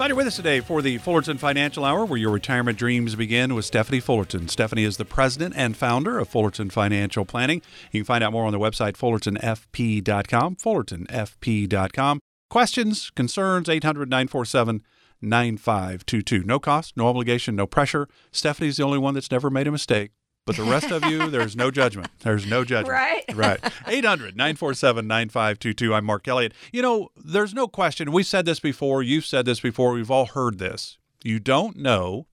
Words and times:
Glad 0.00 0.08
you're 0.08 0.16
with 0.16 0.28
us 0.28 0.36
today 0.36 0.60
for 0.60 0.80
the 0.80 0.96
Fullerton 0.96 1.36
Financial 1.36 1.84
Hour, 1.84 2.06
where 2.06 2.18
your 2.18 2.30
retirement 2.30 2.78
dreams 2.78 3.14
begin 3.16 3.54
with 3.54 3.66
Stephanie 3.66 4.00
Fullerton. 4.00 4.48
Stephanie 4.48 4.84
is 4.84 4.96
the 4.96 5.04
president 5.04 5.52
and 5.58 5.76
founder 5.76 6.18
of 6.18 6.26
Fullerton 6.26 6.70
Financial 6.70 7.26
Planning. 7.26 7.60
You 7.92 8.00
can 8.00 8.06
find 8.06 8.24
out 8.24 8.32
more 8.32 8.46
on 8.46 8.50
their 8.50 8.58
website 8.58 8.94
fullertonfp.com, 8.94 10.56
fullertonfp.com. 10.56 12.20
Questions, 12.48 13.10
concerns, 13.10 13.68
800 13.68 14.08
947 14.08 14.82
9522. 15.20 16.44
No 16.44 16.58
cost, 16.58 16.96
no 16.96 17.06
obligation, 17.06 17.54
no 17.54 17.66
pressure. 17.66 18.08
Stephanie's 18.32 18.78
the 18.78 18.84
only 18.84 18.96
one 18.96 19.12
that's 19.12 19.30
never 19.30 19.50
made 19.50 19.66
a 19.66 19.70
mistake. 19.70 20.12
But 20.50 20.56
the 20.56 20.68
rest 20.68 20.90
of 20.90 21.04
you, 21.04 21.30
there's 21.30 21.54
no 21.54 21.70
judgment. 21.70 22.08
There's 22.24 22.44
no 22.44 22.64
judgment. 22.64 22.88
Right. 22.92 23.24
Right. 23.36 23.60
800 23.86 24.36
947 24.36 25.06
9522. 25.06 25.94
I'm 25.94 26.04
Mark 26.04 26.26
Elliott. 26.26 26.54
You 26.72 26.82
know, 26.82 27.10
there's 27.16 27.54
no 27.54 27.68
question. 27.68 28.10
We 28.10 28.24
said 28.24 28.46
this 28.46 28.58
before. 28.58 29.00
You've 29.00 29.24
said 29.24 29.44
this 29.46 29.60
before. 29.60 29.92
We've 29.92 30.10
all 30.10 30.26
heard 30.26 30.58
this. 30.58 30.98
You 31.22 31.38
don't 31.38 31.76
know 31.76 32.26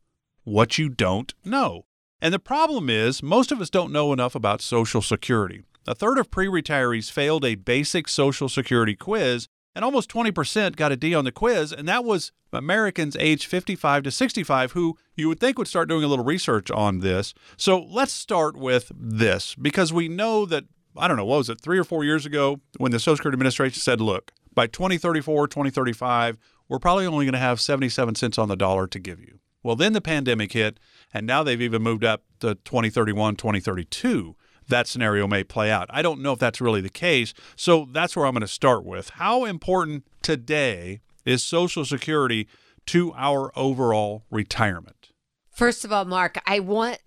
what 0.44 0.80
you 0.80 0.90
don't 0.90 1.32
know. 1.45 1.86
And 2.20 2.34
the 2.34 2.40
problem 2.40 2.90
is, 2.90 3.22
most 3.22 3.52
of 3.52 3.62
us 3.62 3.70
don't 3.70 3.92
know 3.92 4.12
enough 4.12 4.34
about 4.34 4.62
Social 4.62 5.04
Security. 5.04 5.62
A 5.86 5.94
third 5.94 6.18
of 6.18 6.32
pre 6.32 6.48
retirees 6.48 7.12
failed 7.12 7.45
a 7.45 7.54
basic 7.54 8.08
Social 8.08 8.50
Security 8.50 8.95
quiz, 8.95 9.48
and 9.78 9.86
almost 9.86 10.09
20% 10.09 10.75
got 10.75 10.92
a 10.92 10.95
D 10.95 11.14
on 11.14 11.23
the 11.23 11.31
quiz, 11.31 11.72
and 11.72 11.88
that 11.88 12.03
was 12.03 12.31
Americans 12.52 13.16
aged 13.20 13.45
55 13.45 14.02
to 14.02 14.11
65 14.11 14.72
who 14.72 14.97
you 15.16 15.28
would 15.28 15.39
think 15.39 15.59
would 15.59 15.67
start 15.67 15.88
doing 15.88 16.03
a 16.03 16.08
little 16.08 16.25
research 16.25 16.72
on 16.72 17.02
this. 17.02 17.36
So 17.58 17.83
let's 17.83 18.11
start 18.11 18.58
with 18.58 18.92
this 18.95 19.53
because 19.53 19.94
we 19.94 20.08
know 20.08 20.48
that, 20.48 20.64
I 20.98 21.08
don't 21.08 21.16
know, 21.16 21.25
what 21.25 21.38
was 21.38 21.50
it, 21.52 21.61
three 21.61 21.78
or 21.78 21.83
four 21.83 22.03
years 22.03 22.25
ago 22.25 22.59
when 22.78 22.92
the 22.92 22.98
Social 22.98 23.17
Security 23.17 23.36
Administration 23.36 23.80
said, 23.80 24.02
look, 24.02 24.31
by 24.52 24.66
2034, 24.66 25.48
2035, 25.48 26.39
we're 26.67 26.80
probably 26.80 27.05
only 27.05 27.25
going 27.25 27.33
to 27.33 27.39
have 27.39 27.61
77 27.61 28.16
cents 28.16 28.39
on 28.39 28.50
the 28.50 28.55
dollar 28.55 28.88
to 28.88 28.98
give 28.98 29.20
you. 29.20 29.38
Well, 29.61 29.75
then 29.75 29.94
the 29.94 30.02
pandemic 30.02 30.53
hit, 30.53 30.80
and 31.14 31.28
now 31.28 31.44
they've 31.44 31.61
even 31.61 31.83
moved 31.83 32.03
up 32.03 32.23
to 32.39 32.55
2031, 32.55 33.36
2032 33.36 34.36
that 34.68 34.88
scenario 34.88 35.28
may 35.28 35.44
play 35.44 35.72
out. 35.72 35.88
I 35.90 36.02
don't 36.02 36.22
know 36.22 36.34
if 36.34 36.40
that's 36.40 36.62
really 36.62 36.82
the 36.82 36.90
case. 36.90 37.34
So 37.56 37.88
that's 37.92 38.16
where 38.16 38.26
I'm 38.26 38.34
going 38.34 38.42
to 38.42 38.48
start 38.48 38.84
with. 38.86 39.12
How 39.12 39.46
important 39.46 40.06
today 40.22 41.02
is 41.26 41.44
Social 41.44 41.86
Security 41.86 42.48
to 42.88 43.14
our 43.16 43.52
overall 43.58 44.23
retirement? 44.32 45.10
First 45.50 45.84
of 45.84 45.92
all, 45.92 46.06
Mark, 46.06 46.38
I 46.45 46.60
want 46.60 47.00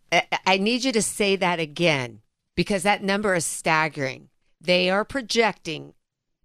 I 0.46 0.58
need 0.58 0.84
you 0.84 0.92
to 0.92 1.02
say 1.02 1.36
that 1.36 1.60
again 1.60 2.20
because 2.56 2.82
that 2.82 3.02
number 3.02 3.34
is 3.34 3.46
staggering. 3.46 4.28
They 4.60 4.90
are 4.90 5.04
projecting 5.04 5.94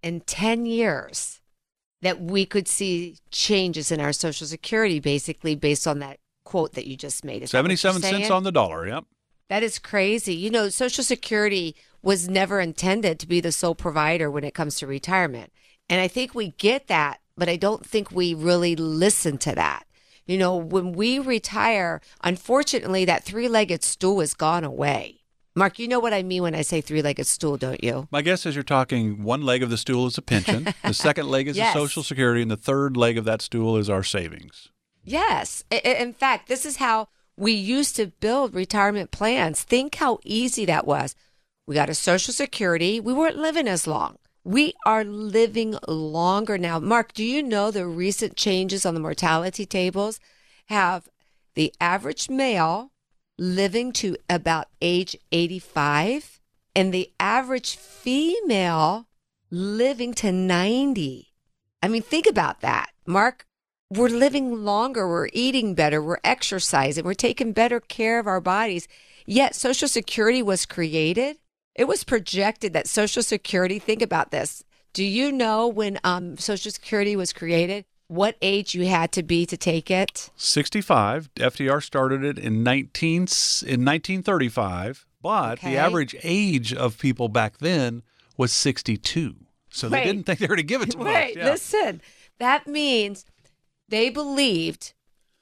in 0.02 0.20
10 0.20 0.66
years 0.66 1.40
that 2.02 2.20
we 2.20 2.46
could 2.46 2.68
see 2.68 3.18
changes 3.30 3.90
in 3.90 4.00
our 4.00 4.12
social 4.12 4.46
security 4.46 5.00
basically 5.00 5.56
based 5.56 5.86
on 5.86 5.98
that 5.98 6.20
quote 6.44 6.74
that 6.74 6.86
you 6.86 6.96
just 6.96 7.24
made. 7.24 7.42
Is 7.42 7.50
that 7.50 7.62
what 7.62 7.70
you're 7.70 7.76
77 7.76 8.20
cents 8.20 8.30
on 8.30 8.44
the 8.44 8.52
dollar, 8.52 8.86
yep. 8.86 9.04
That 9.48 9.62
is 9.62 9.78
crazy. 9.78 10.34
You 10.34 10.50
know, 10.50 10.68
Social 10.68 11.04
Security 11.04 11.76
was 12.02 12.28
never 12.28 12.60
intended 12.60 13.18
to 13.20 13.28
be 13.28 13.40
the 13.40 13.52
sole 13.52 13.74
provider 13.74 14.30
when 14.30 14.44
it 14.44 14.54
comes 14.54 14.76
to 14.78 14.86
retirement. 14.86 15.52
And 15.88 16.00
I 16.00 16.08
think 16.08 16.34
we 16.34 16.48
get 16.58 16.88
that, 16.88 17.20
but 17.36 17.48
I 17.48 17.56
don't 17.56 17.84
think 17.86 18.10
we 18.10 18.34
really 18.34 18.74
listen 18.76 19.38
to 19.38 19.54
that. 19.54 19.84
You 20.26 20.38
know, 20.38 20.56
when 20.56 20.92
we 20.92 21.20
retire, 21.20 22.00
unfortunately, 22.24 23.04
that 23.04 23.24
three 23.24 23.48
legged 23.48 23.84
stool 23.84 24.18
has 24.20 24.34
gone 24.34 24.64
away. 24.64 25.20
Mark, 25.54 25.78
you 25.78 25.88
know 25.88 26.00
what 26.00 26.12
I 26.12 26.22
mean 26.22 26.42
when 26.42 26.54
I 26.54 26.62
say 26.62 26.80
three 26.80 27.00
legged 27.00 27.26
stool, 27.26 27.56
don't 27.56 27.82
you? 27.82 28.08
My 28.10 28.20
guess 28.22 28.44
is 28.44 28.54
you're 28.54 28.64
talking 28.64 29.22
one 29.22 29.42
leg 29.42 29.62
of 29.62 29.70
the 29.70 29.78
stool 29.78 30.06
is 30.06 30.18
a 30.18 30.22
pension, 30.22 30.68
the 30.84 30.92
second 30.92 31.28
leg 31.28 31.46
is 31.48 31.56
Yes. 31.56 31.72
the 31.72 31.80
Social 31.80 32.02
Security, 32.02 32.42
and 32.42 32.50
the 32.50 32.56
third 32.56 32.96
leg 32.96 33.16
of 33.16 33.24
that 33.24 33.40
stool 33.40 33.76
is 33.76 33.88
our 33.88 34.02
savings. 34.02 34.68
Yes. 35.04 35.64
In 35.70 36.12
fact, 36.12 36.48
this 36.48 36.66
is 36.66 36.76
how 36.76 37.08
we 37.36 37.52
used 37.52 37.96
to 37.96 38.06
build 38.06 38.54
retirement 38.54 39.10
plans. 39.10 39.62
Think 39.62 39.96
how 39.96 40.18
easy 40.24 40.64
that 40.64 40.86
was. 40.86 41.14
We 41.66 41.74
got 41.74 41.90
a 41.90 41.94
Social 41.94 42.32
Security. 42.32 43.00
We 43.00 43.12
weren't 43.12 43.36
living 43.36 43.68
as 43.68 43.86
long. 43.86 44.16
We 44.44 44.74
are 44.86 45.04
living 45.04 45.76
longer 45.88 46.56
now. 46.56 46.78
Mark, 46.78 47.12
do 47.12 47.24
you 47.24 47.42
know 47.42 47.70
the 47.70 47.86
recent 47.86 48.36
changes 48.36 48.86
on 48.86 48.94
the 48.94 49.00
mortality 49.00 49.66
tables 49.66 50.20
have 50.66 51.08
the 51.54 51.74
average 51.80 52.30
male 52.30 52.92
living 53.38 53.92
to 53.92 54.16
about 54.30 54.68
age 54.80 55.16
85 55.32 56.40
and 56.76 56.94
the 56.94 57.10
average 57.18 57.76
female 57.76 59.08
living 59.50 60.14
to 60.14 60.30
90? 60.30 61.32
I 61.82 61.88
mean, 61.88 62.02
think 62.02 62.26
about 62.26 62.60
that. 62.60 62.90
Mark, 63.04 63.46
we're 63.90 64.08
living 64.08 64.64
longer, 64.64 65.08
we're 65.08 65.28
eating 65.32 65.74
better, 65.74 66.02
we're 66.02 66.18
exercising, 66.24 67.04
we're 67.04 67.14
taking 67.14 67.52
better 67.52 67.80
care 67.80 68.18
of 68.18 68.26
our 68.26 68.40
bodies. 68.40 68.88
Yet 69.26 69.54
Social 69.54 69.88
Security 69.88 70.42
was 70.42 70.66
created. 70.66 71.38
It 71.74 71.86
was 71.86 72.04
projected 72.04 72.72
that 72.72 72.88
Social 72.88 73.22
Security, 73.22 73.78
think 73.78 74.02
about 74.02 74.30
this. 74.30 74.64
Do 74.92 75.04
you 75.04 75.30
know 75.30 75.68
when 75.68 75.98
um, 76.04 76.38
Social 76.38 76.70
Security 76.70 77.16
was 77.16 77.32
created, 77.32 77.84
what 78.08 78.36
age 78.40 78.74
you 78.74 78.86
had 78.86 79.12
to 79.12 79.22
be 79.22 79.44
to 79.46 79.56
take 79.56 79.90
it? 79.90 80.30
65. 80.36 81.28
FDR 81.34 81.82
started 81.82 82.24
it 82.24 82.38
in 82.38 82.62
19 82.62 83.14
in 83.14 83.84
1935, 83.84 85.06
but 85.22 85.58
Okay. 85.58 85.72
the 85.72 85.76
average 85.76 86.14
age 86.22 86.72
of 86.72 86.98
people 86.98 87.28
back 87.28 87.58
then 87.58 88.02
was 88.36 88.52
62. 88.52 89.34
So 89.70 89.88
they 89.88 90.04
didn't 90.04 90.22
think 90.24 90.38
they 90.38 90.44
were 90.44 90.56
going 90.56 90.58
to 90.58 90.62
give 90.62 90.82
it 90.82 90.92
to 90.92 90.98
us. 91.00 91.04
Wait, 91.04 91.36
Yeah. 91.36 91.44
listen. 91.50 92.00
That 92.38 92.66
means 92.66 93.24
they 93.88 94.10
believed 94.10 94.94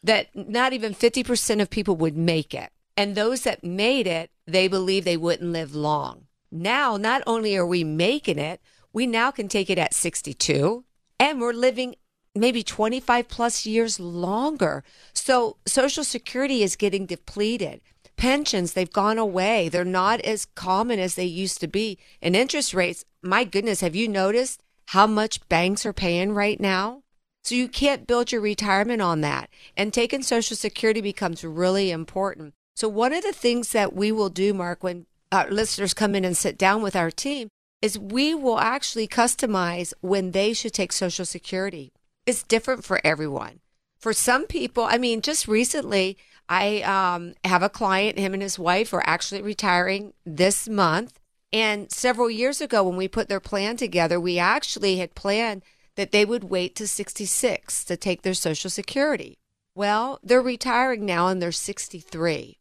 that 0.03 0.29
not 0.35 0.73
even 0.73 0.95
50% 0.95 1.63
of 1.63 1.71
people 1.71 1.97
would 1.97 2.17
make 2.17 2.55
it. 2.55 2.71
And 2.97 3.15
those 3.15 3.43
that 3.43 3.65
made 3.65 4.07
it, 4.07 4.31
they 4.47 4.69
believed 4.69 5.07
they 5.07 5.17
wouldn't 5.17 5.51
live 5.51 5.75
long. 5.75 6.27
Now, 6.51 6.97
not 6.97 7.23
only 7.27 7.57
are 7.57 7.67
we 7.67 7.83
making 7.83 8.39
it, 8.39 8.61
we 8.93 9.07
now 9.07 9.31
can 9.31 9.49
take 9.49 9.71
it 9.71 9.79
at 9.79 9.95
62 9.95 10.85
and 11.19 11.41
we're 11.41 11.53
living 11.53 11.97
maybe 12.35 12.63
25 12.63 13.29
plus 13.29 13.67
years 13.67 13.99
longer. 13.99 14.85
So 15.13 15.57
Social 15.67 16.05
Security 16.05 16.63
is 16.63 16.77
getting 16.77 17.07
depleted. 17.07 17.81
Pensions, 18.17 18.73
they've 18.73 18.93
gone 18.93 19.19
away. 19.19 19.69
They're 19.69 19.85
not 19.85 20.21
as 20.21 20.45
common 20.45 21.01
as 21.01 21.15
they 21.15 21.25
used 21.25 21.61
to 21.61 21.67
be. 21.67 21.99
And 22.23 22.37
interest 22.37 22.75
rates, 22.75 23.05
my 23.23 23.45
goodness, 23.45 23.81
have 23.81 23.97
you 23.97 24.09
noticed 24.09 24.63
how 24.89 25.07
much 25.07 25.49
banks 25.49 25.85
are 25.87 25.93
paying 25.93 26.33
right 26.33 26.61
now? 26.61 27.04
So 27.45 27.55
you 27.55 27.69
can't 27.69 28.07
build 28.07 28.33
your 28.33 28.41
retirement 28.41 29.03
on 29.03 29.21
that. 29.21 29.51
And 29.77 29.93
taking 29.93 30.23
Social 30.23 30.57
Security 30.57 31.03
becomes 31.03 31.45
really 31.45 31.91
important. 31.91 32.55
So 32.75 32.89
one 32.89 33.13
of 33.13 33.23
the 33.23 33.33
things 33.33 33.73
that 33.73 33.93
we 33.93 34.11
will 34.11 34.31
do, 34.31 34.55
Mark, 34.55 34.83
when 34.83 35.05
our 35.31 35.51
listeners 35.51 35.93
come 35.93 36.15
in 36.15 36.25
and 36.25 36.37
sit 36.37 36.57
down 36.57 36.83
with 36.83 36.97
our 36.97 37.11
team, 37.11 37.49
is 37.83 37.99
we 37.99 38.35
will 38.35 38.59
actually 38.59 39.07
customize 39.07 39.93
when 40.01 40.31
they 40.31 40.55
should 40.55 40.73
take 40.73 40.91
Social 40.91 41.27
Security. 41.27 41.93
It's 42.25 42.43
different 42.43 42.83
for 42.83 42.99
everyone. 43.05 43.61
For 43.99 44.15
some 44.15 44.47
people, 44.47 44.85
I 44.85 44.97
mean, 44.97 45.21
just 45.21 45.47
recently, 45.47 46.17
I 46.49 46.81
um, 46.81 47.35
have 47.45 47.63
a 47.63 47.69
client, 47.69 48.19
him 48.19 48.33
and 48.33 48.43
his 48.43 48.59
wife 48.59 48.95
are 48.95 49.07
actually 49.07 49.43
retiring 49.43 50.15
this 50.25 50.67
month. 50.67 51.21
And 51.53 51.93
several 51.93 52.31
years 52.31 52.63
ago, 52.63 52.83
when 52.83 52.97
we 52.97 53.07
put 53.07 53.29
their 53.29 53.39
plan 53.41 53.77
together, 53.77 54.19
we 54.19 54.39
actually 54.39 54.97
had 54.97 55.15
planned 55.15 55.63
that 55.97 56.13
they 56.13 56.25
would 56.25 56.45
wait 56.45 56.75
to 56.77 56.89
66 56.89 57.85
to 57.85 57.97
take 57.97 58.23
their 58.23 58.35
Social 58.35 58.71
Security. 58.71 59.39
Well, 59.75 60.19
they're 60.23 60.43
retiring 60.43 61.05
now 61.05 61.29
and 61.29 61.41
they're 61.41 61.53
63 61.53 62.59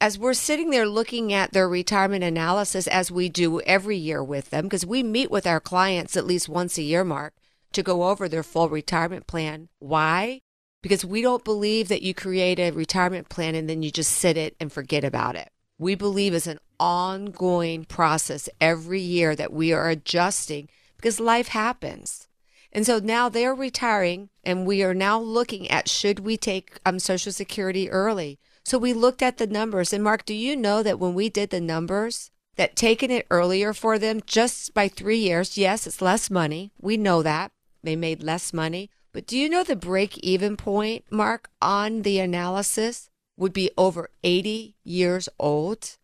as 0.00 0.18
we're 0.18 0.34
sitting 0.34 0.70
there 0.70 0.86
looking 0.86 1.32
at 1.32 1.52
their 1.52 1.68
retirement 1.68 2.22
analysis 2.22 2.86
as 2.86 3.10
we 3.10 3.28
do 3.28 3.60
every 3.62 3.96
year 3.96 4.22
with 4.22 4.50
them 4.50 4.64
because 4.64 4.86
we 4.86 5.02
meet 5.02 5.30
with 5.30 5.46
our 5.46 5.60
clients 5.60 6.16
at 6.16 6.26
least 6.26 6.48
once 6.48 6.78
a 6.78 6.82
year 6.82 7.04
mark 7.04 7.34
to 7.72 7.82
go 7.82 8.04
over 8.04 8.28
their 8.28 8.42
full 8.42 8.68
retirement 8.68 9.26
plan. 9.26 9.68
Why? 9.80 10.40
Because 10.82 11.04
we 11.04 11.20
don't 11.20 11.44
believe 11.44 11.88
that 11.88 12.02
you 12.02 12.14
create 12.14 12.60
a 12.60 12.70
retirement 12.70 13.28
plan 13.28 13.54
and 13.56 13.68
then 13.68 13.82
you 13.82 13.90
just 13.90 14.12
sit 14.12 14.36
it 14.36 14.54
and 14.60 14.72
forget 14.72 15.02
about 15.02 15.34
it. 15.34 15.50
We 15.78 15.96
believe 15.96 16.32
it's 16.32 16.46
an 16.46 16.60
ongoing 16.78 17.84
process 17.84 18.48
every 18.60 19.00
year 19.00 19.34
that 19.34 19.52
we 19.52 19.72
are 19.72 19.90
adjusting 19.90 20.68
because 20.96 21.18
life 21.18 21.48
happens 21.48 22.27
and 22.72 22.84
so 22.86 22.98
now 22.98 23.28
they're 23.28 23.54
retiring 23.54 24.28
and 24.44 24.66
we 24.66 24.82
are 24.82 24.94
now 24.94 25.18
looking 25.18 25.70
at 25.70 25.88
should 25.88 26.20
we 26.20 26.36
take 26.36 26.78
um, 26.84 26.98
social 26.98 27.32
security 27.32 27.90
early 27.90 28.38
So 28.68 28.76
we 28.76 28.92
looked 28.92 29.22
at 29.22 29.38
the 29.38 29.46
numbers. 29.46 29.94
And 29.94 30.04
Mark, 30.04 30.26
do 30.26 30.34
you 30.34 30.54
know 30.54 30.82
that 30.82 30.98
when 30.98 31.14
we 31.14 31.30
did 31.30 31.48
the 31.48 31.60
numbers, 31.60 32.30
that 32.56 32.76
taking 32.76 33.10
it 33.10 33.26
earlier 33.30 33.72
for 33.72 33.98
them 33.98 34.20
just 34.26 34.74
by 34.74 34.88
three 34.88 35.16
years, 35.16 35.56
yes, 35.56 35.86
it's 35.86 36.02
less 36.02 36.28
money. 36.30 36.70
We 36.78 36.98
know 36.98 37.22
that. 37.22 37.50
They 37.82 37.96
made 37.96 38.22
less 38.22 38.52
money. 38.52 38.90
But 39.10 39.26
do 39.26 39.38
you 39.38 39.48
know 39.48 39.64
the 39.64 39.74
break 39.74 40.18
even 40.18 40.58
point, 40.58 41.06
Mark, 41.10 41.48
on 41.62 42.02
the 42.02 42.18
analysis 42.18 43.08
would 43.38 43.54
be 43.54 43.70
over 43.78 44.10
80 44.22 44.74
years 44.84 45.30
old? 45.38 45.96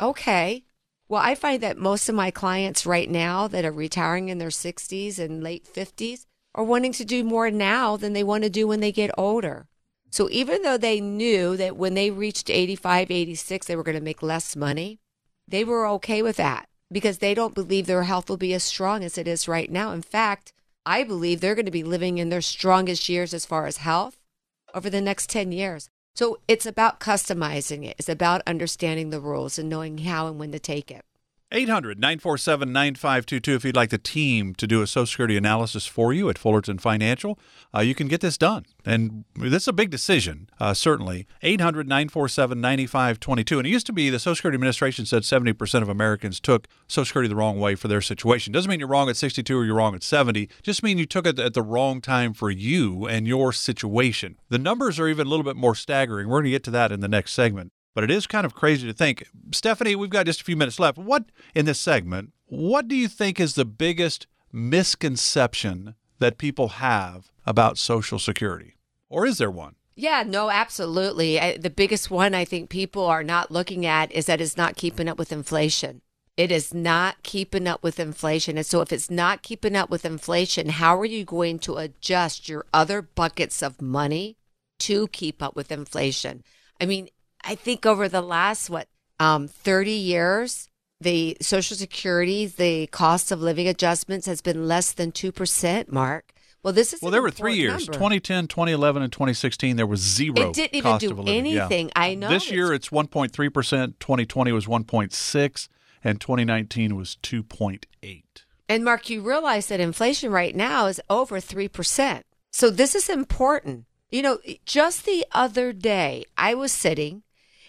Okay. 0.00 0.64
Well, 1.08 1.22
I 1.22 1.34
find 1.34 1.62
that 1.62 1.78
most 1.78 2.08
of 2.08 2.14
my 2.14 2.30
clients 2.30 2.84
right 2.84 3.08
now 3.08 3.48
that 3.48 3.64
are 3.64 3.72
retiring 3.72 4.28
in 4.28 4.36
their 4.36 4.48
60s 4.48 5.18
and 5.18 5.42
late 5.42 5.64
50s 5.64 6.26
are 6.54 6.64
wanting 6.64 6.92
to 6.92 7.04
do 7.04 7.24
more 7.24 7.50
now 7.50 7.96
than 7.96 8.12
they 8.12 8.24
want 8.24 8.44
to 8.44 8.50
do 8.50 8.68
when 8.68 8.80
they 8.80 8.92
get 8.92 9.10
older. 9.16 9.68
So 10.10 10.28
even 10.30 10.62
though 10.62 10.76
they 10.76 11.00
knew 11.00 11.56
that 11.56 11.76
when 11.76 11.94
they 11.94 12.10
reached 12.10 12.50
85, 12.50 13.10
86, 13.10 13.66
they 13.66 13.76
were 13.76 13.82
going 13.82 13.96
to 13.96 14.02
make 14.02 14.22
less 14.22 14.54
money, 14.54 15.00
they 15.46 15.64
were 15.64 15.86
okay 15.86 16.20
with 16.20 16.36
that 16.36 16.68
because 16.90 17.18
they 17.18 17.34
don't 17.34 17.54
believe 17.54 17.86
their 17.86 18.02
health 18.02 18.28
will 18.28 18.36
be 18.36 18.52
as 18.52 18.62
strong 18.62 19.02
as 19.02 19.16
it 19.16 19.26
is 19.26 19.48
right 19.48 19.70
now. 19.70 19.92
In 19.92 20.02
fact, 20.02 20.52
I 20.84 21.04
believe 21.04 21.40
they're 21.40 21.54
going 21.54 21.66
to 21.66 21.70
be 21.70 21.82
living 21.82 22.18
in 22.18 22.28
their 22.28 22.40
strongest 22.42 23.08
years 23.08 23.32
as 23.32 23.46
far 23.46 23.66
as 23.66 23.78
health 23.78 24.18
over 24.74 24.90
the 24.90 25.00
next 25.00 25.30
10 25.30 25.52
years. 25.52 25.88
So 26.18 26.40
it's 26.48 26.66
about 26.66 26.98
customizing 26.98 27.86
it. 27.86 27.94
It's 27.96 28.08
about 28.08 28.42
understanding 28.44 29.10
the 29.10 29.20
rules 29.20 29.56
and 29.56 29.68
knowing 29.68 29.98
how 29.98 30.26
and 30.26 30.36
when 30.36 30.50
to 30.50 30.58
take 30.58 30.90
it. 30.90 31.04
800 31.50 31.98
947 31.98 32.70
9522 32.72 33.54
if 33.54 33.64
you'd 33.64 33.74
like 33.74 33.88
the 33.88 33.96
team 33.96 34.54
to 34.56 34.66
do 34.66 34.82
a 34.82 34.86
Social 34.86 35.06
Security 35.06 35.36
analysis 35.36 35.86
for 35.86 36.12
you 36.12 36.28
at 36.28 36.36
Fullerton 36.36 36.78
Financial. 36.78 37.38
Uh, 37.74 37.80
you 37.80 37.94
can 37.94 38.06
get 38.06 38.20
this 38.20 38.36
done. 38.36 38.66
And 38.84 39.24
this 39.34 39.62
is 39.62 39.68
a 39.68 39.72
big 39.72 39.88
decision, 39.88 40.50
uh, 40.60 40.74
certainly. 40.74 41.26
800 41.42 41.88
947 41.88 42.60
9522. 42.60 43.58
And 43.58 43.66
it 43.66 43.70
used 43.70 43.86
to 43.86 43.94
be 43.94 44.10
the 44.10 44.18
Social 44.18 44.36
Security 44.36 44.56
Administration 44.56 45.06
said 45.06 45.22
70% 45.22 45.80
of 45.80 45.88
Americans 45.88 46.38
took 46.38 46.68
Social 46.86 47.06
Security 47.06 47.28
the 47.28 47.36
wrong 47.36 47.58
way 47.58 47.74
for 47.74 47.88
their 47.88 48.02
situation. 48.02 48.52
Doesn't 48.52 48.68
mean 48.68 48.80
you're 48.80 48.88
wrong 48.88 49.08
at 49.08 49.16
62 49.16 49.56
or 49.56 49.64
you're 49.64 49.76
wrong 49.76 49.94
at 49.94 50.02
70, 50.02 50.50
just 50.62 50.82
mean 50.82 50.98
you 50.98 51.06
took 51.06 51.26
it 51.26 51.38
at 51.38 51.54
the 51.54 51.62
wrong 51.62 52.02
time 52.02 52.34
for 52.34 52.50
you 52.50 53.06
and 53.06 53.26
your 53.26 53.54
situation. 53.54 54.38
The 54.50 54.58
numbers 54.58 55.00
are 55.00 55.08
even 55.08 55.26
a 55.26 55.30
little 55.30 55.44
bit 55.44 55.56
more 55.56 55.74
staggering. 55.74 56.28
We're 56.28 56.36
going 56.36 56.44
to 56.44 56.50
get 56.50 56.64
to 56.64 56.70
that 56.72 56.92
in 56.92 57.00
the 57.00 57.08
next 57.08 57.32
segment. 57.32 57.72
But 57.98 58.04
it 58.04 58.10
is 58.12 58.28
kind 58.28 58.46
of 58.46 58.54
crazy 58.54 58.86
to 58.86 58.92
think. 58.92 59.26
Stephanie, 59.50 59.96
we've 59.96 60.08
got 60.08 60.26
just 60.26 60.42
a 60.42 60.44
few 60.44 60.56
minutes 60.56 60.78
left. 60.78 60.98
What 60.98 61.24
in 61.52 61.66
this 61.66 61.80
segment, 61.80 62.32
what 62.46 62.86
do 62.86 62.94
you 62.94 63.08
think 63.08 63.40
is 63.40 63.56
the 63.56 63.64
biggest 63.64 64.28
misconception 64.52 65.96
that 66.20 66.38
people 66.38 66.68
have 66.68 67.32
about 67.44 67.76
Social 67.76 68.20
Security? 68.20 68.76
Or 69.08 69.26
is 69.26 69.38
there 69.38 69.50
one? 69.50 69.74
Yeah, 69.96 70.22
no, 70.24 70.48
absolutely. 70.48 71.40
I, 71.40 71.56
the 71.56 71.70
biggest 71.70 72.08
one 72.08 72.36
I 72.36 72.44
think 72.44 72.70
people 72.70 73.04
are 73.04 73.24
not 73.24 73.50
looking 73.50 73.84
at 73.84 74.12
is 74.12 74.26
that 74.26 74.40
it's 74.40 74.56
not 74.56 74.76
keeping 74.76 75.08
up 75.08 75.18
with 75.18 75.32
inflation. 75.32 76.00
It 76.36 76.52
is 76.52 76.72
not 76.72 77.24
keeping 77.24 77.66
up 77.66 77.82
with 77.82 77.98
inflation. 77.98 78.56
And 78.56 78.64
so, 78.64 78.80
if 78.80 78.92
it's 78.92 79.10
not 79.10 79.42
keeping 79.42 79.74
up 79.74 79.90
with 79.90 80.04
inflation, 80.04 80.68
how 80.68 80.96
are 81.00 81.04
you 81.04 81.24
going 81.24 81.58
to 81.58 81.78
adjust 81.78 82.48
your 82.48 82.64
other 82.72 83.02
buckets 83.02 83.60
of 83.60 83.82
money 83.82 84.36
to 84.78 85.08
keep 85.08 85.42
up 85.42 85.56
with 85.56 85.72
inflation? 85.72 86.44
I 86.80 86.86
mean, 86.86 87.08
I 87.44 87.54
think 87.54 87.86
over 87.86 88.08
the 88.08 88.20
last, 88.22 88.70
what, 88.70 88.88
um, 89.20 89.48
30 89.48 89.92
years, 89.92 90.68
the 91.00 91.36
Social 91.40 91.76
Security, 91.76 92.46
the 92.46 92.88
cost 92.88 93.30
of 93.30 93.40
living 93.40 93.68
adjustments 93.68 94.26
has 94.26 94.40
been 94.40 94.66
less 94.66 94.92
than 94.92 95.12
2%, 95.12 95.90
Mark. 95.90 96.32
Well, 96.62 96.72
this 96.72 96.92
is 96.92 97.00
well. 97.00 97.12
There 97.12 97.22
were 97.22 97.30
three 97.30 97.54
years: 97.54 97.86
number. 97.86 97.92
2010, 97.92 98.48
2011, 98.48 99.02
and 99.02 99.12
2016. 99.12 99.76
There 99.76 99.86
was 99.86 100.00
zero. 100.00 100.50
It 100.50 100.54
didn't 100.54 100.74
even 100.74 100.98
do 100.98 101.22
anything. 101.22 101.86
Yeah. 101.86 101.92
I 101.94 102.14
know. 102.14 102.28
This 102.28 102.50
year 102.50 102.72
it's 102.74 102.88
1.3 102.88 103.54
percent. 103.54 104.00
2020 104.00 104.50
was 104.50 104.66
1.6, 104.66 105.68
and 106.02 106.20
2019 106.20 106.96
was 106.96 107.16
2.8. 107.22 108.22
And 108.68 108.84
Mark, 108.84 109.08
you 109.08 109.22
realize 109.22 109.68
that 109.68 109.80
inflation 109.80 110.30
right 110.30 110.54
now 110.54 110.86
is 110.86 111.00
over 111.08 111.40
3%. 111.40 112.22
So 112.50 112.70
this 112.70 112.94
is 112.94 113.08
important. 113.08 113.86
You 114.10 114.22
know, 114.22 114.38
just 114.66 115.06
the 115.06 115.24
other 115.32 115.72
day, 115.72 116.24
I 116.36 116.54
was 116.54 116.72
sitting 116.72 117.22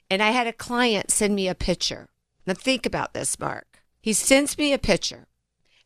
and 0.09 0.23
I 0.23 0.31
had 0.31 0.47
a 0.47 0.53
client 0.53 1.11
send 1.11 1.35
me 1.35 1.47
a 1.47 1.55
picture. 1.55 2.09
Now 2.45 2.53
think 2.53 2.85
about 2.85 3.13
this, 3.13 3.39
Mark. 3.39 3.81
He 4.01 4.13
sends 4.13 4.57
me 4.57 4.73
a 4.73 4.79
picture. 4.79 5.27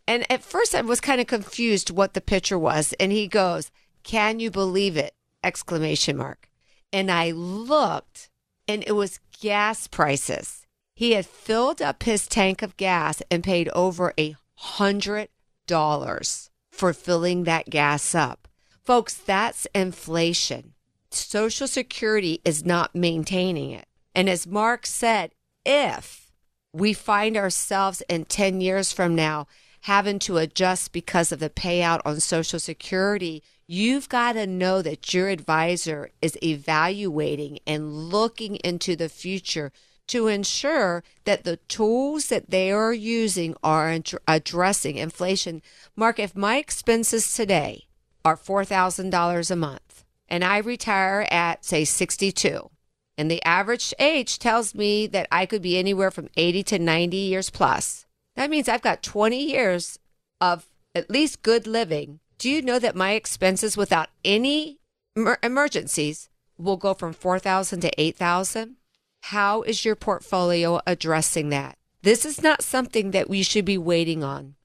And 0.07 0.29
at 0.31 0.43
first 0.43 0.75
I 0.75 0.81
was 0.81 1.01
kind 1.01 1.19
of 1.21 1.27
confused 1.27 1.89
what 1.89 2.13
the 2.13 2.21
picture 2.21 2.59
was. 2.59 2.93
And 2.99 3.11
he 3.11 3.27
goes, 3.27 3.71
Can 4.03 4.39
you 4.39 4.51
believe 4.51 4.97
it? 4.97 5.13
Exclamation 5.43 6.17
mark. 6.17 6.49
And 6.91 7.11
I 7.11 7.31
looked 7.31 8.29
and 8.67 8.83
it 8.85 8.93
was 8.93 9.19
gas 9.41 9.87
prices. 9.87 10.65
He 10.95 11.13
had 11.13 11.25
filled 11.25 11.81
up 11.81 12.03
his 12.03 12.27
tank 12.27 12.61
of 12.61 12.77
gas 12.77 13.21
and 13.31 13.43
paid 13.43 13.67
over 13.69 14.13
a 14.17 14.35
hundred 14.55 15.29
dollars 15.67 16.49
for 16.71 16.93
filling 16.93 17.43
that 17.43 17.69
gas 17.69 18.13
up. 18.13 18.47
Folks, 18.83 19.15
that's 19.15 19.67
inflation. 19.73 20.73
Social 21.09 21.67
Security 21.67 22.41
is 22.43 22.65
not 22.65 22.95
maintaining 22.95 23.71
it. 23.71 23.87
And 24.15 24.29
as 24.29 24.47
Mark 24.47 24.85
said, 24.85 25.31
if 25.65 26.31
we 26.73 26.93
find 26.93 27.37
ourselves 27.37 28.01
in 28.09 28.25
10 28.25 28.61
years 28.61 28.91
from 28.91 29.15
now 29.15 29.47
having 29.81 30.17
to 30.17 30.37
adjust 30.37 30.91
because 30.91 31.31
of 31.31 31.39
the 31.39 31.49
payout 31.49 32.01
on 32.05 32.19
Social 32.19 32.59
Security, 32.59 33.43
you've 33.67 34.07
got 34.07 34.33
to 34.33 34.47
know 34.47 34.81
that 34.81 35.13
your 35.13 35.29
advisor 35.29 36.09
is 36.21 36.37
evaluating 36.41 37.59
and 37.67 38.09
looking 38.09 38.55
into 38.57 38.95
the 38.95 39.09
future 39.09 39.71
to 40.07 40.27
ensure 40.27 41.03
that 41.25 41.43
the 41.43 41.57
tools 41.67 42.27
that 42.27 42.49
they 42.49 42.71
are 42.71 42.93
using 42.93 43.55
are 43.63 43.89
ad- 43.89 44.11
addressing 44.27 44.97
inflation. 44.97 45.61
Mark, 45.95 46.19
if 46.19 46.35
my 46.35 46.57
expenses 46.57 47.33
today 47.33 47.87
are 48.25 48.37
$4,000 48.37 49.51
a 49.51 49.55
month 49.55 50.03
and 50.27 50.43
I 50.43 50.57
retire 50.57 51.27
at, 51.29 51.65
say, 51.65 51.85
62, 51.85 52.69
and 53.17 53.29
the 53.29 53.43
average 53.43 53.93
age 53.99 54.39
tells 54.39 54.73
me 54.73 55.07
that 55.07 55.27
I 55.31 55.45
could 55.45 55.61
be 55.61 55.77
anywhere 55.77 56.11
from 56.11 56.29
80 56.35 56.63
to 56.63 56.79
90 56.79 57.17
years 57.17 57.49
plus. 57.49 58.05
That 58.35 58.49
means 58.49 58.67
I've 58.67 58.81
got 58.81 59.03
20 59.03 59.37
years 59.37 59.99
of 60.41 60.65
at 60.95 61.09
least 61.09 61.43
good 61.43 61.67
living. 61.67 62.19
Do 62.37 62.49
you 62.49 62.61
know 62.61 62.79
that 62.79 62.95
my 62.95 63.11
expenses 63.11 63.77
without 63.77 64.09
any 64.25 64.79
emergencies 65.15 66.29
will 66.57 66.77
go 66.77 66.93
from 66.93 67.13
4,000 67.13 67.81
to 67.81 68.01
8,000? 68.01 68.75
How 69.27 69.61
is 69.61 69.85
your 69.85 69.95
portfolio 69.95 70.81
addressing 70.85 71.49
that? 71.49 71.77
This 72.01 72.25
is 72.25 72.41
not 72.41 72.61
something 72.61 73.11
that 73.11 73.29
we 73.29 73.43
should 73.43 73.63
be 73.63 73.77
waiting 73.77 74.23
on. 74.23 74.55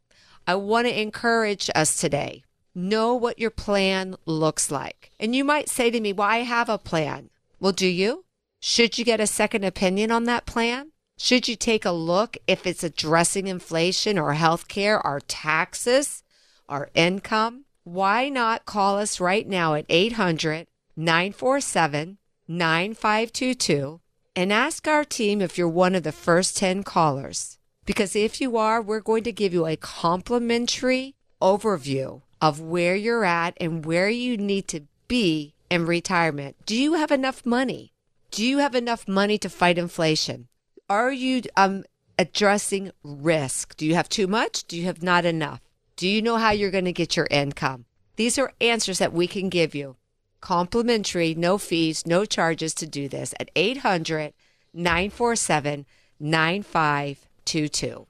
I 0.46 0.56
want 0.56 0.86
to 0.88 1.00
encourage 1.00 1.70
us 1.74 2.00
today. 2.00 2.42
Know 2.74 3.14
what 3.14 3.38
your 3.38 3.50
plan 3.50 4.16
looks 4.24 4.70
like. 4.70 5.12
And 5.20 5.36
you 5.36 5.44
might 5.44 5.68
say 5.68 5.90
to 5.90 6.00
me, 6.00 6.12
Well, 6.12 6.28
I 6.28 6.38
have 6.38 6.68
a 6.68 6.78
plan. 6.78 7.30
Well, 7.60 7.72
do 7.72 7.86
you? 7.86 8.24
Should 8.60 8.98
you 8.98 9.04
get 9.04 9.20
a 9.20 9.26
second 9.26 9.64
opinion 9.64 10.10
on 10.10 10.24
that 10.24 10.44
plan? 10.44 10.90
Should 11.16 11.46
you 11.46 11.54
take 11.54 11.84
a 11.84 11.92
look 11.92 12.36
if 12.46 12.66
it's 12.66 12.82
addressing 12.82 13.46
inflation 13.46 14.18
or 14.18 14.34
healthcare, 14.34 15.00
our 15.04 15.20
taxes, 15.20 16.24
our 16.68 16.90
income? 16.94 17.66
Why 17.84 18.28
not 18.28 18.66
call 18.66 18.98
us 18.98 19.20
right 19.20 19.46
now 19.46 19.74
at 19.74 19.86
800 19.88 20.66
947 20.96 22.18
9522 22.48 24.00
and 24.34 24.52
ask 24.52 24.88
our 24.88 25.04
team 25.04 25.40
if 25.40 25.56
you're 25.56 25.68
one 25.68 25.94
of 25.94 26.02
the 26.02 26.12
first 26.12 26.56
10 26.56 26.82
callers? 26.82 27.58
Because 27.86 28.16
if 28.16 28.40
you 28.40 28.56
are, 28.56 28.82
we're 28.82 29.00
going 29.00 29.24
to 29.24 29.32
give 29.32 29.54
you 29.54 29.66
a 29.66 29.76
complimentary 29.76 31.14
overview 31.40 32.22
of 32.42 32.60
where 32.60 32.96
you're 32.96 33.24
at 33.24 33.56
and 33.60 33.86
where 33.86 34.08
you 34.08 34.36
need 34.36 34.66
to 34.68 34.82
be 35.06 35.54
in 35.70 35.86
retirement. 35.86 36.56
Do 36.66 36.76
you 36.76 36.94
have 36.94 37.12
enough 37.12 37.46
money? 37.46 37.92
Do 38.30 38.44
you 38.44 38.58
have 38.58 38.74
enough 38.74 39.08
money 39.08 39.38
to 39.38 39.48
fight 39.48 39.78
inflation? 39.78 40.48
Are 40.88 41.12
you 41.12 41.42
um, 41.56 41.84
addressing 42.18 42.90
risk? 43.02 43.76
Do 43.76 43.86
you 43.86 43.94
have 43.94 44.08
too 44.08 44.26
much? 44.26 44.64
Do 44.64 44.76
you 44.76 44.84
have 44.84 45.02
not 45.02 45.24
enough? 45.24 45.60
Do 45.96 46.06
you 46.08 46.20
know 46.20 46.36
how 46.36 46.50
you're 46.50 46.70
going 46.70 46.84
to 46.84 46.92
get 46.92 47.16
your 47.16 47.26
income? 47.30 47.86
These 48.16 48.38
are 48.38 48.52
answers 48.60 48.98
that 48.98 49.12
we 49.12 49.26
can 49.26 49.48
give 49.48 49.74
you. 49.74 49.96
Complimentary, 50.40 51.34
no 51.34 51.58
fees, 51.58 52.06
no 52.06 52.24
charges 52.24 52.74
to 52.74 52.86
do 52.86 53.08
this 53.08 53.34
at 53.40 53.50
800 53.56 54.34
947 54.74 55.86
9522. 56.20 58.07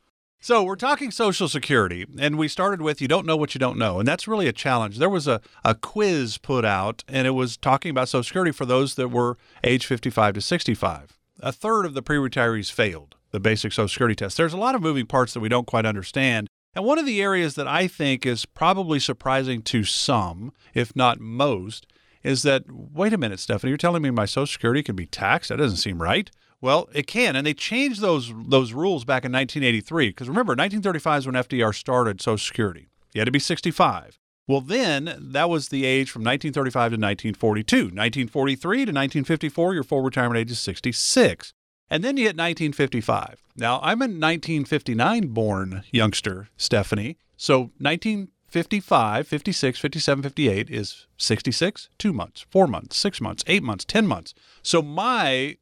So 0.48 0.62
we're 0.62 0.76
talking 0.76 1.10
Social 1.10 1.46
Security, 1.46 2.06
and 2.18 2.38
we 2.38 2.48
started 2.48 2.80
with 2.80 3.02
you 3.02 3.06
don't 3.06 3.26
know 3.26 3.36
what 3.36 3.54
you 3.54 3.58
don't 3.58 3.76
know, 3.76 3.98
and 3.98 4.08
that's 4.08 4.26
really 4.26 4.46
a 4.46 4.52
challenge. 4.54 4.96
There 4.96 5.10
was 5.10 5.28
a, 5.28 5.42
a 5.62 5.74
quiz 5.74 6.38
put 6.38 6.64
out, 6.64 7.04
and 7.06 7.26
it 7.26 7.32
was 7.32 7.58
talking 7.58 7.90
about 7.90 8.08
Social 8.08 8.22
Security 8.22 8.52
for 8.52 8.64
those 8.64 8.94
that 8.94 9.10
were 9.10 9.36
age 9.62 9.84
55 9.84 10.32
to 10.32 10.40
65. 10.40 11.18
A 11.40 11.52
third 11.52 11.84
of 11.84 11.92
the 11.92 12.00
pre-retirees 12.00 12.72
failed 12.72 13.14
the 13.30 13.40
basic 13.40 13.74
Social 13.74 13.88
Security 13.88 14.14
test. 14.14 14.38
There's 14.38 14.54
a 14.54 14.56
lot 14.56 14.74
of 14.74 14.80
moving 14.80 15.04
parts 15.04 15.34
that 15.34 15.40
we 15.40 15.50
don't 15.50 15.66
quite 15.66 15.84
understand, 15.84 16.48
and 16.74 16.82
one 16.82 16.98
of 16.98 17.04
the 17.04 17.20
areas 17.20 17.54
that 17.56 17.68
I 17.68 17.86
think 17.86 18.24
is 18.24 18.46
probably 18.46 19.00
surprising 19.00 19.60
to 19.64 19.84
some, 19.84 20.54
if 20.72 20.96
not 20.96 21.20
most, 21.20 21.86
is 22.22 22.42
that 22.44 22.64
wait 22.70 23.12
a 23.12 23.18
minute, 23.18 23.40
Stephanie, 23.40 23.68
you're 23.68 23.76
telling 23.76 24.00
me 24.00 24.08
my 24.08 24.24
Social 24.24 24.46
Security 24.46 24.82
can 24.82 24.96
be 24.96 25.04
taxed? 25.04 25.50
That 25.50 25.58
doesn't 25.58 25.76
seem 25.76 26.00
right. 26.00 26.30
Well, 26.60 26.88
it 26.92 27.06
can, 27.06 27.36
and 27.36 27.46
they 27.46 27.54
changed 27.54 28.00
those 28.00 28.32
those 28.46 28.72
rules 28.72 29.04
back 29.04 29.24
in 29.24 29.32
1983. 29.32 30.08
Because 30.08 30.28
remember, 30.28 30.52
1935 30.52 31.18
is 31.18 31.26
when 31.26 31.34
FDR 31.36 31.74
started 31.74 32.20
Social 32.20 32.38
Security. 32.38 32.88
You 33.12 33.20
had 33.20 33.26
to 33.26 33.32
be 33.32 33.38
65. 33.38 34.18
Well, 34.46 34.62
then 34.62 35.14
that 35.18 35.50
was 35.50 35.68
the 35.68 35.84
age 35.84 36.10
from 36.10 36.22
1935 36.22 36.72
to 36.72 36.94
1942. 36.94 37.76
1943 37.76 38.76
to 38.76 38.82
1954, 38.82 39.74
your 39.74 39.82
full 39.84 40.00
retirement 40.00 40.38
age 40.38 40.50
is 40.50 40.58
66. 40.58 41.52
And 41.90 42.02
then 42.02 42.16
you 42.16 42.24
hit 42.24 42.36
1955. 42.36 43.42
Now, 43.56 43.78
I'm 43.82 44.00
a 44.00 44.08
1959 44.08 45.28
born 45.28 45.84
youngster, 45.90 46.48
Stephanie. 46.56 47.18
So 47.36 47.70
1955, 47.78 49.28
56, 49.28 49.78
57, 49.78 50.22
58 50.22 50.70
is 50.70 51.06
66, 51.18 51.88
two 51.98 52.12
months, 52.12 52.46
four 52.50 52.66
months, 52.66 52.96
six 52.96 53.20
months, 53.20 53.44
eight 53.46 53.62
months, 53.62 53.84
10 53.84 54.06
months. 54.06 54.32
So 54.62 54.80
my 54.80 55.56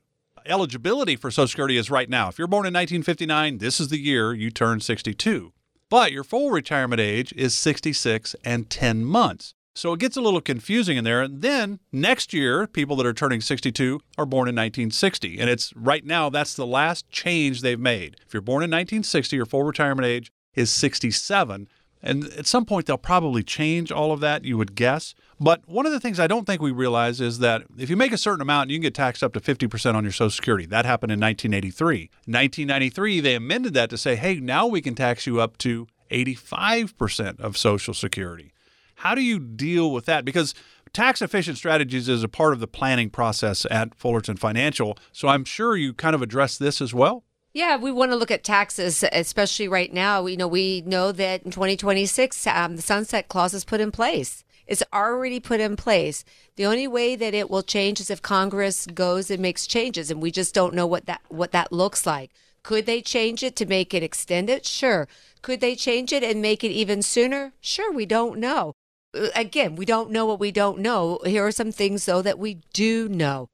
eligibility 0.49 1.17
for 1.17 1.31
Social 1.31 1.49
Security 1.49 1.77
is 1.77 1.91
right 1.91 2.09
now. 2.09 2.29
If 2.29 2.39
you're 2.39 2.49
born 2.49 2.67
in 2.67 2.75
1959, 2.75 3.59
this 3.59 3.81
is 3.81 3.89
the 3.89 3.99
year 3.99 4.33
you 4.33 4.51
turn 4.51 4.81
62. 4.81 5.53
But 5.89 6.13
your 6.13 6.25
full 6.25 6.51
retirement 6.51 7.01
age 7.01 7.33
is 7.37 7.55
66 7.55 8.35
and 8.45 8.69
10 8.69 9.05
months. 9.05 9.55
So 9.77 9.93
it 9.93 10.01
gets 10.01 10.17
a 10.17 10.23
little 10.23 10.41
confusing 10.41 10.97
in 10.97 11.05
there. 11.05 11.23
And 11.23 11.43
then 11.43 11.81
next 11.93 12.33
year, 12.33 12.67
people 12.67 12.97
that 12.97 13.07
are 13.07 13.13
turning 13.13 13.43
62 13.43 14.01
are 14.17 14.25
born 14.25 14.49
in 14.49 14.55
1960. 14.55 15.39
And 15.39 15.51
it's 15.51 15.75
right 15.77 16.05
now, 16.05 16.31
that's 16.31 16.55
the 16.55 16.67
last 16.67 17.11
change 17.11 17.61
they've 17.61 17.79
made. 17.79 18.17
If 18.27 18.33
you're 18.33 18.41
born 18.41 18.63
in 18.63 18.71
1960, 18.71 19.37
your 19.37 19.45
full 19.45 19.65
retirement 19.65 20.07
age 20.07 20.33
is 20.55 20.73
67. 20.73 21.69
And 22.03 22.25
at 22.33 22.47
some 22.47 22.65
point, 22.65 22.87
they'll 22.87 22.97
probably 22.97 23.43
change 23.43 23.93
all 23.93 24.13
of 24.13 24.21
that, 24.21 24.45
you 24.45 24.57
would 24.57 24.75
guess. 24.77 25.15
But 25.39 25.69
one 25.69 25.85
of 25.85 25.93
the 25.93 26.01
things 26.01 26.19
I 26.19 26.27
don't 26.27 26.47
think 26.47 26.63
we 26.63 26.71
realize 26.71 27.21
is 27.21 27.41
that 27.41 27.65
if 27.77 27.91
you 27.91 27.97
make 27.97 28.13
a 28.13 28.19
certain 28.19 28.41
amount, 28.41 28.71
you 28.71 28.77
can 28.77 28.83
get 28.83 28.95
taxed 28.95 29.23
up 29.23 29.35
to 29.35 29.41
50% 29.41 29.95
on 29.95 30.03
your 30.03 30.13
Social 30.13 30.31
Security. 30.31 30.65
That 30.67 30.87
happened 30.87 31.13
in 31.13 31.21
1983. 31.21 32.11
1993, 32.25 33.21
they 33.21 33.35
amended 33.35 33.75
that 33.75 33.91
to 33.91 33.99
say, 33.99 34.17
hey, 34.17 34.37
now 34.37 34.67
we 34.67 34.81
can 34.81 34.95
tax 34.95 35.27
you 35.27 35.41
up 35.41 35.59
to 35.59 35.87
85% 36.11 37.41
of 37.41 37.57
Social 37.57 37.93
Security. 37.93 38.53
How 38.97 39.15
do 39.15 39.21
you 39.21 39.39
deal 39.39 39.93
with 39.93 40.07
that? 40.07 40.25
Because 40.25 40.55
tax 40.95 41.21
efficient 41.21 41.59
strategies 41.59 42.09
is 42.09 42.23
a 42.23 42.29
part 42.29 42.55
of 42.55 42.61
the 42.61 42.67
planning 42.67 43.11
process 43.11 43.67
at 43.71 43.95
Fullerton 43.95 44.37
Financial. 44.37 44.97
So 45.13 45.29
I'm 45.29 45.45
sure 45.45 45.77
you 45.77 45.93
kind 45.93 46.15
of 46.15 46.23
address 46.23 46.57
this 46.57 46.81
as 46.81 46.95
well. 46.95 47.25
Yeah, 47.53 47.77
we 47.77 47.91
want 47.91 48.13
to 48.13 48.17
look 48.17 48.31
at 48.31 48.45
taxes, 48.45 49.03
especially 49.13 49.69
right 49.69 49.93
now. 49.93 50.27
You 50.27 50.37
know, 50.37 50.49
we 50.49 50.83
know 50.83 51.11
that 51.13 51.43
in 51.43 51.51
2026, 51.51 52.47
um, 52.47 52.77
the 52.77 52.83
sunset 52.83 53.29
clause 53.29 53.55
is 53.55 53.65
put 53.65 53.81
in 53.81 53.91
place. 53.91 54.45
It's 54.67 54.83
already 54.93 55.41
put 55.41 55.61
in 55.61 55.77
place. 55.77 56.25
The 56.57 56.67
only 56.67 56.89
way 56.89 57.17
that 57.17 57.35
it 57.35 57.51
will 57.51 57.63
change 57.63 58.01
is 58.01 58.11
if 58.11 58.23
Congress 58.23 58.87
goes 58.87 59.31
and 59.31 59.41
makes 59.41 59.67
changes, 59.67 60.11
and 60.11 60.21
we 60.21 60.31
just 60.31 60.55
don't 60.55 60.75
know 60.75 60.87
what 60.87 61.07
that 61.07 61.23
what 61.29 61.53
that 61.53 61.73
looks 61.73 62.07
like. 62.07 62.31
Could 62.63 62.87
they 62.87 63.01
change 63.01 63.45
it 63.45 63.55
to 63.57 63.67
make 63.67 63.95
it 63.95 64.03
extended? 64.03 64.67
Sure. 64.67 65.07
Could 65.41 65.61
they 65.61 65.77
change 65.77 66.13
it 66.13 66.25
and 66.25 66.43
make 66.43 66.65
it 66.65 66.73
even 66.73 67.01
sooner? 67.01 67.53
Sure, 67.61 67.93
we 67.93 68.07
don't 68.07 68.41
know. 68.41 68.73
Uh, 69.17 69.29
again, 69.37 69.77
we 69.77 69.85
don't 69.85 70.11
know 70.11 70.27
what 70.27 70.41
we 70.41 70.51
don't 70.51 70.81
know. 70.81 71.21
Here 71.25 71.47
are 71.47 71.53
some 71.53 71.71
things, 71.71 72.07
though, 72.07 72.23
that 72.23 72.41
we 72.41 72.63
do 72.73 73.09
know. 73.09 73.49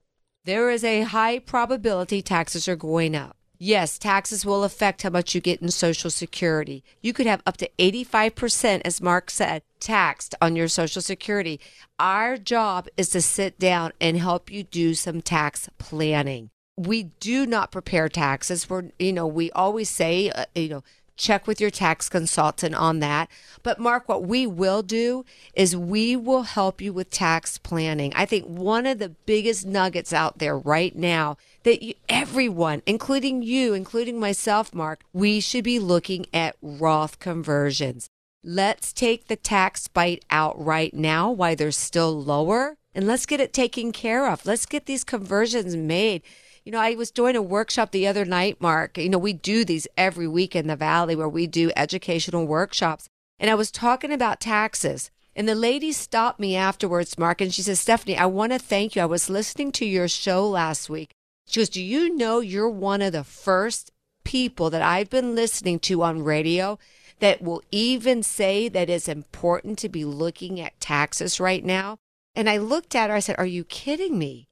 There 0.45 0.71
is 0.71 0.83
a 0.83 1.03
high 1.03 1.39
probability 1.39 2.23
taxes 2.23 2.67
are 2.67 2.77
going 2.77 3.15
up. 3.15 3.37
Yes, 3.59 3.97
taxes 3.97 4.45
will 4.45 4.65
affect 4.65 5.03
how 5.03 5.11
much 5.11 5.35
you 5.37 5.41
get 5.41 5.63
in 5.63 5.71
Social 5.71 6.11
Security. 6.11 6.83
You 7.01 7.13
could 7.13 7.27
have 7.27 7.43
up 7.47 7.59
to 7.59 7.71
85%, 7.79 8.81
as 8.85 9.01
Mark 9.01 9.31
said, 9.31 9.63
taxed 9.83 10.35
on 10.41 10.57
your 10.57 10.69
Social 10.69 11.03
Security. 11.03 11.61
Our 11.99 12.39
job 12.39 12.89
is 12.97 13.11
to 13.11 13.21
sit 13.21 13.59
down 13.59 13.93
and 14.01 14.17
help 14.17 14.51
you 14.51 14.63
do 14.63 14.95
some 14.95 15.21
tax 15.21 15.69
planning. 15.79 16.51
We 16.77 17.05
do 17.21 17.45
not 17.45 17.73
prepare 17.73 18.09
taxes. 18.09 18.71
We're, 18.71 18.85
you 18.99 19.13
know, 19.13 19.27
we 19.27 19.51
always 19.51 19.91
say, 19.91 20.31
uh, 20.31 20.47
you 20.55 20.69
know, 20.69 20.85
check 21.17 21.47
with 21.47 21.61
your 21.61 21.71
tax 21.71 22.09
consultant 22.09 22.75
on 22.75 23.01
that. 23.01 23.31
But 23.63 23.79
Mark, 23.79 24.09
what 24.09 24.25
we 24.25 24.47
will 24.47 24.83
do 24.83 25.25
is 25.55 25.77
we 25.77 26.17
will 26.17 26.43
help 26.43 26.81
you 26.81 26.93
with 26.93 27.11
tax 27.11 27.59
planning. 27.59 28.13
I 28.17 28.25
think 28.25 28.47
one 28.47 28.87
of 28.87 28.99
the 28.99 29.11
biggest 29.11 29.67
nuggets 29.67 30.13
out 30.13 30.39
there 30.39 30.57
right 30.57 30.97
now 30.97 31.37
that 31.65 31.83
you, 31.83 31.95
everyone, 32.09 32.83
including 32.87 33.43
you, 33.43 33.75
including 33.75 34.19
myself, 34.19 34.75
Mark, 34.75 35.05
we 35.13 35.41
should 35.41 35.65
be 35.65 35.79
looking 35.79 36.27
at 36.33 36.57
Roth 36.63 37.19
conversions. 37.19 38.09
Let's 38.45 38.93
take 38.93 39.29
the 39.29 39.37
tax 39.37 39.87
bite 39.87 40.25
out 40.29 40.61
right 40.63 40.93
now 40.93 41.31
while 41.31 41.55
they're 41.55 41.71
still 41.71 42.21
lower 42.21 42.77
and 42.93 43.07
let's 43.07 43.25
get 43.25 43.41
it 43.41 43.53
taken 43.53 43.93
care 43.93 44.29
of. 44.29 44.45
Let's 44.45 44.67
get 44.67 44.87
these 44.87 45.05
conversions 45.05 45.77
made. 45.77 46.23
You 46.65 46.73
know, 46.73 46.81
I 46.81 46.95
was 46.97 47.13
doing 47.13 47.37
a 47.37 47.43
workshop 47.43 47.93
the 47.93 48.07
other 48.07 48.25
night, 48.25 48.61
Mark. 48.61 48.99
You 48.99 49.09
know, 49.09 49.19
we 49.19 49.33
do 49.33 49.65
these 49.65 49.87
every 49.97 50.27
week 50.27 50.57
in 50.57 50.67
the 50.67 50.75
Valley 50.75 51.15
where 51.15 51.29
we 51.29 51.47
do 51.47 51.71
educational 51.77 52.47
workshops. 52.47 53.09
And 53.39 53.49
I 53.49 53.55
was 53.55 53.71
talking 53.71 54.13
about 54.13 54.41
taxes. 54.41 55.11
And 55.35 55.49
the 55.49 55.55
lady 55.55 55.93
stopped 55.93 56.39
me 56.39 56.57
afterwards, 56.57 57.17
Mark, 57.17 57.41
and 57.41 57.55
she 57.55 57.63
says, 57.63 57.81
Stephanie, 57.81 58.19
I 58.19 58.27
want 58.27 58.53
to 58.53 58.59
thank 58.59 58.95
you. 58.95 59.03
I 59.03 59.07
was 59.07 59.31
listening 59.31 59.73
to 59.73 59.87
your 59.87 60.09
show 60.09 60.47
last 60.49 60.91
week. 60.91 61.13
She 61.47 61.61
goes, 61.61 61.69
Do 61.69 61.83
you 61.83 62.15
know 62.17 62.41
you're 62.41 62.69
one 62.69 63.03
of 63.03 63.13
the 63.13 63.25
first 63.25 63.93
people 64.25 64.69
that 64.71 64.83
I've 64.83 65.11
been 65.11 65.35
listening 65.35 65.79
to 65.81 66.03
on 66.03 66.23
radio 66.23 66.79
that 67.23 67.41
will 67.41 67.63
even 67.71 68.21
say 68.21 68.69
that 68.69 68.91
it's 68.91 69.07
important 69.07 69.79
to 69.79 69.89
be 69.89 70.05
looking 70.05 70.59
at 70.59 70.81
taxes 70.81 71.39
right 71.39 71.65
now? 71.65 71.97
And 72.35 72.51
I 72.51 72.57
looked 72.57 72.97
at 72.97 73.11
her, 73.11 73.17
I 73.17 73.21
said, 73.21 73.37
Are 73.39 73.47
you 73.47 73.63
kidding 73.63 74.19
me? 74.19 74.49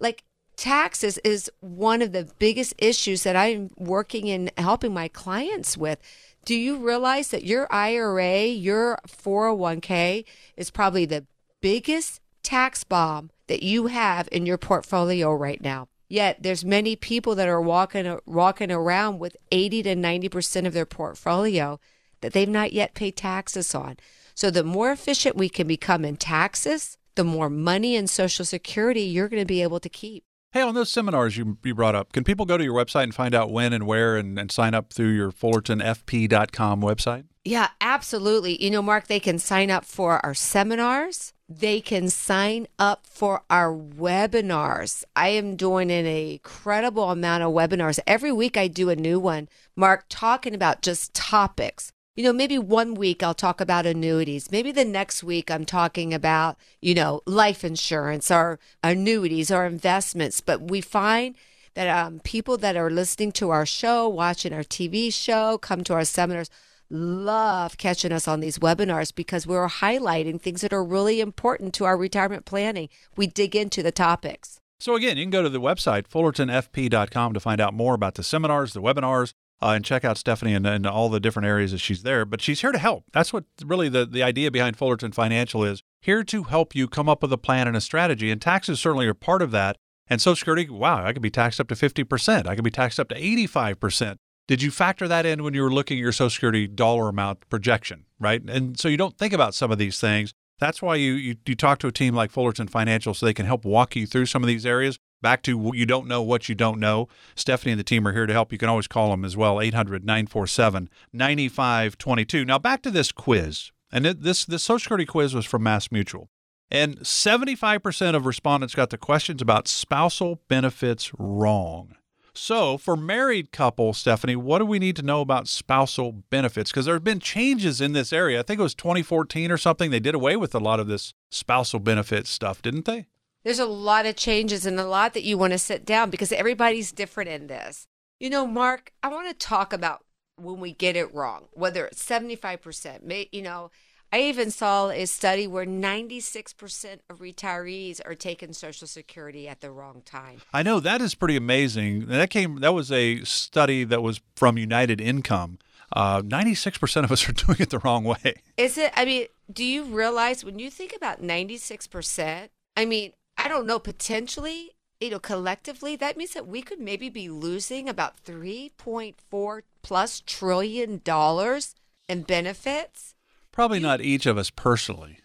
Like, 0.00 0.24
taxes 0.56 1.18
is 1.18 1.50
one 1.60 2.00
of 2.00 2.12
the 2.12 2.30
biggest 2.38 2.72
issues 2.78 3.24
that 3.24 3.36
I'm 3.36 3.68
working 3.76 4.26
in 4.26 4.50
helping 4.56 4.94
my 4.94 5.08
clients 5.08 5.76
with. 5.76 5.98
Do 6.46 6.54
you 6.54 6.78
realize 6.78 7.28
that 7.28 7.44
your 7.44 7.70
IRA, 7.70 8.46
your 8.46 8.98
401k 9.06 10.24
is 10.56 10.70
probably 10.70 11.04
the 11.04 11.26
biggest 11.60 12.22
tax 12.42 12.84
bomb 12.84 13.32
that 13.48 13.62
you 13.62 13.88
have 13.88 14.30
in 14.32 14.46
your 14.46 14.58
portfolio 14.58 15.34
right 15.34 15.60
now? 15.60 15.88
Yet 16.08 16.42
there's 16.42 16.64
many 16.64 16.96
people 16.96 17.34
that 17.34 17.48
are 17.48 17.60
walking 17.60 18.18
walking 18.24 18.70
around 18.70 19.18
with 19.18 19.36
80 19.52 19.82
to 19.82 19.94
90% 19.94 20.66
of 20.66 20.72
their 20.72 20.86
portfolio 20.86 21.78
that 22.24 22.32
they've 22.32 22.48
not 22.48 22.72
yet 22.72 22.94
paid 22.94 23.16
taxes 23.16 23.74
on. 23.74 23.98
So 24.34 24.50
the 24.50 24.64
more 24.64 24.90
efficient 24.90 25.36
we 25.36 25.50
can 25.50 25.66
become 25.66 26.06
in 26.06 26.16
taxes, 26.16 26.96
the 27.16 27.24
more 27.24 27.50
money 27.50 27.96
and 27.96 28.08
social 28.08 28.46
security 28.46 29.02
you're 29.02 29.28
going 29.28 29.42
to 29.42 29.46
be 29.46 29.62
able 29.62 29.78
to 29.78 29.90
keep. 29.90 30.24
Hey, 30.52 30.62
on 30.62 30.74
those 30.74 30.90
seminars 30.90 31.36
you, 31.36 31.58
you 31.62 31.74
brought 31.74 31.94
up, 31.94 32.12
can 32.12 32.24
people 32.24 32.46
go 32.46 32.56
to 32.56 32.64
your 32.64 32.74
website 32.74 33.02
and 33.02 33.14
find 33.14 33.34
out 33.34 33.50
when 33.50 33.72
and 33.72 33.86
where 33.86 34.16
and, 34.16 34.38
and 34.38 34.50
sign 34.50 34.72
up 34.72 34.92
through 34.92 35.10
your 35.10 35.32
FullertonFP.com 35.32 36.80
website? 36.80 37.24
Yeah, 37.44 37.68
absolutely. 37.80 38.62
You 38.62 38.70
know, 38.70 38.80
Mark, 38.80 39.06
they 39.06 39.20
can 39.20 39.38
sign 39.38 39.70
up 39.70 39.84
for 39.84 40.24
our 40.24 40.32
seminars. 40.32 41.34
They 41.46 41.82
can 41.82 42.08
sign 42.08 42.68
up 42.78 43.06
for 43.06 43.42
our 43.50 43.70
webinars. 43.70 45.04
I 45.14 45.28
am 45.28 45.56
doing 45.56 45.90
an 45.90 46.06
incredible 46.06 47.10
amount 47.10 47.42
of 47.42 47.52
webinars. 47.52 47.98
Every 48.06 48.32
week 48.32 48.56
I 48.56 48.66
do 48.66 48.88
a 48.88 48.96
new 48.96 49.20
one, 49.20 49.48
Mark, 49.76 50.06
talking 50.08 50.54
about 50.54 50.80
just 50.80 51.12
topics 51.12 51.92
you 52.16 52.22
know, 52.22 52.32
maybe 52.32 52.58
one 52.58 52.94
week 52.94 53.22
I'll 53.22 53.34
talk 53.34 53.60
about 53.60 53.86
annuities. 53.86 54.50
Maybe 54.50 54.70
the 54.70 54.84
next 54.84 55.24
week 55.24 55.50
I'm 55.50 55.64
talking 55.64 56.14
about, 56.14 56.56
you 56.80 56.94
know, 56.94 57.22
life 57.26 57.64
insurance 57.64 58.30
or 58.30 58.60
annuities 58.82 59.50
or 59.50 59.66
investments. 59.66 60.40
But 60.40 60.70
we 60.70 60.80
find 60.80 61.34
that 61.74 61.88
um, 61.88 62.20
people 62.20 62.56
that 62.58 62.76
are 62.76 62.90
listening 62.90 63.32
to 63.32 63.50
our 63.50 63.66
show, 63.66 64.08
watching 64.08 64.52
our 64.52 64.62
TV 64.62 65.12
show, 65.12 65.58
come 65.58 65.82
to 65.84 65.94
our 65.94 66.04
seminars, 66.04 66.50
love 66.88 67.76
catching 67.78 68.12
us 68.12 68.28
on 68.28 68.38
these 68.38 68.58
webinars 68.58 69.12
because 69.12 69.44
we're 69.46 69.66
highlighting 69.68 70.40
things 70.40 70.60
that 70.60 70.72
are 70.72 70.84
really 70.84 71.20
important 71.20 71.74
to 71.74 71.84
our 71.84 71.96
retirement 71.96 72.44
planning. 72.44 72.88
We 73.16 73.26
dig 73.26 73.56
into 73.56 73.82
the 73.82 73.90
topics. 73.92 74.60
So, 74.78 74.94
again, 74.94 75.16
you 75.16 75.24
can 75.24 75.30
go 75.30 75.42
to 75.42 75.48
the 75.48 75.60
website, 75.60 76.06
fullertonfp.com, 76.06 77.32
to 77.32 77.40
find 77.40 77.60
out 77.60 77.74
more 77.74 77.94
about 77.94 78.14
the 78.14 78.22
seminars, 78.22 78.72
the 78.72 78.82
webinars, 78.82 79.32
uh, 79.62 79.70
and 79.70 79.84
check 79.84 80.04
out 80.04 80.18
Stephanie 80.18 80.54
and, 80.54 80.66
and 80.66 80.86
all 80.86 81.08
the 81.08 81.20
different 81.20 81.46
areas 81.46 81.72
that 81.72 81.78
she's 81.78 82.02
there. 82.02 82.24
But 82.24 82.40
she's 82.40 82.60
here 82.60 82.72
to 82.72 82.78
help. 82.78 83.04
That's 83.12 83.32
what 83.32 83.44
really 83.64 83.88
the, 83.88 84.04
the 84.04 84.22
idea 84.22 84.50
behind 84.50 84.76
Fullerton 84.76 85.12
Financial 85.12 85.64
is 85.64 85.82
here 86.00 86.22
to 86.24 86.44
help 86.44 86.74
you 86.74 86.88
come 86.88 87.08
up 87.08 87.22
with 87.22 87.32
a 87.32 87.38
plan 87.38 87.66
and 87.66 87.76
a 87.76 87.80
strategy. 87.80 88.30
And 88.30 88.40
taxes 88.40 88.80
certainly 88.80 89.06
are 89.06 89.14
part 89.14 89.42
of 89.42 89.50
that. 89.52 89.76
And 90.06 90.20
Social 90.20 90.36
Security, 90.36 90.68
wow, 90.68 91.04
I 91.04 91.12
could 91.12 91.22
be 91.22 91.30
taxed 91.30 91.60
up 91.60 91.68
to 91.68 91.74
50%. 91.74 92.46
I 92.46 92.54
could 92.54 92.64
be 92.64 92.70
taxed 92.70 93.00
up 93.00 93.08
to 93.08 93.14
85%. 93.14 94.16
Did 94.46 94.62
you 94.62 94.70
factor 94.70 95.08
that 95.08 95.24
in 95.24 95.42
when 95.42 95.54
you 95.54 95.62
were 95.62 95.72
looking 95.72 95.96
at 95.96 96.02
your 96.02 96.12
Social 96.12 96.28
Security 96.28 96.66
dollar 96.66 97.08
amount 97.08 97.48
projection, 97.48 98.04
right? 98.20 98.42
And 98.46 98.78
so 98.78 98.88
you 98.88 98.98
don't 98.98 99.16
think 99.16 99.32
about 99.32 99.54
some 99.54 99.70
of 99.70 99.78
these 99.78 99.98
things. 99.98 100.34
That's 100.58 100.82
why 100.82 100.96
you, 100.96 101.14
you, 101.14 101.36
you 101.46 101.54
talk 101.54 101.78
to 101.78 101.86
a 101.86 101.92
team 101.92 102.14
like 102.14 102.30
Fullerton 102.30 102.68
Financial 102.68 103.14
so 103.14 103.24
they 103.24 103.34
can 103.34 103.46
help 103.46 103.64
walk 103.64 103.96
you 103.96 104.06
through 104.06 104.26
some 104.26 104.42
of 104.42 104.46
these 104.46 104.66
areas 104.66 104.98
back 105.22 105.42
to 105.42 105.72
you 105.74 105.86
don't 105.86 106.06
know 106.06 106.22
what 106.22 106.48
you 106.48 106.54
don't 106.54 106.78
know. 106.78 107.08
Stephanie 107.34 107.72
and 107.72 107.78
the 107.80 107.84
team 107.84 108.06
are 108.06 108.12
here 108.12 108.26
to 108.26 108.32
help. 108.32 108.52
You 108.52 108.58
can 108.58 108.68
always 108.68 108.86
call 108.86 109.10
them 109.10 109.24
as 109.24 109.36
well, 109.36 109.60
800 109.60 110.04
947 110.04 110.88
9522. 111.12 112.44
Now, 112.44 112.58
back 112.58 112.82
to 112.82 112.90
this 112.90 113.12
quiz. 113.12 113.70
And 113.92 114.06
it, 114.06 114.22
this, 114.22 114.44
this 114.44 114.64
Social 114.64 114.80
Security 114.80 115.06
quiz 115.06 115.34
was 115.34 115.46
from 115.46 115.62
Mass 115.62 115.92
Mutual. 115.92 116.28
And 116.70 116.98
75% 117.00 118.16
of 118.16 118.26
respondents 118.26 118.74
got 118.74 118.90
the 118.90 118.98
questions 118.98 119.40
about 119.40 119.68
spousal 119.68 120.40
benefits 120.48 121.12
wrong. 121.16 121.94
So, 122.36 122.76
for 122.76 122.96
married 122.96 123.52
couples, 123.52 123.98
Stephanie, 123.98 124.34
what 124.34 124.58
do 124.58 124.64
we 124.64 124.80
need 124.80 124.96
to 124.96 125.02
know 125.02 125.20
about 125.20 125.46
spousal 125.46 126.10
benefits? 126.30 126.72
Because 126.72 126.86
there 126.86 126.96
have 126.96 127.04
been 127.04 127.20
changes 127.20 127.80
in 127.80 127.92
this 127.92 128.12
area. 128.12 128.40
I 128.40 128.42
think 128.42 128.58
it 128.58 128.64
was 128.64 128.74
2014 128.74 129.52
or 129.52 129.56
something. 129.56 129.92
They 129.92 130.00
did 130.00 130.16
away 130.16 130.34
with 130.34 130.52
a 130.52 130.58
lot 130.58 130.80
of 130.80 130.88
this 130.88 131.14
spousal 131.30 131.78
benefit 131.78 132.26
stuff, 132.26 132.60
didn't 132.60 132.86
they? 132.86 133.06
There's 133.44 133.58
a 133.58 133.66
lot 133.66 134.06
of 134.06 134.16
changes 134.16 134.64
and 134.64 134.80
a 134.80 134.86
lot 134.86 135.14
that 135.14 135.22
you 135.22 135.36
want 135.36 135.52
to 135.52 135.58
sit 135.58 135.84
down 135.84 136.10
because 136.10 136.32
everybody's 136.32 136.92
different 136.92 137.30
in 137.30 137.46
this. 137.46 137.86
You 138.18 138.30
know, 138.30 138.46
Mark, 138.46 138.92
I 139.02 139.08
want 139.08 139.28
to 139.28 139.34
talk 139.34 139.72
about 139.72 140.04
when 140.36 140.60
we 140.60 140.72
get 140.72 140.96
it 140.96 141.14
wrong, 141.14 141.46
whether 141.52 141.86
it's 141.86 142.02
75%, 142.02 143.02
may, 143.02 143.28
you 143.32 143.42
know, 143.42 143.70
I 144.12 144.22
even 144.22 144.52
saw 144.52 144.90
a 144.90 145.06
study 145.06 145.46
where 145.46 145.66
96% 145.66 147.00
of 147.10 147.18
retirees 147.18 148.00
are 148.04 148.14
taking 148.14 148.52
Social 148.52 148.86
Security 148.86 149.48
at 149.48 149.60
the 149.60 149.72
wrong 149.72 150.02
time. 150.04 150.40
I 150.52 150.62
know 150.62 150.78
that 150.78 151.00
is 151.00 151.16
pretty 151.16 151.36
amazing. 151.36 152.06
That 152.06 152.30
came. 152.30 152.60
That 152.60 152.74
was 152.74 152.92
a 152.92 153.24
study 153.24 153.82
that 153.82 154.02
was 154.02 154.20
from 154.36 154.56
United 154.56 155.00
Income. 155.00 155.58
Uh, 155.92 156.22
96% 156.22 157.02
of 157.02 157.10
us 157.10 157.28
are 157.28 157.32
doing 157.46 157.56
it 157.58 157.70
the 157.70 157.80
wrong 157.80 158.04
way. 158.04 158.42
Is 158.56 158.78
it? 158.78 158.92
I 158.94 159.04
mean, 159.04 159.26
do 159.52 159.64
you 159.64 159.82
realize 159.82 160.44
when 160.44 160.60
you 160.60 160.70
think 160.70 160.94
about 160.94 161.20
96%? 161.20 162.50
I 162.76 162.84
mean, 162.84 163.12
I 163.44 163.48
don't 163.48 163.66
know, 163.66 163.78
potentially, 163.78 164.70
you 165.00 165.10
know, 165.10 165.18
collectively, 165.18 165.96
that 165.96 166.16
means 166.16 166.32
that 166.32 166.46
we 166.46 166.62
could 166.62 166.80
maybe 166.80 167.10
be 167.10 167.28
losing 167.28 167.90
about 167.90 168.24
3.4 168.24 169.60
plus 169.82 170.22
trillion 170.24 171.02
dollars 171.04 171.74
in 172.08 172.22
benefits. 172.22 173.14
Probably 173.52 173.80
not 173.80 174.00
each 174.00 174.24
of 174.24 174.38
us 174.38 174.48
personally. 174.48 175.18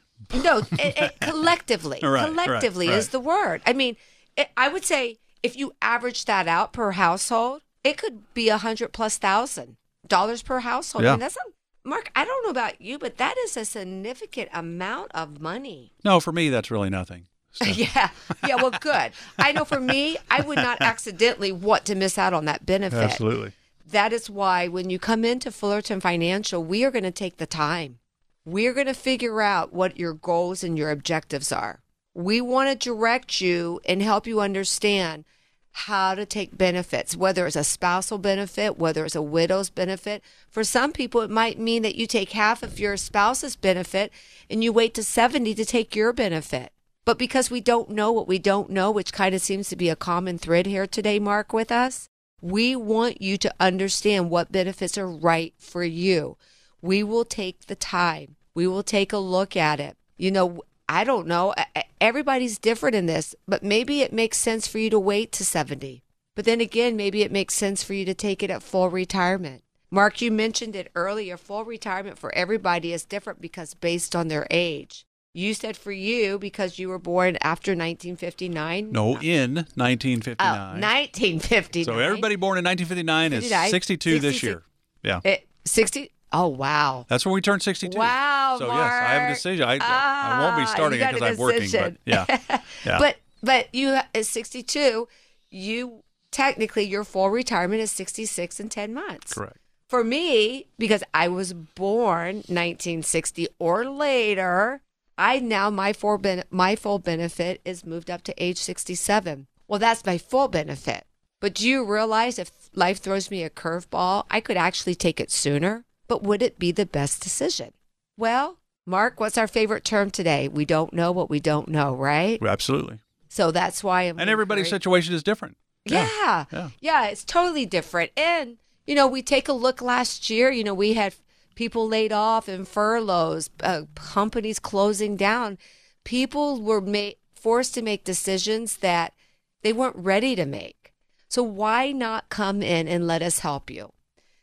No, 0.43 0.57
it, 0.57 0.67
it, 0.73 0.93
eh, 0.97 1.09
eh, 1.21 1.29
collectively. 1.29 1.99
Right, 2.03 2.27
collectively 2.27 2.89
right, 2.89 2.97
is 2.97 3.09
the 3.09 3.21
word. 3.21 3.61
I 3.65 3.71
mean, 3.71 3.95
it, 4.35 4.49
I 4.57 4.67
would 4.67 4.83
say 4.83 5.17
if 5.41 5.55
you 5.55 5.71
average 5.81 6.25
that 6.25 6.47
out 6.47 6.73
per 6.73 6.91
household, 6.91 7.61
it 7.85 7.97
could 7.97 8.33
be 8.33 8.49
a 8.49 8.57
hundred 8.57 8.91
plus 8.91 9.17
thousand 9.17 9.77
dollars 10.05 10.41
per 10.43 10.59
household. 10.59 11.05
I 11.05 11.07
Yeah. 11.07 11.13
mean, 11.13 11.21
that's 11.21 11.38
not, 11.38 11.53
Mark. 11.85 12.11
I 12.15 12.25
don't 12.25 12.43
know 12.43 12.49
about 12.51 12.81
you, 12.81 12.99
but 12.99 13.17
that 13.17 13.35
is 13.45 13.55
a 13.55 13.63
significant 13.63 14.49
amount 14.53 15.11
of 15.13 15.39
money. 15.39 15.93
No, 16.03 16.19
for 16.19 16.33
me, 16.33 16.49
that's 16.49 16.69
really 16.69 16.89
nothing. 16.89 17.27
So- 17.51 17.65
yeah, 17.65 18.09
yeah. 18.47 18.55
Well, 18.55 18.71
good. 18.79 19.11
I 19.37 19.51
know 19.51 19.65
for 19.65 19.79
me, 19.79 20.17
I 20.29 20.41
would 20.41 20.57
not 20.57 20.81
accidentally 20.81 21.51
want 21.51 21.85
to 21.85 21.95
miss 21.95 22.17
out 22.17 22.33
on 22.33 22.45
that 22.45 22.65
benefit. 22.65 22.97
Absolutely. 23.03 23.53
That 23.87 24.13
is 24.13 24.29
why 24.29 24.67
when 24.67 24.89
you 24.89 24.99
come 24.99 25.25
into 25.25 25.51
Fullerton 25.51 25.99
Financial, 25.99 26.63
we 26.63 26.83
are 26.83 26.91
going 26.91 27.03
to 27.03 27.11
take 27.11 27.37
the 27.37 27.47
time. 27.47 27.97
We're 28.45 28.73
going 28.73 28.87
to 28.87 28.93
figure 28.93 29.41
out 29.41 29.73
what 29.73 29.99
your 29.99 30.13
goals 30.13 30.63
and 30.63 30.77
your 30.77 30.91
objectives 30.91 31.51
are. 31.51 31.81
We 32.13 32.39
want 32.41 32.69
to 32.69 32.75
direct 32.89 33.41
you 33.41 33.79
and 33.87 34.01
help 34.01 34.27
you 34.27 34.41
understand 34.41 35.25
how 35.71 36.15
to 36.15 36.25
take 36.25 36.57
benefits, 36.57 37.15
whether 37.15 37.45
it's 37.47 37.55
a 37.55 37.63
spousal 37.63 38.17
benefit, 38.17 38.77
whether 38.77 39.05
it's 39.05 39.15
a 39.15 39.21
widow's 39.21 39.69
benefit. 39.69 40.23
For 40.49 40.63
some 40.63 40.91
people, 40.91 41.21
it 41.21 41.29
might 41.29 41.59
mean 41.59 41.83
that 41.83 41.95
you 41.95 42.05
take 42.07 42.31
half 42.31 42.63
of 42.63 42.79
your 42.79 42.97
spouse's 42.97 43.55
benefit 43.55 44.11
and 44.49 44.63
you 44.63 44.73
wait 44.73 44.93
to 44.95 45.03
70 45.03 45.53
to 45.55 45.65
take 45.65 45.95
your 45.95 46.11
benefit. 46.11 46.71
But 47.09 47.17
because 47.17 47.49
we 47.49 47.59
don't 47.59 47.89
know 47.89 48.11
what 48.11 48.27
we 48.27 48.37
don't 48.37 48.69
know, 48.69 48.91
which 48.91 49.13
kind 49.13 49.33
of 49.33 49.41
seems 49.41 49.67
to 49.69 49.75
be 49.75 49.89
a 49.89 49.95
common 49.95 50.37
thread 50.37 50.67
here 50.67 50.85
today, 50.85 51.17
Mark, 51.17 51.51
with 51.51 51.71
us, 51.71 52.07
we 52.39 52.75
want 52.75 53.19
you 53.19 53.35
to 53.39 53.53
understand 53.59 54.29
what 54.29 54.51
benefits 54.51 54.95
are 54.95 55.09
right 55.09 55.55
for 55.57 55.83
you. 55.83 56.37
We 56.83 57.01
will 57.01 57.25
take 57.25 57.65
the 57.65 57.73
time. 57.73 58.35
We 58.53 58.67
will 58.67 58.83
take 58.83 59.11
a 59.11 59.17
look 59.17 59.57
at 59.57 59.79
it. 59.79 59.97
You 60.17 60.29
know, 60.29 60.61
I 60.87 61.03
don't 61.03 61.25
know. 61.25 61.55
Everybody's 61.99 62.59
different 62.59 62.95
in 62.95 63.07
this, 63.07 63.33
but 63.47 63.63
maybe 63.63 64.01
it 64.01 64.13
makes 64.13 64.37
sense 64.37 64.67
for 64.67 64.77
you 64.77 64.91
to 64.91 64.99
wait 64.99 65.31
to 65.31 65.43
70. 65.43 66.03
But 66.36 66.45
then 66.45 66.62
again, 66.62 66.95
maybe 66.95 67.23
it 67.23 67.31
makes 67.31 67.55
sense 67.55 67.81
for 67.81 67.95
you 67.95 68.05
to 68.05 68.13
take 68.13 68.43
it 68.43 68.51
at 68.51 68.62
full 68.62 68.88
retirement. 68.91 69.63
Mark, 69.89 70.21
you 70.21 70.31
mentioned 70.31 70.75
it 70.75 70.91
earlier. 70.93 71.38
Full 71.38 71.65
retirement 71.65 72.19
for 72.19 72.31
everybody 72.36 72.93
is 72.93 73.03
different 73.03 73.41
because 73.41 73.73
based 73.73 74.15
on 74.15 74.27
their 74.27 74.45
age. 74.51 75.07
You 75.39 75.54
said 75.54 75.78
for 75.78 75.91
you 75.91 76.38
because 76.38 76.78
you 76.80 76.89
were 76.89 76.99
born 76.99 77.38
after 77.41 77.71
1959. 77.71 78.91
No, 78.91 79.17
in 79.19 79.60
Oh, 79.60 79.63
1959. 79.75 80.82
1959. 80.82 81.86
so 81.86 81.97
everybody 81.99 82.36
born 82.36 82.58
in 82.58 82.65
1959 82.65 83.34
is 83.34 83.43
59, 83.45 83.69
62 83.69 84.19
this 84.19 84.43
year. 84.43 84.63
Yeah. 85.02 85.21
It, 85.23 85.47
60. 85.65 86.12
Oh, 86.34 86.47
wow. 86.49 87.06
That's 87.08 87.25
when 87.25 87.34
we 87.34 87.41
turn 87.41 87.60
62. 87.60 87.97
Wow, 87.97 88.58
So 88.60 88.67
yes, 88.67 88.75
I 88.75 89.13
have 89.13 89.32
a 89.32 89.34
decision. 89.34 89.65
I, 89.65 89.78
I 89.82 90.39
won't 90.41 90.58
be 90.58 90.63
Ah, 90.63 90.65
starting 90.65 90.99
it 90.99 91.13
because 91.13 91.32
I'm 91.32 91.38
working, 91.38 91.69
but 91.71 91.95
yeah. 92.06 92.25
Yeah. 92.86 92.99
But 92.99 93.15
but 93.41 93.73
you 93.73 93.97
at 94.13 94.25
62. 94.25 95.08
You 95.52 96.04
technically 96.32 96.84
your 96.84 97.04
full 97.04 97.30
retirement 97.30 97.82
is 97.82 97.91
66 97.91 98.60
and 98.60 98.69
10 98.69 98.93
months. 98.93 99.34
Correct. 99.34 99.58
For 99.88 100.04
me, 100.04 100.67
because 100.78 101.04
I 101.13 101.30
was 101.30 101.54
born 101.54 102.36
1960 102.47 103.47
or 103.58 103.89
later, 103.89 104.82
I 105.19 105.39
now 105.39 105.69
my 105.69 105.93
full 105.93 106.17
ben- 106.17 106.45
my 106.49 106.75
full 106.75 106.97
benefit 106.97 107.62
is 107.65 107.86
moved 107.86 108.10
up 108.10 108.23
to 108.23 108.43
age 108.43 108.58
67. 108.58 109.47
Well, 109.67 109.79
that's 109.79 110.05
my 110.05 110.17
full 110.17 110.47
benefit. 110.47 111.05
But 111.41 111.53
do 111.53 111.67
you 111.69 111.86
realize 111.86 112.39
if 112.39 112.51
life 112.73 112.99
throws 112.99 113.29
me 113.29 113.43
a 113.43 113.49
curveball, 113.49 114.25
I 114.32 114.39
could 114.39 114.58
actually 114.58 114.95
take 114.95 115.19
it 115.19 115.29
sooner? 115.32 115.86
But 116.08 116.23
would 116.23 116.41
it 116.41 116.58
be 116.58 116.71
the 116.71 116.86
best 116.86 117.21
decision? 117.21 117.73
Well, 118.17 118.58
Mark, 118.86 119.19
what's 119.19 119.38
our 119.38 119.47
favorite 119.47 119.86
term 119.86 120.10
today? 120.10 120.47
We 120.47 120.65
don't 120.65 120.93
know 120.93 121.12
what 121.12 121.29
we 121.29 121.39
don't 121.39 121.67
know, 121.67 121.93
right? 121.93 122.41
Absolutely. 122.41 122.99
So 123.27 123.51
that's 123.51 123.84
why 123.84 124.03
I'm 124.03 124.19
And 124.19 124.29
everybody's 124.29 124.67
encourage- 124.67 124.82
situation 124.84 125.13
is 125.13 125.21
different. 125.23 125.58
yeah. 125.86 126.45
yeah. 126.51 126.69
Yeah. 126.82 127.05
it's 127.08 127.23
totally 127.23 127.65
different. 127.65 128.12
And, 128.17 128.58
you 128.88 128.95
know, 128.95 129.05
we 129.08 129.21
take 129.21 129.47
a 129.47 129.53
look 129.53 129.82
last 129.82 130.29
year, 130.29 130.49
you 130.49 130.63
know, 130.63 130.73
we 130.73 130.93
had 130.93 131.13
people 131.55 131.88
laid 131.88 132.12
off 132.12 132.47
and 132.47 132.67
furloughs, 132.67 133.49
uh, 133.62 133.83
companies 133.95 134.59
closing 134.59 135.15
down. 135.15 135.57
People 136.03 136.62
were 136.62 136.81
ma- 136.81 137.12
forced 137.33 137.73
to 137.75 137.81
make 137.81 138.03
decisions 138.03 138.77
that 138.77 139.13
they 139.62 139.73
weren't 139.73 139.95
ready 139.95 140.35
to 140.35 140.45
make. 140.45 140.93
So 141.27 141.43
why 141.43 141.91
not 141.91 142.29
come 142.29 142.62
in 142.63 142.88
and 142.88 143.05
let 143.05 143.21
us 143.21 143.39
help 143.39 143.69
you? 143.69 143.93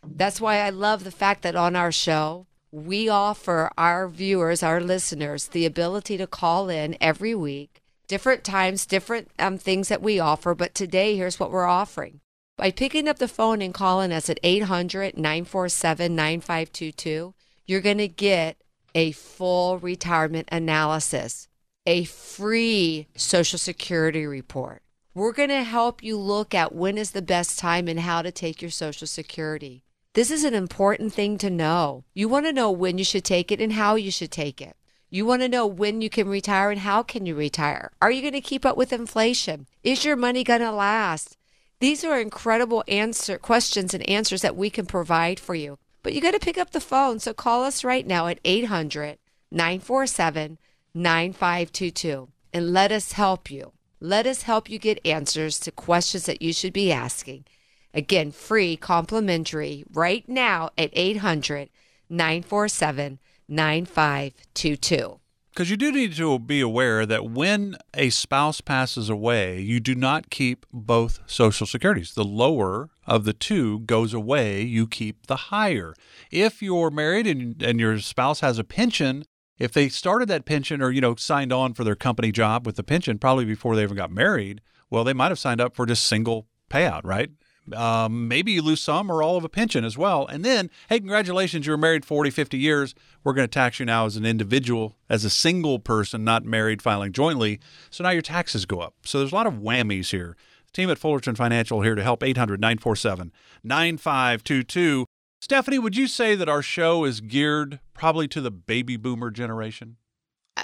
That's 0.06 0.40
why 0.40 0.58
I 0.58 0.70
love 0.70 1.04
the 1.04 1.10
fact 1.10 1.42
that 1.42 1.56
on 1.56 1.74
our 1.74 1.90
show, 1.90 2.46
we 2.70 3.08
offer 3.08 3.70
our 3.76 4.08
viewers, 4.08 4.62
our 4.62 4.80
listeners, 4.80 5.48
the 5.48 5.66
ability 5.66 6.16
to 6.18 6.26
call 6.26 6.68
in 6.68 6.96
every 7.00 7.34
week, 7.34 7.80
different 8.06 8.44
times, 8.44 8.86
different 8.86 9.30
um, 9.38 9.58
things 9.58 9.88
that 9.88 10.02
we 10.02 10.20
offer. 10.20 10.54
But 10.54 10.74
today, 10.74 11.16
here's 11.16 11.40
what 11.40 11.50
we're 11.50 11.66
offering. 11.66 12.20
By 12.56 12.70
picking 12.70 13.06
up 13.06 13.18
the 13.18 13.28
phone 13.28 13.60
and 13.60 13.74
calling 13.74 14.12
us 14.12 14.30
at 14.30 14.40
800 14.42 15.18
947 15.18 16.14
9522, 16.14 17.34
you're 17.66 17.82
going 17.82 17.98
to 17.98 18.08
get 18.08 18.56
a 18.94 19.12
full 19.12 19.78
retirement 19.78 20.48
analysis, 20.50 21.48
a 21.84 22.04
free 22.04 23.08
Social 23.14 23.58
Security 23.58 24.26
report. 24.26 24.82
We're 25.12 25.34
going 25.34 25.50
to 25.50 25.64
help 25.64 26.02
you 26.02 26.16
look 26.16 26.54
at 26.54 26.74
when 26.74 26.96
is 26.96 27.10
the 27.10 27.20
best 27.20 27.58
time 27.58 27.88
and 27.88 28.00
how 28.00 28.22
to 28.22 28.32
take 28.32 28.62
your 28.62 28.70
Social 28.70 29.06
Security. 29.06 29.82
This 30.14 30.30
is 30.30 30.42
an 30.42 30.54
important 30.54 31.12
thing 31.12 31.36
to 31.38 31.50
know. 31.50 32.04
You 32.14 32.26
want 32.26 32.46
to 32.46 32.54
know 32.54 32.70
when 32.70 32.96
you 32.96 33.04
should 33.04 33.24
take 33.24 33.52
it 33.52 33.60
and 33.60 33.74
how 33.74 33.96
you 33.96 34.10
should 34.10 34.32
take 34.32 34.62
it. 34.62 34.76
You 35.10 35.26
want 35.26 35.42
to 35.42 35.48
know 35.48 35.66
when 35.66 36.00
you 36.00 36.08
can 36.08 36.26
retire 36.26 36.70
and 36.70 36.80
how 36.80 37.02
can 37.02 37.26
you 37.26 37.34
retire. 37.34 37.90
Are 38.00 38.10
you 38.10 38.22
going 38.22 38.32
to 38.32 38.40
keep 38.40 38.64
up 38.64 38.78
with 38.78 38.94
inflation? 38.94 39.66
Is 39.84 40.06
your 40.06 40.16
money 40.16 40.42
going 40.42 40.62
to 40.62 40.72
last? 40.72 41.36
These 41.78 42.04
are 42.04 42.18
incredible 42.18 42.82
answer 42.88 43.36
questions 43.36 43.92
and 43.92 44.08
answers 44.08 44.42
that 44.42 44.56
we 44.56 44.70
can 44.70 44.86
provide 44.86 45.38
for 45.38 45.54
you. 45.54 45.78
But 46.02 46.14
you 46.14 46.22
got 46.22 46.32
to 46.32 46.38
pick 46.38 46.56
up 46.56 46.70
the 46.70 46.80
phone. 46.80 47.18
So 47.18 47.34
call 47.34 47.64
us 47.64 47.84
right 47.84 48.06
now 48.06 48.28
at 48.28 48.40
800 48.44 49.18
947 49.50 50.58
9522 50.94 52.28
and 52.52 52.72
let 52.72 52.90
us 52.90 53.12
help 53.12 53.50
you. 53.50 53.72
Let 54.00 54.26
us 54.26 54.42
help 54.42 54.70
you 54.70 54.78
get 54.78 55.04
answers 55.04 55.58
to 55.60 55.70
questions 55.70 56.24
that 56.26 56.40
you 56.40 56.52
should 56.54 56.72
be 56.72 56.90
asking. 56.90 57.44
Again, 57.92 58.30
free, 58.30 58.76
complimentary, 58.76 59.84
right 59.92 60.26
now 60.28 60.70
at 60.78 60.90
800 60.94 61.68
947 62.08 63.18
9522. 63.48 65.20
Because 65.56 65.70
you 65.70 65.78
do 65.78 65.90
need 65.90 66.14
to 66.16 66.38
be 66.38 66.60
aware 66.60 67.06
that 67.06 67.30
when 67.30 67.78
a 67.94 68.10
spouse 68.10 68.60
passes 68.60 69.08
away, 69.08 69.58
you 69.58 69.80
do 69.80 69.94
not 69.94 70.28
keep 70.28 70.66
both 70.70 71.20
Social 71.24 71.66
Securities. 71.66 72.12
The 72.12 72.24
lower 72.24 72.90
of 73.06 73.24
the 73.24 73.32
two 73.32 73.80
goes 73.80 74.12
away, 74.12 74.60
you 74.60 74.86
keep 74.86 75.28
the 75.28 75.36
higher. 75.36 75.94
If 76.30 76.60
you're 76.60 76.90
married 76.90 77.26
and, 77.26 77.62
and 77.62 77.80
your 77.80 77.98
spouse 78.00 78.40
has 78.40 78.58
a 78.58 78.64
pension, 78.64 79.24
if 79.58 79.72
they 79.72 79.88
started 79.88 80.28
that 80.28 80.44
pension 80.44 80.82
or, 80.82 80.90
you 80.90 81.00
know, 81.00 81.14
signed 81.14 81.54
on 81.54 81.72
for 81.72 81.84
their 81.84 81.96
company 81.96 82.32
job 82.32 82.66
with 82.66 82.76
the 82.76 82.84
pension 82.84 83.18
probably 83.18 83.46
before 83.46 83.76
they 83.76 83.82
even 83.82 83.96
got 83.96 84.12
married, 84.12 84.60
well, 84.90 85.04
they 85.04 85.14
might 85.14 85.30
have 85.30 85.38
signed 85.38 85.62
up 85.62 85.74
for 85.74 85.86
just 85.86 86.04
single 86.04 86.48
payout, 86.68 87.00
right? 87.02 87.30
Um, 87.74 88.28
maybe 88.28 88.52
you 88.52 88.62
lose 88.62 88.80
some 88.80 89.10
or 89.10 89.22
all 89.22 89.36
of 89.36 89.44
a 89.44 89.48
pension 89.48 89.84
as 89.84 89.98
well. 89.98 90.26
And 90.26 90.44
then, 90.44 90.70
hey, 90.88 91.00
congratulations, 91.00 91.66
you 91.66 91.72
were 91.72 91.78
married 91.78 92.04
40, 92.04 92.30
50 92.30 92.58
years. 92.58 92.94
We're 93.24 93.32
going 93.32 93.48
to 93.48 93.52
tax 93.52 93.80
you 93.80 93.86
now 93.86 94.06
as 94.06 94.16
an 94.16 94.24
individual, 94.24 94.96
as 95.08 95.24
a 95.24 95.30
single 95.30 95.78
person, 95.78 96.22
not 96.24 96.44
married, 96.44 96.80
filing 96.80 97.12
jointly. 97.12 97.60
So 97.90 98.04
now 98.04 98.10
your 98.10 98.22
taxes 98.22 98.66
go 98.66 98.80
up. 98.80 98.94
So 99.04 99.18
there's 99.18 99.32
a 99.32 99.34
lot 99.34 99.46
of 99.46 99.54
whammies 99.54 100.10
here. 100.10 100.36
Team 100.72 100.90
at 100.90 100.98
Fullerton 100.98 101.34
Financial 101.34 101.80
here 101.80 101.94
to 101.94 102.02
help 102.02 102.22
800 102.22 102.60
947 102.60 103.32
9522. 103.64 105.06
Stephanie, 105.40 105.78
would 105.78 105.96
you 105.96 106.06
say 106.06 106.34
that 106.34 106.48
our 106.48 106.62
show 106.62 107.04
is 107.04 107.20
geared 107.20 107.80
probably 107.94 108.28
to 108.28 108.40
the 108.40 108.50
baby 108.50 108.96
boomer 108.96 109.30
generation? 109.30 109.96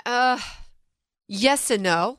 Uh, 0.05 0.38
yes 1.29 1.71
and 1.71 1.83
no. 1.83 2.19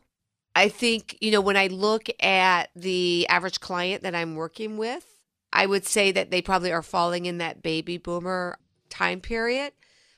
I 0.56 0.70
think, 0.70 1.18
you 1.20 1.32
know, 1.32 1.42
when 1.42 1.58
I 1.58 1.68
look 1.68 2.08
at 2.22 2.70
the 2.76 3.28
average 3.28 3.60
client 3.60 4.04
that 4.04 4.16
I'm 4.16 4.36
working 4.36 4.78
with, 4.78 5.06
I 5.52 5.66
would 5.66 5.86
say 5.86 6.12
that 6.12 6.32
they 6.32 6.42
probably 6.42 6.72
are 6.72 6.82
falling 6.82 7.26
in 7.26 7.38
that 7.40 7.64
baby 7.64 7.98
boomer 7.98 8.58
time 8.90 9.20
period. 9.22 9.74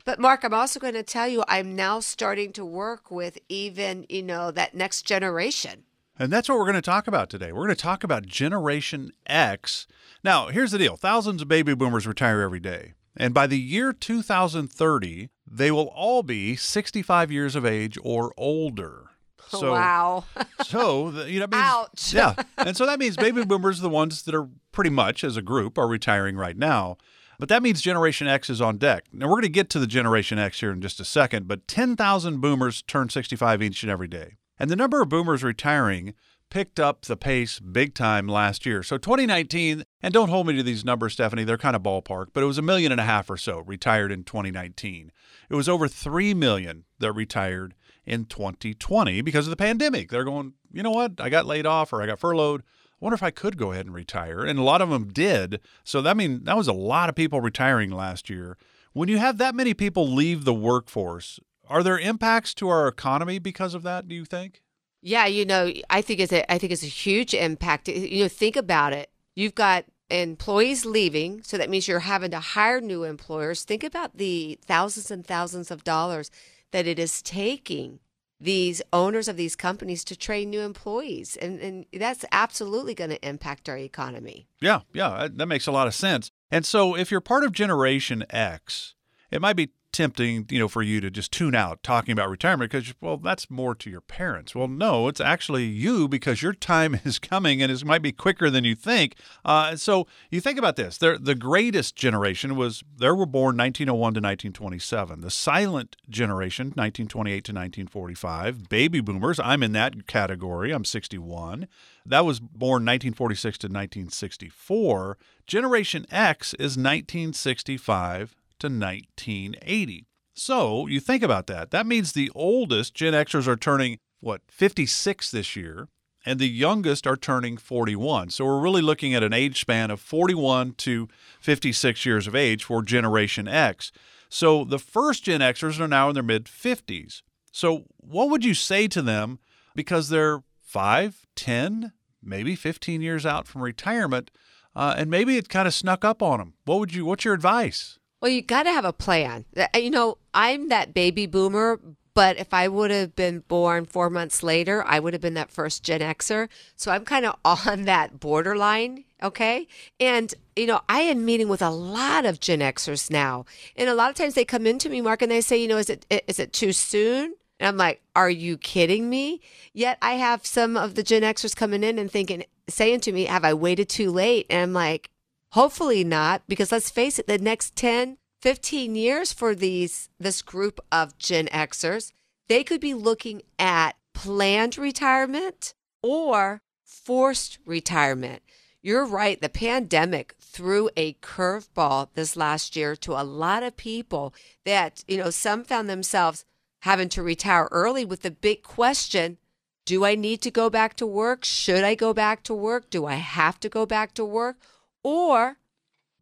But 0.06 0.20
Mark, 0.20 0.44
I'm 0.44 0.54
also 0.54 0.80
going 0.80 0.94
to 0.94 1.04
tell 1.04 1.28
you, 1.28 1.44
I'm 1.48 1.76
now 1.76 2.00
starting 2.00 2.54
to 2.54 2.66
work 2.66 3.10
with 3.10 3.40
even, 3.50 4.06
you 4.08 4.22
know, 4.22 4.52
that 4.52 4.76
next 4.76 5.04
generation. 5.04 5.84
And 6.18 6.32
that's 6.32 6.48
what 6.48 6.58
we're 6.58 6.66
going 6.66 6.76
to 6.76 6.82
talk 6.82 7.08
about 7.08 7.30
today. 7.30 7.52
We're 7.52 7.66
going 7.66 7.76
to 7.76 7.82
talk 7.82 8.04
about 8.04 8.26
Generation 8.26 9.12
X. 9.26 9.88
Now, 10.24 10.48
here's 10.48 10.72
the 10.72 10.78
deal 10.78 10.96
thousands 10.96 11.42
of 11.42 11.48
baby 11.48 11.74
boomers 11.74 12.08
retire 12.08 12.42
every 12.42 12.60
day. 12.60 12.94
And 13.18 13.34
by 13.34 13.48
the 13.48 13.60
year 13.60 13.94
2030, 13.94 15.30
they 15.50 15.72
will 15.72 15.88
all 15.88 16.24
be 16.24 16.56
65 16.56 17.32
years 17.32 17.56
of 17.56 17.66
age 17.66 17.98
or 18.04 18.34
older. 18.38 19.12
So, 19.50 19.72
wow. 19.72 20.26
so 20.64 21.12
the, 21.12 21.32
you 21.32 21.40
know, 21.40 21.48
means, 21.48 21.64
ouch. 21.64 22.14
yeah, 22.14 22.36
and 22.58 22.76
so 22.76 22.86
that 22.86 23.00
means 23.00 23.16
baby 23.16 23.44
boomers, 23.46 23.80
are 23.80 23.84
the 23.84 23.90
ones 23.90 24.24
that 24.24 24.36
are 24.36 24.50
pretty 24.72 24.90
much 24.90 25.24
as 25.24 25.38
a 25.38 25.42
group, 25.42 25.78
are 25.78 25.88
retiring 25.88 26.36
right 26.36 26.58
now. 26.58 26.98
But 27.38 27.50
that 27.50 27.62
means 27.62 27.82
Generation 27.82 28.28
X 28.28 28.50
is 28.50 28.62
on 28.62 28.78
deck. 28.78 29.06
Now 29.12 29.26
we're 29.26 29.34
going 29.34 29.44
to 29.44 29.50
get 29.50 29.70
to 29.72 29.80
the 29.80 29.88
Generation 29.88 30.40
X 30.40 30.62
here 30.62 30.72
in 30.72 30.82
just 30.82 31.00
a 31.00 31.06
second. 31.06 31.48
But 31.48 31.68
10,000 31.68 32.40
boomers 32.40 32.82
turn 32.82 33.10
65 33.10 33.62
each 33.62 33.84
and 33.84 33.92
every 33.92 34.08
day, 34.08 34.38
and 34.58 34.70
the 34.70 34.76
number 34.76 35.02
of 35.02 35.10
boomers 35.10 35.44
retiring 35.44 36.14
picked 36.50 36.80
up 36.80 37.04
the 37.04 37.18
pace 37.18 37.60
big 37.60 37.94
time 37.94 38.28
last 38.28 38.66
year. 38.66 38.84
So 38.84 38.98
2019, 38.98 39.84
and 40.02 40.14
don't 40.14 40.30
hold 40.30 40.48
me 40.48 40.56
to 40.56 40.64
these 40.64 40.86
numbers, 40.86 41.14
Stephanie, 41.14 41.44
they're 41.44 41.58
kind 41.58 41.76
of 41.76 41.84
ballpark, 41.84 42.28
but 42.34 42.44
it 42.44 42.48
was 42.48 42.58
a 42.58 42.62
million 42.62 42.92
and 42.92 43.02
a 43.02 43.06
half 43.06 43.30
or 43.30 43.38
so 43.38 43.60
retired 43.60 44.12
in 44.12 44.24
2019. 44.24 45.12
It 45.50 45.56
was 45.56 45.68
over 45.68 45.88
3 45.88 46.34
million 46.34 46.86
that 47.00 47.14
retired 47.14 47.76
in 48.06 48.26
2020 48.26 49.22
because 49.22 49.48
of 49.48 49.50
the 49.50 49.56
pandemic. 49.56 50.10
They're 50.10 50.24
going, 50.24 50.54
you 50.72 50.84
know 50.84 50.92
what? 50.92 51.14
I 51.20 51.30
got 51.30 51.46
laid 51.46 51.66
off 51.66 51.94
or 51.94 52.02
I 52.02 52.06
got 52.06 52.20
furloughed. 52.20 52.62
I 52.62 52.98
wonder 53.00 53.16
if 53.16 53.24
I 53.24 53.32
could 53.32 53.58
go 53.58 53.72
ahead 53.72 53.86
and 53.86 53.96
retire. 53.96 54.44
And 54.44 54.58
a 54.58 54.64
lot 54.64 54.82
of 54.82 54.90
them 54.90 55.12
did. 55.12 55.60
So 55.84 56.02
that 56.02 56.16
mean 56.16 56.44
that 56.46 56.58
was 56.58 56.68
a 56.68 56.74
lot 56.74 57.10
of 57.10 57.16
people 57.16 57.42
retiring 57.42 57.92
last 57.92 58.30
year. 58.30 58.58
When 58.94 59.10
you 59.10 59.18
have 59.18 59.38
that 59.40 59.56
many 59.56 59.74
people 59.74 60.08
leave 60.08 60.46
the 60.46 60.54
workforce, 60.54 61.40
are 61.68 61.84
there 61.84 62.00
impacts 62.00 62.54
to 62.56 62.70
our 62.70 62.88
economy 62.88 63.40
because 63.40 63.74
of 63.74 63.84
that, 63.84 64.08
do 64.08 64.16
you 64.16 64.24
think? 64.24 64.62
Yeah, 65.02 65.26
you 65.26 65.46
know, 65.46 65.72
I 65.90 66.02
think 66.02 66.20
it's 66.20 66.34
a 66.34 66.52
I 66.52 66.58
think 66.58 66.72
it's 66.72 66.84
a 66.84 66.88
huge 66.88 67.34
impact. 67.34 67.88
You 67.88 68.24
know, 68.24 68.28
think 68.28 68.56
about 68.56 68.94
it. 68.94 69.12
You've 69.36 69.56
got 69.56 69.86
employees 70.10 70.86
leaving, 70.86 71.44
so 71.44 71.58
that 71.58 71.70
means 71.70 71.88
you're 71.88 72.00
having 72.00 72.32
to 72.32 72.40
hire 72.40 72.80
new 72.80 73.04
employers. 73.04 73.64
Think 73.64 73.84
about 73.84 74.18
the 74.18 74.58
thousands 74.66 75.12
and 75.12 75.26
thousands 75.26 75.70
of 75.70 75.84
dollars 75.84 76.32
that 76.76 76.88
it 76.88 77.00
is 77.00 77.22
taking 77.22 78.02
these 78.38 78.82
owners 78.92 79.30
of 79.30 79.38
these 79.38 79.56
companies 79.56 80.04
to 80.04 80.14
train 80.14 80.50
new 80.50 80.60
employees. 80.60 81.38
And, 81.38 81.62
and 81.62 81.86
that's 81.94 82.26
absolutely 82.34 82.94
going 82.94 83.12
to 83.12 83.26
impact 83.26 83.70
our 83.70 83.78
economy. 83.78 84.50
Yeah, 84.60 84.82
yeah, 84.92 85.30
that 85.32 85.46
makes 85.46 85.68
a 85.68 85.72
lot 85.72 85.88
of 85.88 85.94
sense. 85.94 86.32
And 86.52 86.66
so 86.66 86.94
if 86.94 87.12
you're 87.12 87.22
part 87.22 87.46
of 87.46 87.54
Generation 87.54 88.26
X, 88.30 88.94
it 89.32 89.40
might 89.40 89.56
be 89.56 89.70
tempting, 89.96 90.46
you 90.50 90.60
know, 90.60 90.68
for 90.68 90.82
you 90.82 91.00
to 91.00 91.10
just 91.10 91.32
tune 91.32 91.56
out 91.56 91.82
talking 91.82 92.12
about 92.12 92.30
retirement 92.30 92.70
because, 92.70 92.94
well, 93.00 93.16
that's 93.16 93.50
more 93.50 93.74
to 93.74 93.90
your 93.90 94.02
parents. 94.02 94.54
Well, 94.54 94.68
no, 94.68 95.08
it's 95.08 95.22
actually 95.22 95.64
you 95.66 96.10
because 96.10 96.42
your 96.42 96.54
time 96.54 97.00
is 97.06 97.18
coming 97.18 97.62
and 97.62 97.72
it 97.72 97.86
might 97.86 98.02
be 98.02 98.12
quicker 98.12 98.50
than 98.50 98.66
you 98.66 98.76
think. 98.76 99.16
Uh, 99.46 99.76
so 99.78 100.06
you 100.30 100.42
think 100.42 100.60
about 100.60 100.76
this: 100.76 100.98
They're, 100.98 101.18
the 101.18 101.34
greatest 101.34 101.96
generation 101.96 102.56
was 102.56 102.84
they 102.98 103.08
were 103.08 103.26
born 103.26 103.56
1901 103.58 103.98
to 104.16 104.18
1927. 104.20 105.22
The 105.22 105.32
silent 105.32 105.96
generation, 106.10 106.68
1928 106.68 107.34
to 107.34 107.52
1945. 107.52 108.68
Baby 108.68 109.00
boomers, 109.00 109.40
I'm 109.40 109.64
in 109.64 109.72
that 109.72 110.08
category. 110.08 110.72
I'm 110.72 110.86
61. 110.86 111.68
That 112.06 112.26
was 112.26 112.40
born 112.40 112.84
1946 112.86 113.58
to 113.60 113.68
1964. 113.68 115.18
Generation 115.48 116.06
X 116.12 116.54
is 116.56 116.78
1965 116.78 118.36
to 118.60 118.68
1980. 118.68 120.06
So 120.34 120.88
you 120.88 121.00
think 121.00 121.24
about 121.24 121.48
that. 121.48 121.72
That 121.72 121.88
means 121.88 122.12
the 122.12 122.32
oldest 122.36 122.94
Gen 122.94 123.14
Xers 123.14 123.48
are 123.48 123.56
turning, 123.56 123.98
what, 124.20 124.42
56 124.50 125.32
this 125.32 125.56
year, 125.56 125.88
and 126.26 126.40
the 126.40 126.50
youngest 126.50 127.08
are 127.08 127.16
turning 127.16 127.56
41. 127.56 128.32
So 128.32 128.46
we're 128.46 128.60
really 128.60 128.82
looking 128.82 129.14
at 129.14 129.24
an 129.24 129.32
age 129.32 129.62
span 129.62 129.92
of 129.92 130.02
41 130.02 130.74
to 130.74 131.08
56 131.40 132.06
years 132.06 132.28
of 132.28 132.36
age 132.36 132.64
for 132.64 132.82
Generation 132.82 133.48
X. 133.48 133.92
So 134.28 134.64
the 134.66 134.80
first 134.80 135.24
Gen 135.24 135.40
Xers 135.40 135.80
are 135.80 135.88
now 135.88 136.10
in 136.10 136.16
their 136.16 136.24
mid 136.24 136.46
50s. 136.46 137.22
So 137.52 137.86
what 137.98 138.30
would 138.30 138.44
you 138.44 138.54
say 138.54 138.88
to 138.90 139.02
them 139.02 139.40
because 139.76 140.10
they're 140.10 140.44
5, 140.62 141.26
10, 141.36 141.94
maybe 142.22 142.56
15 142.56 143.02
years 143.02 143.26
out 143.26 143.48
from 143.48 143.62
retirement, 143.62 144.32
uh, 144.76 144.96
and 144.98 145.10
maybe 145.10 145.38
it 145.38 145.48
kind 145.48 145.68
of 145.68 145.74
snuck 145.74 146.04
up 146.04 146.22
on 146.22 146.40
them? 146.40 146.54
What 146.66 146.80
would 146.80 146.94
you? 146.94 147.06
What's 147.06 147.24
your 147.24 147.34
advice? 147.34 147.98
Well, 148.22 148.32
you 148.32 148.42
got 148.42 148.64
to 148.64 148.72
have 148.72 148.86
a 148.86 148.94
plan. 148.94 149.46
Uh, 149.56 149.68
uh, 149.74 149.78
you 149.78 149.90
know, 149.90 150.18
I'm 150.34 150.70
that 150.70 150.94
baby 150.94 151.26
boomer, 151.26 151.80
but 152.14 152.38
if 152.38 152.54
I 152.54 152.68
would 152.68 152.92
have 152.92 153.16
been 153.16 153.40
born 153.48 153.86
four 153.86 154.10
months 154.10 154.42
later, 154.42 154.84
I 154.86 155.00
would 155.00 155.14
have 155.14 155.22
been 155.22 155.34
that 155.34 155.52
first 155.52 155.84
Gen 155.84 156.00
Xer. 156.00 156.48
So 156.76 156.92
I'm 156.92 157.06
kind 157.06 157.26
of 157.26 157.38
on 157.68 157.84
that 157.84 158.20
borderline. 158.20 159.04
Okay. 159.22 159.68
And, 160.00 160.34
you 160.56 160.66
know, 160.66 160.82
I 160.88 161.02
am 161.02 161.26
meeting 161.26 161.50
with 161.50 161.62
a 161.62 161.70
lot 161.70 162.26
of 162.26 162.40
Gen 162.40 162.60
Xers 162.60 163.12
now. 163.12 163.46
And 163.76 163.90
a 163.90 163.96
lot 163.96 164.10
of 164.10 164.16
times 164.16 164.34
they 164.34 164.46
come 164.46 164.66
into 164.66 164.90
me, 164.90 165.02
Mark, 165.02 165.22
and 165.22 165.32
they 165.32 165.42
say, 165.42 165.58
you 165.58 165.68
know, 165.68 165.78
is 165.78 165.90
it, 165.90 166.06
is 166.28 166.40
it 166.40 166.54
too 166.54 166.72
soon? 166.72 167.36
And 167.60 167.68
I'm 167.68 167.78
like, 167.78 168.02
are 168.16 168.30
you 168.30 168.58
kidding 168.58 169.10
me? 169.10 169.42
Yet 169.74 169.98
I 170.02 170.14
have 170.14 170.46
some 170.46 170.78
of 170.78 170.96
the 170.96 171.04
Gen 171.04 171.22
Xers 171.22 171.56
coming 171.56 171.84
in 171.84 172.00
and 172.00 172.12
thinking, 172.12 172.46
saying 172.70 173.02
to 173.02 173.12
me, 173.12 173.26
have 173.26 173.46
I 173.46 173.54
waited 173.54 173.90
too 173.90 174.12
late? 174.12 174.46
And 174.50 174.62
I'm 174.62 174.74
like, 174.74 175.10
Hopefully 175.56 176.04
not, 176.04 176.42
because 176.50 176.74
let's 176.74 176.90
face 176.90 177.18
it, 177.18 177.28
the 177.28 177.38
next 177.38 177.78
10, 177.78 178.18
15 178.42 178.94
years 178.94 179.32
for 179.32 179.56
these 179.56 180.10
this 180.20 180.42
group 180.42 180.82
of 180.92 181.18
Gen 181.18 181.48
Xers, 181.48 182.12
they 182.50 182.62
could 182.62 182.82
be 182.82 182.94
looking 182.94 183.42
at 183.58 183.96
planned 184.14 184.78
retirement 184.78 185.74
or 186.04 186.62
forced 186.84 187.58
retirement. 187.66 188.42
You're 188.82 189.06
right, 189.06 189.40
the 189.40 189.48
pandemic 189.48 190.36
threw 190.42 190.90
a 190.98 191.14
curveball 191.14 192.10
this 192.16 192.36
last 192.36 192.76
year 192.76 192.98
to 192.98 193.14
a 193.14 193.24
lot 193.24 193.64
of 193.64 193.78
people 193.78 194.34
that, 194.66 195.06
you 195.08 195.16
know, 195.16 195.30
some 195.30 195.64
found 195.64 195.90
themselves 195.90 196.44
having 196.80 197.08
to 197.08 197.24
retire 197.24 197.70
early 197.72 198.04
with 198.04 198.24
the 198.24 198.32
big 198.32 198.62
question 198.62 199.38
do 199.86 200.04
I 200.04 200.16
need 200.16 200.42
to 200.42 200.52
go 200.52 200.70
back 200.70 200.96
to 200.98 201.06
work? 201.06 201.46
Should 201.46 201.84
I 201.84 201.94
go 201.94 202.12
back 202.12 202.42
to 202.44 202.56
work? 202.56 202.90
Do 202.90 203.06
I 203.06 203.16
have 203.16 203.60
to 203.60 203.70
go 203.70 203.86
back 203.86 204.16
to 204.16 204.26
work? 204.26 204.58
Or 205.06 205.58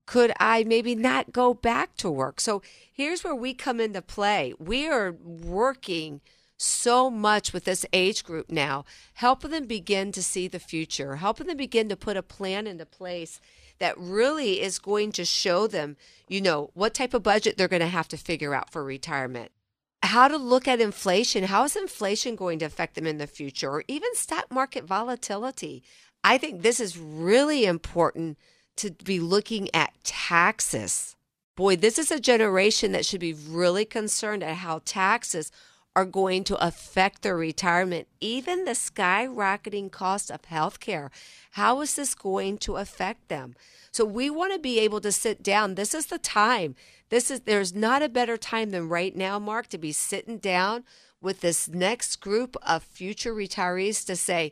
could 0.05 0.33
I 0.41 0.65
maybe 0.65 0.93
not 0.93 1.31
go 1.31 1.53
back 1.53 1.95
to 1.95 2.11
work? 2.11 2.41
So 2.41 2.61
here's 2.91 3.23
where 3.23 3.33
we 3.33 3.53
come 3.53 3.79
into 3.79 4.01
play. 4.01 4.53
We 4.59 4.89
are 4.89 5.13
working 5.13 6.19
so 6.57 7.09
much 7.09 7.53
with 7.53 7.63
this 7.63 7.85
age 7.93 8.25
group 8.25 8.51
now, 8.51 8.83
helping 9.13 9.51
them 9.51 9.67
begin 9.67 10.11
to 10.11 10.21
see 10.21 10.49
the 10.49 10.59
future, 10.59 11.15
helping 11.15 11.47
them 11.47 11.55
begin 11.55 11.87
to 11.87 11.95
put 11.95 12.17
a 12.17 12.21
plan 12.21 12.67
into 12.67 12.85
place 12.85 13.39
that 13.79 13.97
really 13.97 14.59
is 14.59 14.79
going 14.79 15.13
to 15.13 15.23
show 15.23 15.65
them, 15.65 15.95
you 16.27 16.41
know, 16.41 16.69
what 16.73 16.93
type 16.93 17.13
of 17.13 17.23
budget 17.23 17.55
they're 17.55 17.69
going 17.69 17.79
to 17.79 17.87
have 17.87 18.09
to 18.09 18.17
figure 18.17 18.53
out 18.53 18.69
for 18.69 18.83
retirement. 18.83 19.53
How 20.01 20.27
to 20.27 20.35
look 20.35 20.67
at 20.67 20.81
inflation. 20.81 21.45
How 21.45 21.63
is 21.63 21.77
inflation 21.77 22.35
going 22.35 22.59
to 22.59 22.65
affect 22.65 22.95
them 22.95 23.07
in 23.07 23.17
the 23.17 23.27
future? 23.27 23.69
Or 23.69 23.85
even 23.87 24.13
stock 24.13 24.51
market 24.51 24.83
volatility. 24.83 25.83
I 26.21 26.37
think 26.37 26.61
this 26.61 26.81
is 26.81 26.97
really 26.97 27.63
important 27.63 28.37
to 28.77 28.91
be 28.91 29.19
looking 29.19 29.69
at 29.73 29.93
taxes. 30.03 31.15
Boy, 31.55 31.75
this 31.75 31.99
is 31.99 32.11
a 32.11 32.19
generation 32.19 32.91
that 32.93 33.05
should 33.05 33.19
be 33.19 33.33
really 33.33 33.85
concerned 33.85 34.43
at 34.43 34.57
how 34.57 34.81
taxes 34.85 35.51
are 35.95 36.05
going 36.05 36.43
to 36.43 36.65
affect 36.65 37.21
their 37.21 37.37
retirement, 37.37 38.07
even 38.19 38.65
the 38.65 38.71
skyrocketing 38.71 39.91
cost 39.91 40.31
of 40.31 40.45
health 40.45 40.79
care. 40.79 41.11
How 41.51 41.81
is 41.81 41.95
this 41.95 42.15
going 42.15 42.57
to 42.59 42.77
affect 42.77 43.27
them? 43.27 43.55
So 43.91 44.03
we 44.03 44.29
want 44.29 44.53
to 44.53 44.59
be 44.59 44.79
able 44.79 45.01
to 45.01 45.11
sit 45.11 45.43
down. 45.43 45.75
This 45.75 45.93
is 45.93 46.07
the 46.07 46.17
time. 46.17 46.75
This 47.09 47.29
is 47.29 47.41
there's 47.41 47.75
not 47.75 48.01
a 48.01 48.09
better 48.09 48.37
time 48.37 48.71
than 48.71 48.89
right 48.89 49.15
now, 49.15 49.37
Mark, 49.37 49.67
to 49.67 49.77
be 49.77 49.91
sitting 49.91 50.39
down 50.39 50.83
with 51.21 51.41
this 51.41 51.69
next 51.69 52.19
group 52.19 52.57
of 52.63 52.83
future 52.83 53.33
retirees 53.33 54.03
to 54.07 54.15
say, 54.15 54.51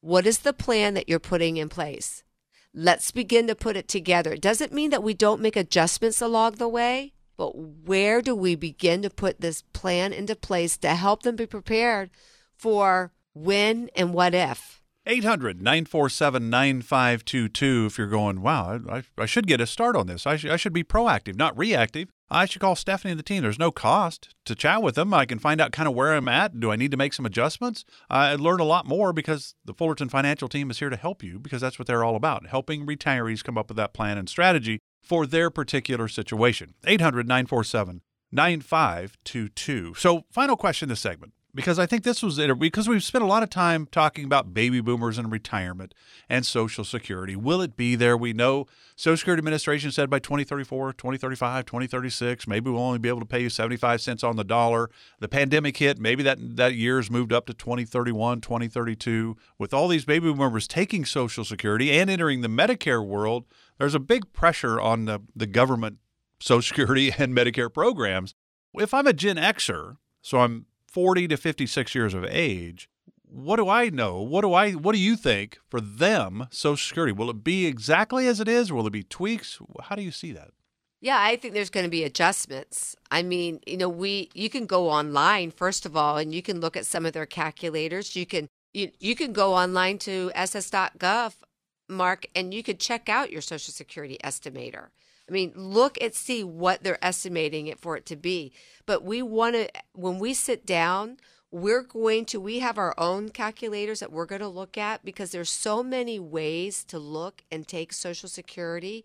what 0.00 0.26
is 0.26 0.40
the 0.40 0.52
plan 0.52 0.94
that 0.94 1.08
you're 1.08 1.20
putting 1.20 1.56
in 1.56 1.68
place? 1.68 2.24
Let's 2.72 3.10
begin 3.10 3.46
to 3.48 3.54
put 3.54 3.76
it 3.76 3.88
together. 3.88 4.32
It 4.32 4.40
doesn't 4.40 4.72
mean 4.72 4.90
that 4.90 5.02
we 5.02 5.14
don't 5.14 5.40
make 5.40 5.56
adjustments 5.56 6.20
along 6.20 6.52
the 6.54 6.68
way, 6.68 7.12
but 7.36 7.56
where 7.56 8.22
do 8.22 8.34
we 8.34 8.54
begin 8.54 9.02
to 9.02 9.10
put 9.10 9.40
this 9.40 9.62
plan 9.72 10.12
into 10.12 10.36
place 10.36 10.76
to 10.78 10.94
help 10.94 11.22
them 11.22 11.36
be 11.36 11.46
prepared 11.46 12.10
for 12.56 13.12
when 13.34 13.88
and 13.96 14.14
what 14.14 14.34
if? 14.34 14.79
800 15.06 15.62
947 15.62 16.50
9522. 16.50 17.86
If 17.86 17.98
you're 17.98 18.06
going, 18.06 18.42
wow, 18.42 18.80
I, 18.88 19.02
I 19.16 19.26
should 19.26 19.46
get 19.46 19.60
a 19.60 19.66
start 19.66 19.96
on 19.96 20.06
this. 20.06 20.26
I, 20.26 20.36
sh- 20.36 20.46
I 20.46 20.56
should 20.56 20.72
be 20.72 20.84
proactive, 20.84 21.36
not 21.36 21.56
reactive. 21.56 22.08
I 22.30 22.44
should 22.44 22.60
call 22.60 22.76
Stephanie 22.76 23.10
and 23.12 23.18
the 23.18 23.24
team. 23.24 23.42
There's 23.42 23.58
no 23.58 23.72
cost 23.72 24.34
to 24.44 24.54
chat 24.54 24.82
with 24.82 24.94
them. 24.94 25.12
I 25.12 25.26
can 25.26 25.40
find 25.40 25.60
out 25.60 25.72
kind 25.72 25.88
of 25.88 25.94
where 25.94 26.14
I'm 26.14 26.28
at. 26.28 26.60
Do 26.60 26.70
I 26.70 26.76
need 26.76 26.92
to 26.92 26.96
make 26.96 27.12
some 27.12 27.26
adjustments? 27.26 27.84
I 28.08 28.34
learn 28.36 28.60
a 28.60 28.64
lot 28.64 28.86
more 28.86 29.12
because 29.12 29.54
the 29.64 29.74
Fullerton 29.74 30.08
Financial 30.08 30.48
team 30.48 30.70
is 30.70 30.78
here 30.78 30.90
to 30.90 30.96
help 30.96 31.24
you 31.24 31.40
because 31.40 31.60
that's 31.60 31.78
what 31.78 31.88
they're 31.88 32.04
all 32.04 32.14
about 32.14 32.46
helping 32.46 32.86
retirees 32.86 33.42
come 33.42 33.58
up 33.58 33.68
with 33.68 33.76
that 33.78 33.94
plan 33.94 34.16
and 34.16 34.28
strategy 34.28 34.78
for 35.02 35.26
their 35.26 35.50
particular 35.50 36.06
situation. 36.08 36.74
800 36.86 37.26
947 37.26 38.02
9522. 38.30 39.94
So, 39.94 40.24
final 40.30 40.56
question 40.56 40.88
this 40.88 41.00
segment 41.00 41.32
because 41.54 41.78
I 41.78 41.86
think 41.86 42.02
this 42.02 42.22
was 42.22 42.38
it 42.38 42.58
because 42.58 42.88
we've 42.88 43.02
spent 43.02 43.24
a 43.24 43.26
lot 43.26 43.42
of 43.42 43.50
time 43.50 43.86
talking 43.90 44.24
about 44.24 44.54
baby 44.54 44.80
boomers 44.80 45.18
and 45.18 45.30
retirement 45.30 45.94
and 46.28 46.46
Social 46.46 46.84
Security. 46.84 47.36
Will 47.36 47.60
it 47.60 47.76
be 47.76 47.96
there? 47.96 48.16
We 48.16 48.32
know 48.32 48.66
Social 48.96 49.16
Security 49.16 49.40
Administration 49.40 49.90
said 49.90 50.10
by 50.10 50.18
2034, 50.18 50.92
2035, 50.92 51.66
2036, 51.66 52.46
maybe 52.46 52.70
we'll 52.70 52.80
only 52.80 52.98
be 52.98 53.08
able 53.08 53.20
to 53.20 53.26
pay 53.26 53.42
you 53.42 53.50
75 53.50 54.00
cents 54.00 54.22
on 54.22 54.36
the 54.36 54.44
dollar. 54.44 54.90
The 55.18 55.28
pandemic 55.28 55.76
hit, 55.76 55.98
maybe 55.98 56.22
that 56.22 56.38
that 56.56 56.74
year's 56.74 57.10
moved 57.10 57.32
up 57.32 57.46
to 57.46 57.54
2031, 57.54 58.40
2032. 58.40 59.36
With 59.58 59.74
all 59.74 59.88
these 59.88 60.04
baby 60.04 60.32
boomers 60.32 60.68
taking 60.68 61.04
Social 61.04 61.44
Security 61.44 61.90
and 61.92 62.08
entering 62.08 62.42
the 62.42 62.48
Medicare 62.48 63.04
world, 63.04 63.44
there's 63.78 63.94
a 63.94 64.00
big 64.00 64.32
pressure 64.32 64.80
on 64.80 65.06
the, 65.06 65.20
the 65.34 65.46
government 65.46 65.98
Social 66.40 66.62
Security 66.62 67.12
and 67.18 67.36
Medicare 67.36 67.72
programs. 67.72 68.34
If 68.74 68.94
I'm 68.94 69.06
a 69.06 69.12
Gen 69.12 69.36
Xer, 69.36 69.96
so 70.22 70.38
I'm 70.38 70.66
40 70.90 71.28
to 71.28 71.36
56 71.36 71.94
years 71.94 72.14
of 72.14 72.24
age, 72.24 72.88
what 73.22 73.56
do 73.56 73.68
I 73.68 73.90
know? 73.90 74.20
What 74.20 74.40
do 74.42 74.52
I 74.52 74.72
what 74.72 74.92
do 74.92 74.98
you 74.98 75.16
think 75.16 75.58
for 75.68 75.80
them 75.80 76.48
social 76.50 76.76
security? 76.76 77.12
Will 77.12 77.30
it 77.30 77.44
be 77.44 77.66
exactly 77.66 78.26
as 78.26 78.40
it 78.40 78.48
is 78.48 78.72
will 78.72 78.86
it 78.86 78.92
be 78.92 79.04
tweaks? 79.04 79.58
How 79.82 79.94
do 79.94 80.02
you 80.02 80.10
see 80.10 80.32
that? 80.32 80.50
Yeah, 81.00 81.18
I 81.18 81.36
think 81.36 81.54
there's 81.54 81.70
going 81.70 81.84
to 81.84 81.90
be 81.90 82.04
adjustments. 82.04 82.94
I 83.10 83.22
mean, 83.22 83.60
you 83.66 83.76
know, 83.76 83.88
we 83.88 84.30
you 84.34 84.50
can 84.50 84.66
go 84.66 84.90
online 84.90 85.50
first 85.52 85.86
of 85.86 85.96
all 85.96 86.16
and 86.16 86.34
you 86.34 86.42
can 86.42 86.60
look 86.60 86.76
at 86.76 86.86
some 86.86 87.06
of 87.06 87.12
their 87.12 87.26
calculators. 87.26 88.16
You 88.16 88.26
can 88.26 88.48
you, 88.72 88.90
you 88.98 89.14
can 89.14 89.32
go 89.32 89.54
online 89.54 89.98
to 89.98 90.30
ss.gov 90.34 91.34
mark 91.88 92.26
and 92.34 92.54
you 92.54 92.62
could 92.62 92.78
check 92.80 93.08
out 93.08 93.30
your 93.30 93.42
social 93.42 93.72
security 93.72 94.18
estimator. 94.24 94.88
I 95.30 95.32
mean, 95.32 95.52
look 95.54 95.96
and 96.00 96.12
see 96.12 96.42
what 96.42 96.82
they're 96.82 97.02
estimating 97.04 97.68
it 97.68 97.78
for 97.78 97.96
it 97.96 98.04
to 98.06 98.16
be. 98.16 98.52
But 98.84 99.04
we 99.04 99.22
want 99.22 99.54
to, 99.54 99.68
when 99.94 100.18
we 100.18 100.34
sit 100.34 100.66
down, 100.66 101.18
we're 101.52 101.82
going 101.82 102.24
to, 102.26 102.40
we 102.40 102.58
have 102.58 102.78
our 102.78 102.94
own 102.98 103.28
calculators 103.28 104.00
that 104.00 104.10
we're 104.10 104.26
going 104.26 104.40
to 104.40 104.48
look 104.48 104.76
at 104.76 105.04
because 105.04 105.30
there's 105.30 105.50
so 105.50 105.84
many 105.84 106.18
ways 106.18 106.82
to 106.84 106.98
look 106.98 107.42
and 107.50 107.66
take 107.66 107.92
Social 107.92 108.28
Security. 108.28 109.04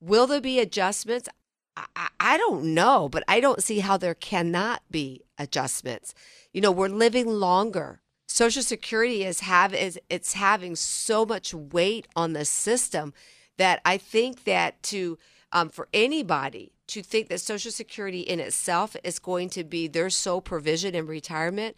Will 0.00 0.26
there 0.26 0.40
be 0.40 0.58
adjustments? 0.58 1.28
I, 1.76 2.08
I 2.18 2.36
don't 2.36 2.74
know, 2.74 3.08
but 3.08 3.22
I 3.28 3.38
don't 3.38 3.62
see 3.62 3.78
how 3.78 3.96
there 3.96 4.14
cannot 4.14 4.82
be 4.90 5.22
adjustments. 5.38 6.14
You 6.52 6.60
know, 6.60 6.72
we're 6.72 6.88
living 6.88 7.28
longer. 7.28 8.00
Social 8.26 8.62
Security 8.62 9.24
is 9.24 9.40
have 9.40 9.72
is 9.72 9.98
it's 10.08 10.32
having 10.34 10.74
so 10.74 11.24
much 11.24 11.54
weight 11.54 12.08
on 12.16 12.32
the 12.32 12.44
system 12.44 13.12
that 13.56 13.80
I 13.84 13.98
think 13.98 14.44
that 14.44 14.82
to 14.84 15.18
um, 15.52 15.68
for 15.68 15.88
anybody 15.92 16.72
to 16.88 17.02
think 17.02 17.28
that 17.28 17.40
Social 17.40 17.70
Security 17.70 18.20
in 18.20 18.40
itself 18.40 18.96
is 19.04 19.18
going 19.18 19.48
to 19.50 19.64
be 19.64 19.86
their 19.86 20.10
sole 20.10 20.40
provision 20.40 20.94
in 20.94 21.06
retirement 21.06 21.76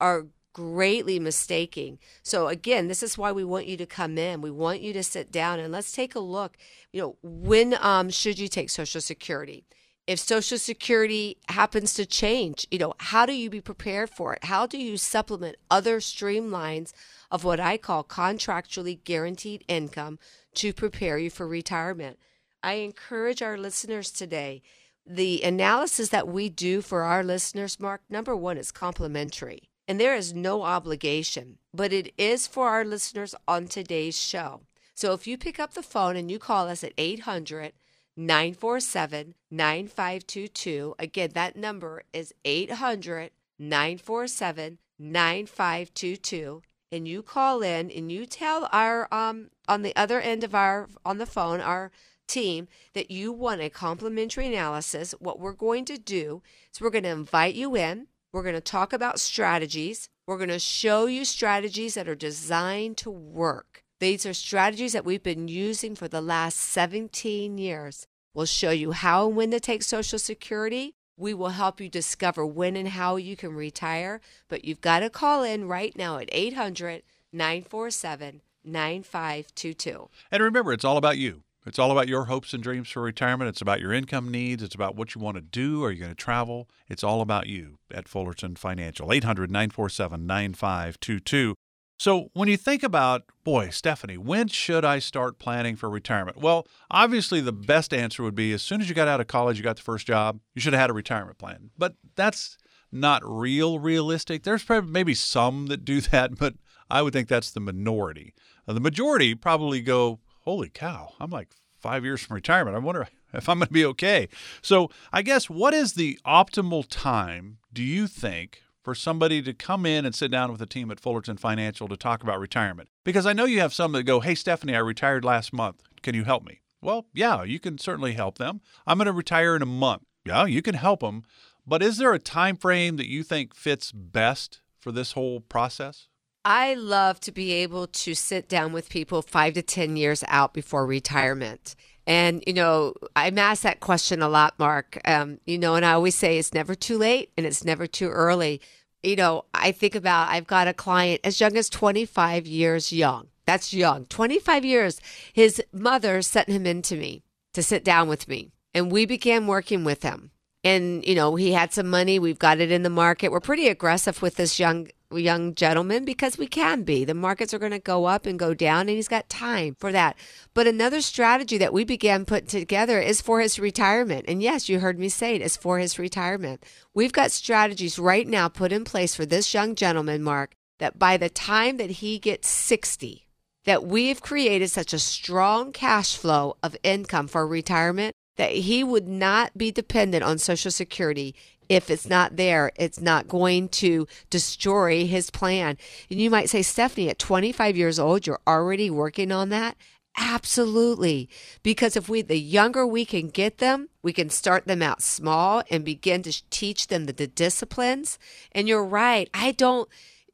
are 0.00 0.26
greatly 0.54 1.18
mistaking. 1.18 1.98
So 2.22 2.48
again, 2.48 2.88
this 2.88 3.02
is 3.02 3.18
why 3.18 3.32
we 3.32 3.44
want 3.44 3.66
you 3.66 3.76
to 3.76 3.86
come 3.86 4.16
in. 4.16 4.40
We 4.40 4.50
want 4.50 4.80
you 4.80 4.92
to 4.94 5.02
sit 5.02 5.30
down 5.30 5.58
and 5.58 5.72
let's 5.72 5.92
take 5.92 6.14
a 6.14 6.20
look. 6.20 6.56
You 6.92 7.02
know, 7.02 7.16
when 7.22 7.76
um, 7.80 8.08
should 8.08 8.38
you 8.38 8.48
take 8.48 8.70
Social 8.70 9.00
Security? 9.00 9.64
If 10.06 10.18
Social 10.18 10.58
Security 10.58 11.38
happens 11.48 11.94
to 11.94 12.06
change, 12.06 12.66
you 12.70 12.78
know, 12.78 12.94
how 12.98 13.26
do 13.26 13.32
you 13.32 13.48
be 13.50 13.62
prepared 13.62 14.10
for 14.10 14.34
it? 14.34 14.44
How 14.44 14.66
do 14.66 14.78
you 14.78 14.96
supplement 14.96 15.56
other 15.70 15.98
streamlines 15.98 16.92
of 17.30 17.42
what 17.42 17.58
I 17.58 17.78
call 17.78 18.04
contractually 18.04 19.02
guaranteed 19.02 19.64
income 19.66 20.18
to 20.54 20.72
prepare 20.72 21.18
you 21.18 21.30
for 21.30 21.48
retirement? 21.48 22.18
I 22.64 22.74
encourage 22.74 23.42
our 23.42 23.58
listeners 23.58 24.10
today. 24.10 24.62
The 25.06 25.42
analysis 25.42 26.08
that 26.08 26.26
we 26.26 26.48
do 26.48 26.80
for 26.80 27.02
our 27.02 27.22
listeners, 27.22 27.78
Mark, 27.78 28.00
number 28.08 28.34
one, 28.34 28.56
is 28.56 28.72
complimentary. 28.72 29.68
And 29.86 30.00
there 30.00 30.16
is 30.16 30.32
no 30.32 30.62
obligation, 30.62 31.58
but 31.74 31.92
it 31.92 32.14
is 32.16 32.46
for 32.46 32.70
our 32.70 32.86
listeners 32.86 33.34
on 33.46 33.66
today's 33.68 34.18
show. 34.18 34.62
So 34.94 35.12
if 35.12 35.26
you 35.26 35.36
pick 35.36 35.60
up 35.60 35.74
the 35.74 35.82
phone 35.82 36.16
and 36.16 36.30
you 36.30 36.38
call 36.38 36.68
us 36.68 36.82
at 36.82 36.94
800 36.96 37.74
947 38.16 39.34
9522, 39.50 40.94
again, 40.98 41.30
that 41.34 41.56
number 41.56 42.02
is 42.14 42.32
800 42.46 43.30
947 43.58 44.78
9522 44.98 46.62
and 46.92 47.08
you 47.08 47.22
call 47.22 47.62
in 47.62 47.90
and 47.90 48.12
you 48.12 48.24
tell 48.24 48.68
our 48.70 49.12
um 49.12 49.50
on 49.66 49.82
the 49.82 49.94
other 49.96 50.20
end 50.20 50.44
of 50.44 50.54
our 50.54 50.88
on 51.04 51.18
the 51.18 51.26
phone 51.26 51.60
our 51.60 51.90
team 52.26 52.68
that 52.94 53.10
you 53.10 53.32
want 53.32 53.60
a 53.60 53.70
complimentary 53.70 54.46
analysis, 54.46 55.12
what 55.18 55.40
we're 55.40 55.52
going 55.52 55.84
to 55.86 55.98
do 55.98 56.42
is 56.72 56.80
we're 56.80 56.90
going 56.90 57.04
to 57.04 57.10
invite 57.10 57.54
you 57.54 57.76
in. 57.76 58.08
We're 58.32 58.42
going 58.42 58.54
to 58.54 58.60
talk 58.60 58.92
about 58.92 59.20
strategies. 59.20 60.08
We're 60.26 60.38
going 60.38 60.48
to 60.48 60.58
show 60.58 61.06
you 61.06 61.24
strategies 61.24 61.94
that 61.94 62.08
are 62.08 62.14
designed 62.14 62.96
to 62.98 63.10
work. 63.10 63.84
These 64.00 64.26
are 64.26 64.34
strategies 64.34 64.92
that 64.92 65.04
we've 65.04 65.22
been 65.22 65.48
using 65.48 65.94
for 65.94 66.08
the 66.08 66.20
last 66.20 66.58
17 66.58 67.58
years. 67.58 68.06
We'll 68.34 68.46
show 68.46 68.70
you 68.70 68.90
how 68.90 69.28
and 69.28 69.36
when 69.36 69.52
to 69.52 69.60
take 69.60 69.82
Social 69.82 70.18
Security. 70.18 70.94
We 71.16 71.32
will 71.32 71.50
help 71.50 71.80
you 71.80 71.88
discover 71.88 72.44
when 72.44 72.76
and 72.76 72.88
how 72.88 73.14
you 73.16 73.36
can 73.36 73.54
retire. 73.54 74.20
But 74.48 74.64
you've 74.64 74.80
got 74.80 75.00
to 75.00 75.10
call 75.10 75.44
in 75.44 75.68
right 75.68 75.96
now 75.96 76.18
at 76.18 76.28
800 76.32 77.02
947 77.32 78.40
9522. 78.64 80.08
And 80.32 80.42
remember, 80.42 80.72
it's 80.72 80.84
all 80.84 80.96
about 80.96 81.18
you. 81.18 81.43
It's 81.66 81.78
all 81.78 81.90
about 81.90 82.08
your 82.08 82.26
hopes 82.26 82.52
and 82.52 82.62
dreams 82.62 82.90
for 82.90 83.02
retirement. 83.02 83.48
It's 83.48 83.62
about 83.62 83.80
your 83.80 83.92
income 83.92 84.30
needs. 84.30 84.62
It's 84.62 84.74
about 84.74 84.96
what 84.96 85.14
you 85.14 85.20
want 85.20 85.36
to 85.36 85.40
do. 85.40 85.82
Are 85.84 85.90
you 85.90 86.00
going 86.00 86.10
to 86.10 86.16
travel? 86.16 86.68
It's 86.88 87.02
all 87.02 87.20
about 87.20 87.46
you 87.46 87.78
at 87.92 88.08
Fullerton 88.08 88.56
Financial. 88.56 89.12
800 89.12 89.50
947 89.50 90.26
9522. 90.26 91.54
So, 91.96 92.28
when 92.32 92.48
you 92.48 92.56
think 92.56 92.82
about, 92.82 93.22
boy, 93.44 93.70
Stephanie, 93.70 94.18
when 94.18 94.48
should 94.48 94.84
I 94.84 94.98
start 94.98 95.38
planning 95.38 95.76
for 95.76 95.88
retirement? 95.88 96.38
Well, 96.38 96.66
obviously, 96.90 97.40
the 97.40 97.52
best 97.52 97.94
answer 97.94 98.22
would 98.22 98.34
be 98.34 98.52
as 98.52 98.62
soon 98.62 98.80
as 98.80 98.88
you 98.88 98.94
got 98.94 99.08
out 99.08 99.20
of 99.20 99.28
college, 99.28 99.56
you 99.56 99.62
got 99.62 99.76
the 99.76 99.82
first 99.82 100.06
job, 100.06 100.40
you 100.54 100.60
should 100.60 100.72
have 100.72 100.80
had 100.80 100.90
a 100.90 100.94
retirement 100.94 101.38
plan. 101.38 101.70
But 101.78 101.94
that's 102.16 102.58
not 102.90 103.22
real 103.24 103.78
realistic. 103.78 104.42
There's 104.42 104.64
probably 104.64 104.90
maybe 104.90 105.14
some 105.14 105.66
that 105.66 105.84
do 105.84 106.00
that, 106.12 106.36
but 106.36 106.54
I 106.90 107.00
would 107.02 107.12
think 107.12 107.28
that's 107.28 107.50
the 107.50 107.60
minority. 107.60 108.34
Uh, 108.66 108.72
the 108.72 108.80
majority 108.80 109.34
probably 109.34 109.80
go 109.80 110.20
holy 110.44 110.68
cow, 110.68 111.12
I'm 111.20 111.30
like 111.30 111.48
five 111.78 112.04
years 112.04 112.22
from 112.22 112.34
retirement. 112.34 112.76
I 112.76 112.80
wonder 112.80 113.08
if 113.34 113.48
I'm 113.48 113.58
going 113.58 113.68
to 113.68 113.72
be 113.72 113.84
okay. 113.84 114.28
So, 114.62 114.90
I 115.12 115.22
guess 115.22 115.50
what 115.50 115.74
is 115.74 115.94
the 115.94 116.18
optimal 116.26 116.86
time, 116.88 117.58
do 117.72 117.82
you 117.82 118.06
think, 118.06 118.62
for 118.82 118.94
somebody 118.94 119.42
to 119.42 119.54
come 119.54 119.86
in 119.86 120.04
and 120.04 120.14
sit 120.14 120.30
down 120.30 120.52
with 120.52 120.60
a 120.60 120.66
team 120.66 120.90
at 120.90 121.00
Fullerton 121.00 121.36
Financial 121.36 121.88
to 121.88 121.96
talk 121.96 122.22
about 122.22 122.38
retirement? 122.38 122.88
Because 123.04 123.26
I 123.26 123.32
know 123.32 123.44
you 123.44 123.60
have 123.60 123.74
some 123.74 123.92
that 123.92 124.04
go, 124.04 124.20
hey, 124.20 124.34
Stephanie, 124.34 124.74
I 124.74 124.80
retired 124.80 125.24
last 125.24 125.52
month. 125.52 125.82
Can 126.02 126.14
you 126.14 126.24
help 126.24 126.44
me? 126.44 126.60
Well, 126.82 127.06
yeah, 127.14 127.42
you 127.42 127.58
can 127.58 127.78
certainly 127.78 128.12
help 128.12 128.36
them. 128.36 128.60
I'm 128.86 128.98
going 128.98 129.06
to 129.06 129.12
retire 129.12 129.56
in 129.56 129.62
a 129.62 129.66
month. 129.66 130.02
Yeah, 130.26 130.44
you 130.44 130.60
can 130.60 130.74
help 130.74 131.00
them. 131.00 131.22
But 131.66 131.82
is 131.82 131.96
there 131.96 132.12
a 132.12 132.18
time 132.18 132.56
frame 132.56 132.96
that 132.96 133.08
you 133.08 133.22
think 133.22 133.54
fits 133.54 133.90
best 133.90 134.60
for 134.78 134.92
this 134.92 135.12
whole 135.12 135.40
process? 135.40 136.08
I 136.44 136.74
love 136.74 137.20
to 137.20 137.32
be 137.32 137.52
able 137.52 137.86
to 137.86 138.14
sit 138.14 138.48
down 138.48 138.72
with 138.72 138.90
people 138.90 139.22
five 139.22 139.54
to 139.54 139.62
10 139.62 139.96
years 139.96 140.22
out 140.28 140.52
before 140.52 140.86
retirement. 140.86 141.74
And, 142.06 142.44
you 142.46 142.52
know, 142.52 142.94
I'm 143.16 143.38
asked 143.38 143.62
that 143.62 143.80
question 143.80 144.20
a 144.20 144.28
lot, 144.28 144.58
Mark. 144.58 145.00
Um, 145.06 145.38
you 145.46 145.56
know, 145.56 145.74
and 145.74 145.86
I 145.86 145.92
always 145.92 146.14
say 146.14 146.38
it's 146.38 146.52
never 146.52 146.74
too 146.74 146.98
late 146.98 147.30
and 147.36 147.46
it's 147.46 147.64
never 147.64 147.86
too 147.86 148.10
early. 148.10 148.60
You 149.02 149.16
know, 149.16 149.44
I 149.54 149.72
think 149.72 149.94
about 149.94 150.28
I've 150.28 150.46
got 150.46 150.68
a 150.68 150.74
client 150.74 151.22
as 151.24 151.40
young 151.40 151.56
as 151.56 151.70
25 151.70 152.46
years 152.46 152.92
young. 152.92 153.28
That's 153.46 153.72
young. 153.72 154.06
25 154.06 154.64
years. 154.64 155.00
His 155.32 155.62
mother 155.72 156.20
sent 156.22 156.48
him 156.48 156.66
in 156.66 156.82
to 156.82 156.96
me 156.96 157.22
to 157.52 157.62
sit 157.62 157.84
down 157.84 158.08
with 158.08 158.26
me, 158.26 158.52
and 158.72 158.90
we 158.90 159.06
began 159.06 159.46
working 159.46 159.84
with 159.84 160.02
him. 160.02 160.30
And, 160.62 161.06
you 161.06 161.14
know, 161.14 161.36
he 161.36 161.52
had 161.52 161.74
some 161.74 161.88
money. 161.88 162.18
We've 162.18 162.38
got 162.38 162.58
it 162.58 162.72
in 162.72 162.82
the 162.82 162.90
market. 162.90 163.30
We're 163.30 163.40
pretty 163.40 163.68
aggressive 163.68 164.22
with 164.22 164.36
this 164.36 164.58
young 164.58 164.88
young 165.18 165.54
gentleman 165.54 166.04
because 166.04 166.38
we 166.38 166.46
can 166.46 166.82
be. 166.82 167.04
The 167.04 167.14
markets 167.14 167.54
are 167.54 167.58
going 167.58 167.72
to 167.72 167.78
go 167.78 168.04
up 168.06 168.26
and 168.26 168.38
go 168.38 168.54
down, 168.54 168.82
and 168.82 168.90
he's 168.90 169.08
got 169.08 169.28
time 169.28 169.76
for 169.78 169.92
that. 169.92 170.16
But 170.54 170.66
another 170.66 171.00
strategy 171.00 171.58
that 171.58 171.72
we 171.72 171.84
began 171.84 172.24
putting 172.24 172.48
together 172.48 173.00
is 173.00 173.20
for 173.20 173.40
his 173.40 173.58
retirement. 173.58 174.24
And 174.28 174.42
yes, 174.42 174.68
you 174.68 174.80
heard 174.80 174.98
me 174.98 175.08
say 175.08 175.34
it 175.34 175.42
is 175.42 175.56
for 175.56 175.78
his 175.78 175.98
retirement. 175.98 176.64
We've 176.94 177.12
got 177.12 177.30
strategies 177.30 177.98
right 177.98 178.26
now 178.26 178.48
put 178.48 178.72
in 178.72 178.84
place 178.84 179.14
for 179.14 179.26
this 179.26 179.54
young 179.54 179.74
gentleman, 179.74 180.22
Mark, 180.22 180.54
that 180.78 180.98
by 180.98 181.16
the 181.16 181.28
time 181.28 181.76
that 181.76 181.90
he 181.90 182.18
gets 182.18 182.48
60, 182.48 183.26
that 183.64 183.84
we've 183.84 184.20
created 184.20 184.70
such 184.70 184.92
a 184.92 184.98
strong 184.98 185.72
cash 185.72 186.16
flow 186.16 186.56
of 186.62 186.76
income 186.82 187.26
for 187.26 187.46
retirement 187.46 188.14
that 188.36 188.52
he 188.52 188.82
would 188.82 189.08
not 189.08 189.56
be 189.56 189.70
dependent 189.70 190.24
on 190.24 190.38
Social 190.38 190.70
Security 190.70 191.34
if 191.68 191.90
it's 191.90 192.08
not 192.08 192.36
there, 192.36 192.72
it's 192.76 193.00
not 193.00 193.28
going 193.28 193.68
to 193.70 194.06
destroy 194.30 195.06
his 195.06 195.30
plan. 195.30 195.76
And 196.10 196.20
you 196.20 196.30
might 196.30 196.50
say, 196.50 196.62
Stephanie, 196.62 197.10
at 197.10 197.18
25 197.18 197.76
years 197.76 197.98
old, 197.98 198.26
you're 198.26 198.40
already 198.46 198.90
working 198.90 199.32
on 199.32 199.48
that. 199.50 199.76
Absolutely. 200.16 201.28
Because 201.62 201.96
if 201.96 202.08
we, 202.08 202.22
the 202.22 202.38
younger 202.38 202.86
we 202.86 203.04
can 203.04 203.28
get 203.28 203.58
them, 203.58 203.88
we 204.02 204.12
can 204.12 204.30
start 204.30 204.66
them 204.66 204.80
out 204.80 205.02
small 205.02 205.62
and 205.70 205.84
begin 205.84 206.22
to 206.22 206.50
teach 206.50 206.86
them 206.86 207.06
the, 207.06 207.12
the 207.12 207.26
disciplines. 207.26 208.18
And 208.52 208.68
you're 208.68 208.84
right. 208.84 209.28
I 209.34 209.52
don't 209.52 209.88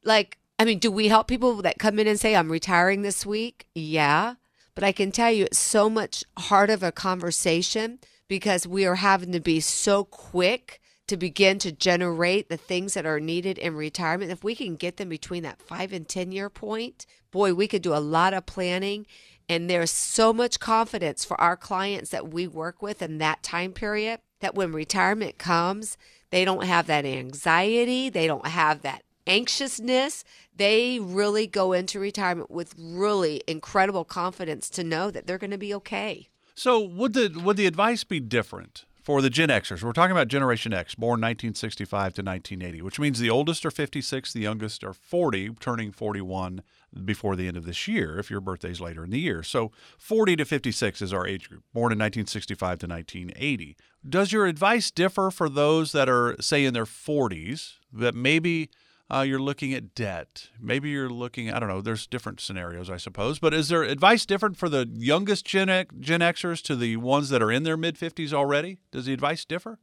like, 0.04 0.38
I 0.58 0.64
mean, 0.66 0.78
do 0.78 0.90
we 0.90 1.08
help 1.08 1.28
people 1.28 1.62
that 1.62 1.78
come 1.78 1.98
in 1.98 2.06
and 2.06 2.20
say, 2.20 2.36
I'm 2.36 2.52
retiring 2.52 3.02
this 3.02 3.24
week? 3.24 3.66
Yeah. 3.74 4.34
But 4.74 4.84
I 4.84 4.92
can 4.92 5.12
tell 5.12 5.30
you, 5.30 5.44
it's 5.44 5.58
so 5.58 5.88
much 5.88 6.24
hard 6.38 6.68
of 6.68 6.82
a 6.82 6.92
conversation 6.92 7.98
because 8.28 8.66
we 8.66 8.86
are 8.86 8.96
having 8.96 9.32
to 9.32 9.40
be 9.40 9.60
so 9.60 10.04
quick 10.04 10.80
to 11.10 11.16
begin 11.16 11.58
to 11.58 11.72
generate 11.72 12.48
the 12.48 12.56
things 12.56 12.94
that 12.94 13.04
are 13.04 13.18
needed 13.18 13.58
in 13.58 13.74
retirement. 13.74 14.30
If 14.30 14.44
we 14.44 14.54
can 14.54 14.76
get 14.76 14.96
them 14.96 15.08
between 15.08 15.42
that 15.42 15.60
five 15.60 15.92
and 15.92 16.08
10 16.08 16.30
year 16.30 16.48
point, 16.48 17.04
boy, 17.32 17.52
we 17.52 17.66
could 17.66 17.82
do 17.82 17.92
a 17.92 17.98
lot 17.98 18.32
of 18.32 18.46
planning. 18.46 19.08
And 19.48 19.68
there's 19.68 19.90
so 19.90 20.32
much 20.32 20.60
confidence 20.60 21.24
for 21.24 21.38
our 21.40 21.56
clients 21.56 22.10
that 22.10 22.32
we 22.32 22.46
work 22.46 22.80
with 22.80 23.02
in 23.02 23.18
that 23.18 23.42
time 23.42 23.72
period 23.72 24.20
that 24.38 24.54
when 24.54 24.72
retirement 24.72 25.36
comes, 25.36 25.98
they 26.30 26.44
don't 26.44 26.64
have 26.64 26.86
that 26.86 27.04
anxiety, 27.04 28.08
they 28.08 28.28
don't 28.28 28.46
have 28.46 28.82
that 28.82 29.02
anxiousness. 29.26 30.22
They 30.54 31.00
really 31.00 31.48
go 31.48 31.72
into 31.72 31.98
retirement 31.98 32.52
with 32.52 32.72
really 32.78 33.42
incredible 33.48 34.04
confidence 34.04 34.70
to 34.70 34.84
know 34.84 35.10
that 35.10 35.26
they're 35.26 35.38
going 35.38 35.50
to 35.50 35.58
be 35.58 35.74
okay. 35.74 36.28
So 36.54 36.78
would 36.78 37.14
the 37.14 37.40
would 37.42 37.56
the 37.56 37.66
advice 37.66 38.04
be 38.04 38.20
different 38.20 38.84
for 39.02 39.22
the 39.22 39.30
Gen 39.30 39.48
Xers. 39.48 39.82
We're 39.82 39.92
talking 39.92 40.12
about 40.12 40.28
Generation 40.28 40.72
X, 40.72 40.94
born 40.94 41.20
1965 41.20 42.14
to 42.14 42.22
1980, 42.22 42.82
which 42.82 42.98
means 42.98 43.18
the 43.18 43.30
oldest 43.30 43.64
are 43.64 43.70
56, 43.70 44.32
the 44.32 44.40
youngest 44.40 44.84
are 44.84 44.92
40, 44.92 45.50
turning 45.60 45.92
41 45.92 46.62
before 47.04 47.36
the 47.36 47.46
end 47.46 47.56
of 47.56 47.64
this 47.64 47.86
year 47.86 48.18
if 48.18 48.30
your 48.30 48.40
birthday's 48.40 48.80
later 48.80 49.04
in 49.04 49.10
the 49.10 49.18
year. 49.18 49.42
So 49.42 49.70
40 49.98 50.36
to 50.36 50.44
56 50.44 51.02
is 51.02 51.12
our 51.12 51.26
age 51.26 51.48
group, 51.48 51.62
born 51.72 51.92
in 51.92 51.98
1965 51.98 52.80
to 52.80 52.86
1980. 52.86 53.76
Does 54.08 54.32
your 54.32 54.46
advice 54.46 54.90
differ 54.90 55.30
for 55.30 55.48
those 55.48 55.92
that 55.92 56.08
are, 56.08 56.36
say, 56.40 56.64
in 56.64 56.74
their 56.74 56.84
40s 56.84 57.74
that 57.92 58.14
maybe 58.14 58.70
uh, 59.12 59.20
you're 59.22 59.40
looking 59.40 59.74
at 59.74 59.94
debt. 59.94 60.48
Maybe 60.60 60.90
you're 60.90 61.10
looking, 61.10 61.50
I 61.50 61.58
don't 61.58 61.68
know, 61.68 61.80
there's 61.80 62.06
different 62.06 62.40
scenarios, 62.40 62.88
I 62.88 62.96
suppose. 62.96 63.38
But 63.38 63.52
is 63.52 63.68
there 63.68 63.82
advice 63.82 64.24
different 64.24 64.56
for 64.56 64.68
the 64.68 64.88
youngest 64.92 65.44
Gen, 65.44 65.68
Gen 65.98 66.20
Xers 66.20 66.62
to 66.64 66.76
the 66.76 66.96
ones 66.96 67.28
that 67.30 67.42
are 67.42 67.50
in 67.50 67.64
their 67.64 67.76
mid 67.76 67.96
50s 67.96 68.32
already? 68.32 68.78
Does 68.92 69.06
the 69.06 69.12
advice 69.12 69.44
differ? 69.44 69.78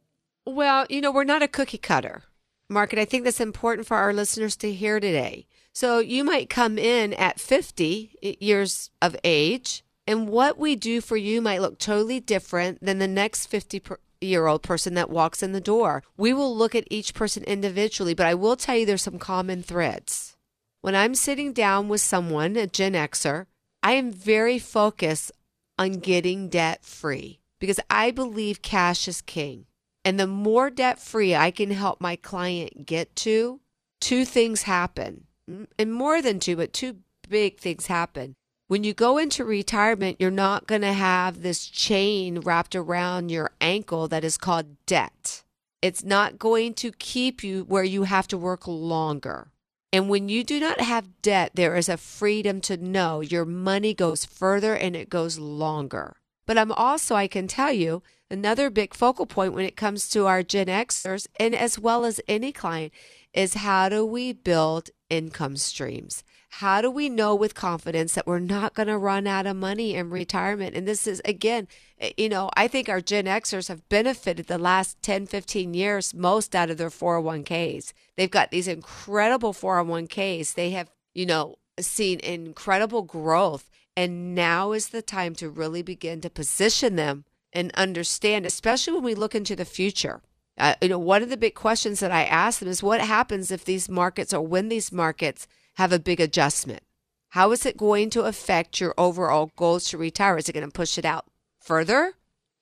Well, 0.46 0.86
you 0.88 1.00
know, 1.00 1.12
we're 1.12 1.24
not 1.24 1.42
a 1.42 1.48
cookie 1.48 1.78
cutter 1.78 2.22
market. 2.70 2.98
I 2.98 3.04
think 3.04 3.24
that's 3.24 3.40
important 3.40 3.86
for 3.86 3.96
our 3.96 4.12
listeners 4.12 4.56
to 4.56 4.72
hear 4.72 5.00
today. 5.00 5.46
So 5.72 5.98
you 5.98 6.24
might 6.24 6.50
come 6.50 6.78
in 6.78 7.12
at 7.14 7.40
50 7.40 8.36
years 8.40 8.90
of 9.00 9.16
age, 9.24 9.84
and 10.06 10.28
what 10.28 10.58
we 10.58 10.74
do 10.74 11.00
for 11.00 11.16
you 11.16 11.40
might 11.42 11.60
look 11.60 11.78
totally 11.78 12.18
different 12.18 12.84
than 12.84 12.98
the 12.98 13.08
next 13.08 13.46
50 13.46 13.80
per- 13.80 14.00
year 14.20 14.46
old 14.46 14.62
person 14.62 14.94
that 14.94 15.10
walks 15.10 15.42
in 15.42 15.52
the 15.52 15.60
door. 15.60 16.02
We 16.16 16.32
will 16.32 16.54
look 16.56 16.74
at 16.74 16.88
each 16.90 17.14
person 17.14 17.44
individually, 17.44 18.14
but 18.14 18.26
I 18.26 18.34
will 18.34 18.56
tell 18.56 18.76
you 18.76 18.86
there's 18.86 19.02
some 19.02 19.18
common 19.18 19.62
threads. 19.62 20.36
When 20.80 20.94
I'm 20.94 21.14
sitting 21.14 21.52
down 21.52 21.88
with 21.88 22.00
someone, 22.00 22.56
a 22.56 22.66
Gen 22.66 22.92
Xer, 22.92 23.46
I 23.82 23.92
am 23.92 24.12
very 24.12 24.58
focused 24.58 25.32
on 25.78 25.94
getting 25.94 26.48
debt 26.48 26.84
free 26.84 27.40
because 27.58 27.80
I 27.90 28.10
believe 28.10 28.62
cash 28.62 29.08
is 29.08 29.20
king. 29.20 29.66
And 30.04 30.18
the 30.18 30.26
more 30.26 30.70
debt 30.70 30.98
free 30.98 31.34
I 31.34 31.50
can 31.50 31.70
help 31.70 32.00
my 32.00 32.16
client 32.16 32.86
get 32.86 33.14
to, 33.16 33.60
two 34.00 34.24
things 34.24 34.62
happen. 34.62 35.24
Mm, 35.50 35.66
and 35.78 35.92
more 35.92 36.22
than 36.22 36.40
two, 36.40 36.56
but 36.56 36.72
two 36.72 36.98
big 37.28 37.58
things 37.58 37.86
happen. 37.86 38.36
When 38.68 38.84
you 38.84 38.92
go 38.92 39.16
into 39.16 39.46
retirement, 39.46 40.18
you're 40.20 40.30
not 40.30 40.66
going 40.66 40.82
to 40.82 40.92
have 40.92 41.40
this 41.40 41.66
chain 41.66 42.40
wrapped 42.40 42.76
around 42.76 43.30
your 43.30 43.52
ankle 43.62 44.08
that 44.08 44.24
is 44.24 44.36
called 44.36 44.76
debt. 44.84 45.42
It's 45.80 46.04
not 46.04 46.38
going 46.38 46.74
to 46.74 46.92
keep 46.92 47.42
you 47.42 47.64
where 47.64 47.82
you 47.82 48.02
have 48.02 48.28
to 48.28 48.36
work 48.36 48.68
longer. 48.68 49.48
And 49.90 50.10
when 50.10 50.28
you 50.28 50.44
do 50.44 50.60
not 50.60 50.82
have 50.82 51.22
debt, 51.22 51.52
there 51.54 51.76
is 51.76 51.88
a 51.88 51.96
freedom 51.96 52.60
to 52.62 52.76
know 52.76 53.22
your 53.22 53.46
money 53.46 53.94
goes 53.94 54.26
further 54.26 54.74
and 54.74 54.94
it 54.94 55.08
goes 55.08 55.38
longer. 55.38 56.16
But 56.44 56.58
I'm 56.58 56.72
also, 56.72 57.14
I 57.14 57.26
can 57.26 57.48
tell 57.48 57.72
you, 57.72 58.02
another 58.30 58.68
big 58.68 58.92
focal 58.92 59.24
point 59.24 59.54
when 59.54 59.64
it 59.64 59.76
comes 59.76 60.10
to 60.10 60.26
our 60.26 60.42
Gen 60.42 60.66
Xers 60.66 61.26
and 61.40 61.54
as 61.54 61.78
well 61.78 62.04
as 62.04 62.20
any 62.28 62.52
client 62.52 62.92
is 63.32 63.54
how 63.54 63.88
do 63.88 64.04
we 64.04 64.34
build 64.34 64.90
income 65.08 65.56
streams? 65.56 66.22
How 66.50 66.80
do 66.80 66.90
we 66.90 67.08
know 67.08 67.34
with 67.34 67.54
confidence 67.54 68.14
that 68.14 68.26
we're 68.26 68.38
not 68.38 68.74
going 68.74 68.88
to 68.88 68.98
run 68.98 69.26
out 69.26 69.46
of 69.46 69.56
money 69.56 69.94
in 69.94 70.10
retirement? 70.10 70.74
And 70.74 70.88
this 70.88 71.06
is, 71.06 71.20
again, 71.24 71.68
eh, 72.00 72.12
you 72.16 72.28
know, 72.28 72.50
I 72.56 72.68
think 72.68 72.88
our 72.88 73.00
Gen 73.00 73.26
Xers 73.26 73.68
have 73.68 73.88
benefited 73.88 74.46
the 74.46 74.58
last 74.58 75.00
10, 75.02 75.26
15 75.26 75.74
years 75.74 76.14
most 76.14 76.54
out 76.54 76.70
of 76.70 76.78
their 76.78 76.88
401ks. 76.88 77.92
They've 78.16 78.30
got 78.30 78.50
these 78.50 78.66
incredible 78.66 79.52
401ks. 79.52 80.54
They 80.54 80.70
have, 80.70 80.90
you 81.14 81.26
know, 81.26 81.56
seen 81.78 82.18
incredible 82.20 83.02
growth. 83.02 83.70
And 83.96 84.34
now 84.34 84.72
is 84.72 84.88
the 84.88 85.02
time 85.02 85.34
to 85.36 85.50
really 85.50 85.82
begin 85.82 86.20
to 86.22 86.30
position 86.30 86.96
them 86.96 87.24
and 87.52 87.72
understand, 87.74 88.46
especially 88.46 88.94
when 88.94 89.04
we 89.04 89.14
look 89.14 89.34
into 89.34 89.54
the 89.54 89.64
future. 89.64 90.22
Uh, 90.56 90.74
you 90.82 90.88
know, 90.88 90.98
one 90.98 91.22
of 91.22 91.30
the 91.30 91.36
big 91.36 91.54
questions 91.54 92.00
that 92.00 92.10
I 92.10 92.24
ask 92.24 92.58
them 92.60 92.68
is 92.68 92.82
what 92.82 93.00
happens 93.00 93.50
if 93.50 93.64
these 93.64 93.88
markets 93.88 94.34
or 94.34 94.40
when 94.40 94.68
these 94.68 94.90
markets 94.90 95.46
have 95.78 95.92
a 95.92 95.98
big 95.98 96.20
adjustment? 96.20 96.82
How 97.28 97.52
is 97.52 97.64
it 97.64 97.76
going 97.76 98.10
to 98.10 98.22
affect 98.22 98.80
your 98.80 98.94
overall 98.98 99.52
goals 99.54 99.88
to 99.90 99.98
retire? 99.98 100.36
Is 100.36 100.48
it 100.48 100.52
going 100.52 100.66
to 100.66 100.72
push 100.72 100.98
it 100.98 101.04
out 101.04 101.26
further 101.60 102.14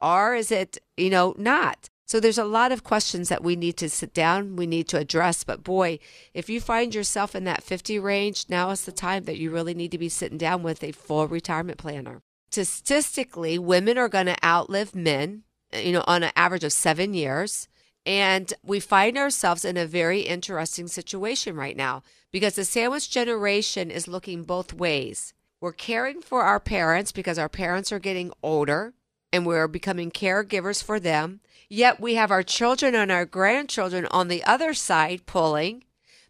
or 0.02 0.34
is 0.34 0.52
it, 0.52 0.76
you 0.98 1.08
know, 1.08 1.34
not? 1.38 1.88
So 2.04 2.20
there's 2.20 2.36
a 2.36 2.44
lot 2.44 2.72
of 2.72 2.84
questions 2.84 3.30
that 3.30 3.42
we 3.42 3.56
need 3.56 3.78
to 3.78 3.88
sit 3.88 4.12
down, 4.12 4.54
we 4.54 4.66
need 4.66 4.86
to 4.88 4.98
address. 4.98 5.44
But 5.44 5.64
boy, 5.64 5.98
if 6.34 6.50
you 6.50 6.60
find 6.60 6.94
yourself 6.94 7.34
in 7.34 7.44
that 7.44 7.62
50 7.62 7.98
range, 7.98 8.46
now 8.50 8.68
is 8.68 8.84
the 8.84 8.92
time 8.92 9.24
that 9.24 9.38
you 9.38 9.50
really 9.50 9.74
need 9.74 9.92
to 9.92 9.98
be 9.98 10.10
sitting 10.10 10.38
down 10.38 10.62
with 10.62 10.84
a 10.84 10.92
full 10.92 11.26
retirement 11.26 11.78
planner. 11.78 12.20
Statistically, 12.50 13.58
women 13.58 13.96
are 13.96 14.10
going 14.10 14.26
to 14.26 14.44
outlive 14.44 14.94
men, 14.94 15.42
you 15.72 15.92
know, 15.92 16.04
on 16.06 16.22
an 16.22 16.32
average 16.36 16.64
of 16.64 16.72
seven 16.72 17.14
years. 17.14 17.66
And 18.04 18.52
we 18.62 18.78
find 18.78 19.18
ourselves 19.18 19.64
in 19.64 19.76
a 19.76 19.86
very 19.86 20.20
interesting 20.20 20.86
situation 20.86 21.56
right 21.56 21.76
now 21.76 22.02
because 22.36 22.56
the 22.56 22.66
sandwich 22.66 23.08
generation 23.08 23.90
is 23.90 24.06
looking 24.06 24.44
both 24.44 24.74
ways. 24.74 25.32
We're 25.58 25.72
caring 25.72 26.20
for 26.20 26.42
our 26.42 26.60
parents 26.60 27.10
because 27.10 27.38
our 27.38 27.48
parents 27.48 27.90
are 27.92 27.98
getting 27.98 28.30
older 28.42 28.92
and 29.32 29.46
we're 29.46 29.66
becoming 29.66 30.10
caregivers 30.10 30.84
for 30.84 31.00
them. 31.00 31.40
Yet 31.70 31.98
we 31.98 32.16
have 32.16 32.30
our 32.30 32.42
children 32.42 32.94
and 32.94 33.10
our 33.10 33.24
grandchildren 33.24 34.06
on 34.10 34.28
the 34.28 34.44
other 34.44 34.74
side 34.74 35.24
pulling 35.24 35.84